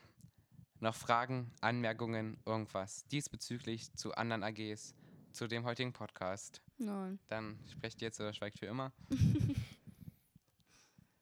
[0.80, 4.96] Noch Fragen, Anmerkungen, irgendwas diesbezüglich zu anderen AGs,
[5.34, 6.62] zu dem heutigen Podcast.
[6.78, 7.20] Nein.
[7.28, 8.92] Dann sprecht jetzt oder schweigt für immer.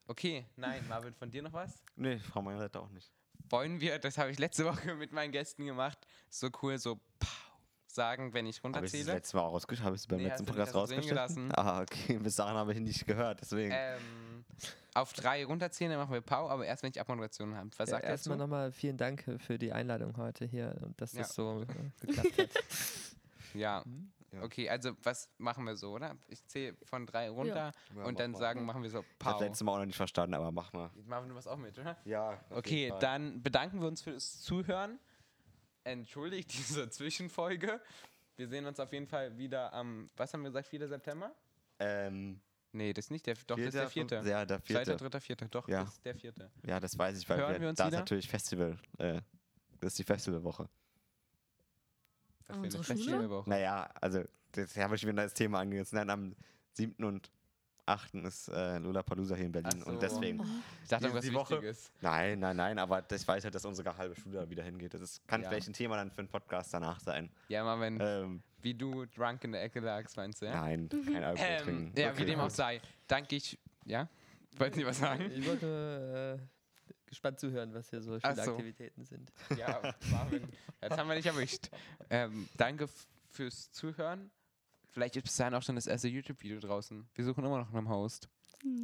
[0.09, 1.83] Okay, nein, Marvin, von dir noch was?
[1.97, 3.11] Nee, Frau Meinreder auch nicht.
[3.49, 5.97] wollen wir, das habe ich letzte Woche mit meinen Gästen gemacht,
[6.29, 7.36] so cool so pow,
[7.97, 9.13] sagen, wenn ich Habe ich das runterzähle.
[9.13, 9.85] letzte Mal auch rausgeschnitten?
[9.85, 11.51] Habe ich es beim Nee, letzten nicht, Podcast gelassen.
[11.55, 12.17] Ah, okay.
[12.19, 13.73] Bis dahin habe ich nicht gehört, deswegen.
[13.75, 14.45] Ähm,
[14.93, 17.69] auf drei runterzählen, dann machen wir Pau, aber erst wenn ich Abmoderation habe.
[17.77, 18.29] Was Ja, sagt er dazu?
[18.29, 21.19] erstmal nochmal vielen Dank für die Einladung heute hier und dass Ja.
[21.23, 22.49] das so äh, geklappt hat.
[23.53, 23.83] Ja.
[24.33, 24.43] Ja.
[24.43, 26.15] Okay, also was machen wir so, oder?
[26.27, 28.37] Ich zähle von drei runter Ja, und dann mal.
[28.37, 29.39] sagen, machen wir so Ich habe Pau.
[29.43, 30.91] letztes Mal auch noch nicht verstanden, aber mach mal.
[31.05, 31.95] Machen wir was auch mit, oder?
[32.03, 32.37] Ja.
[32.49, 34.99] Okay, dann bedanken wir uns fürs Zuhören.
[35.87, 37.81] Entschuldigt diese Zwischenfolge.
[38.35, 40.87] Wir sehen uns auf jeden Fall wieder am, was haben wir gesagt, 4.
[40.87, 41.33] September?
[41.79, 42.39] Ähm,
[42.73, 44.29] Nee, das ist nicht der, doch, das ist der fünf- vierte.
[44.29, 44.97] Ja, der Zweiter, vierte.
[44.97, 45.85] dritter, vierter, doch, Ja.
[45.85, 46.51] das ist der vierte.
[46.63, 47.99] Ja, das weiß ich, weil Hören wir, wir uns da ist wieder?
[47.99, 48.77] natürlich Festival.
[48.99, 49.21] Äh,
[49.79, 50.69] das ist die Festivalwoche.
[52.47, 52.97] Eine unserer Schule?
[52.97, 53.49] Festivalwoche.
[53.49, 55.93] Naja, also, das habe ich wieder das Thema angesetzt.
[55.93, 56.35] Nein, am
[56.73, 57.03] 7.
[57.05, 57.31] und
[57.87, 58.15] 8.
[58.15, 59.81] ist äh, Lollapalooza hier in Berlin.
[59.81, 59.89] So.
[59.89, 60.41] Und deswegen.
[60.83, 61.91] Ich dachte, Die- was die Woche- Wichtiges.
[62.01, 64.93] Nein, nein, nein, aber das weiß halt, dass unsere halbe Schule da wieder hingeht.
[64.93, 65.49] Das ist, kann Ja.
[65.49, 67.29] vielleicht ein Thema dann für einen Podcast danach sein.
[67.47, 70.61] Ja, mal wenn, Ähm, wie du drunk in der Ecke lagst, meinst du, ja?
[70.61, 71.93] Nein, kein Alkohol Ähm, trinken.
[71.99, 73.57] ja, Okay, wie dem auch sei, danke ich.
[73.85, 74.07] Ja?
[74.57, 75.31] Wollten Sie was sagen?
[75.31, 78.51] Ich wollte äh, gespannt zuhören, was hier so viele so.
[78.51, 79.31] Aktivitäten sind.
[79.57, 79.79] Ja,
[80.11, 80.43] Marvin.
[80.81, 81.69] Jetzt haben wir dich erwischt.
[82.09, 82.87] Ähm, danke
[83.29, 84.29] fürs Zuhören.
[84.97, 87.07] Vielleicht ist bis dahin auch schon das erste YouTube-Video draußen.
[87.13, 88.27] Wir suchen immer noch nach einem Host.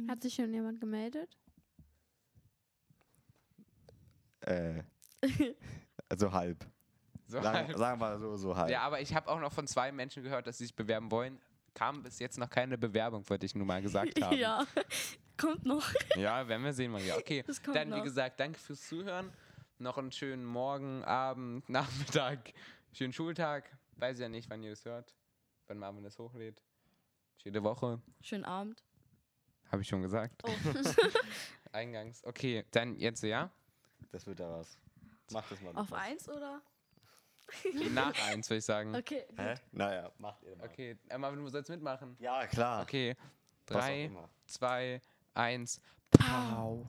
[0.06, 1.36] Hat sich schon jemand gemeldet?
[4.42, 4.84] Äh,
[6.08, 6.64] also halb.
[7.26, 8.70] So, Sagen, sagen wir mal so, so halb.
[8.70, 11.40] ja, aber ich habe auch noch von zwei Menschen gehört, dass sie sich bewerben wollen.
[11.74, 14.36] Kam bis jetzt noch keine Bewerbung, wollte ich nur mal gesagt haben.
[14.38, 14.64] ja,
[15.36, 15.84] kommt noch.
[16.14, 17.16] Ja, werden wir sehen, Maria.
[17.16, 17.42] Okay,
[17.72, 18.04] dann wie noch.
[18.04, 19.32] gesagt, danke fürs Zuhören.
[19.78, 22.52] Noch einen schönen Morgen, Abend, Nachmittag,
[22.92, 23.68] schönen Schultag.
[23.96, 25.12] Weiß ja nicht, wann ihr das hört,
[25.66, 26.62] wann Marvin das hochlädt.
[27.42, 28.82] Schöne Woche, Schönen Abend.
[29.70, 30.42] habe ich schon gesagt.
[30.44, 30.50] Oh.
[31.72, 32.24] Eingangs.
[32.24, 33.50] Okay, dann jetzt ja.
[34.12, 34.78] Das wird da was.
[35.32, 35.70] Mach das mal.
[35.76, 36.04] Auf Lukas.
[36.04, 36.62] eins oder?
[37.90, 38.94] Nach eins würde ich sagen.
[38.94, 39.26] Okay.
[39.36, 39.54] Hä?
[39.72, 40.66] Naja, macht ihr mal.
[40.66, 42.16] Okay, äh, Marvin, du sollst mitmachen.
[42.20, 42.82] Ja, klar.
[42.82, 43.16] Okay,
[43.66, 44.10] Was drei,
[44.46, 45.00] zwei,
[45.34, 45.80] eins.
[46.10, 46.86] Pow.